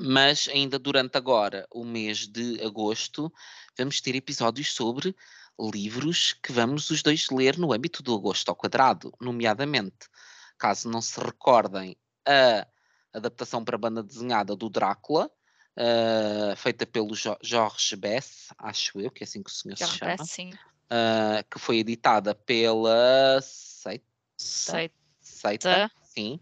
[0.00, 3.32] mas ainda durante agora o mês de agosto
[3.76, 5.14] vamos ter episódios sobre
[5.60, 10.08] livros que vamos os dois ler no âmbito do agosto ao quadrado, nomeadamente,
[10.56, 11.96] caso não se recordem,
[12.26, 12.66] a
[13.12, 15.30] adaptação para banda desenhada do Drácula,
[15.76, 19.92] uh, feita pelo jo Jorge Bess, acho eu, que é assim que o senhor Jorge
[19.92, 20.50] se chama, Bess, sim.
[20.50, 24.04] Uh, que foi editada pela Seita,
[24.36, 24.94] Seita.
[25.20, 26.40] Seita sim.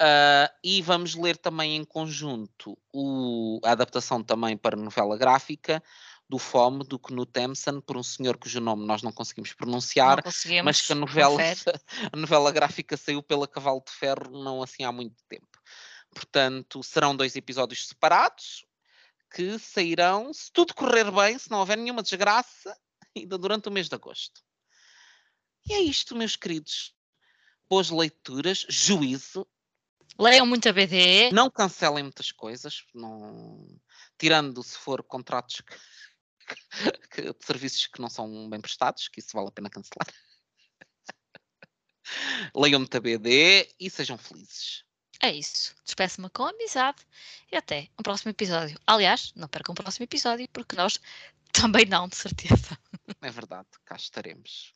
[0.00, 5.82] Uh, e vamos ler também em conjunto o, a adaptação também para novela gráfica
[6.26, 10.64] do Fome, do Knut Emsen, por um senhor cujo nome nós não conseguimos pronunciar, não
[10.64, 11.38] mas que a novela,
[12.12, 15.49] a novela gráfica saiu pela Cavalo de Ferro não assim há muito tempo.
[16.12, 18.66] Portanto, serão dois episódios separados
[19.32, 22.76] que sairão, se tudo correr bem, se não houver nenhuma desgraça,
[23.16, 24.42] ainda durante o mês de agosto.
[25.68, 26.94] E é isto, meus queridos.
[27.68, 29.46] Boas leituras, juízo
[30.18, 31.30] Leiam muito a BD.
[31.32, 33.66] Não cancelem muitas coisas, não...
[34.18, 35.76] tirando se for contratos que...
[37.10, 37.22] Que...
[37.32, 40.06] de serviços que não são bem prestados, que isso vale a pena cancelar.
[42.54, 44.84] Leiam muito a BD e sejam felizes.
[45.20, 45.74] É isso.
[45.84, 47.06] Despeço-me com amizade
[47.52, 48.78] e até um próximo episódio.
[48.86, 50.98] Aliás, não percam o próximo episódio, porque nós
[51.52, 52.78] também não, de certeza.
[53.20, 54.74] É verdade, cá estaremos.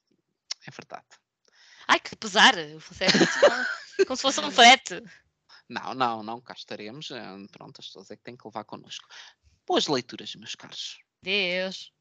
[0.67, 1.07] É verdade.
[1.89, 2.55] Ai, que pesar!
[4.07, 5.03] Como se fosse um frete.
[5.69, 7.11] Não, não, não, cá estaremos.
[7.11, 9.07] Eh, pronto, as pessoas é que têm que levar connosco.
[9.67, 10.99] Boas leituras, meus caros.
[11.23, 11.94] Deus.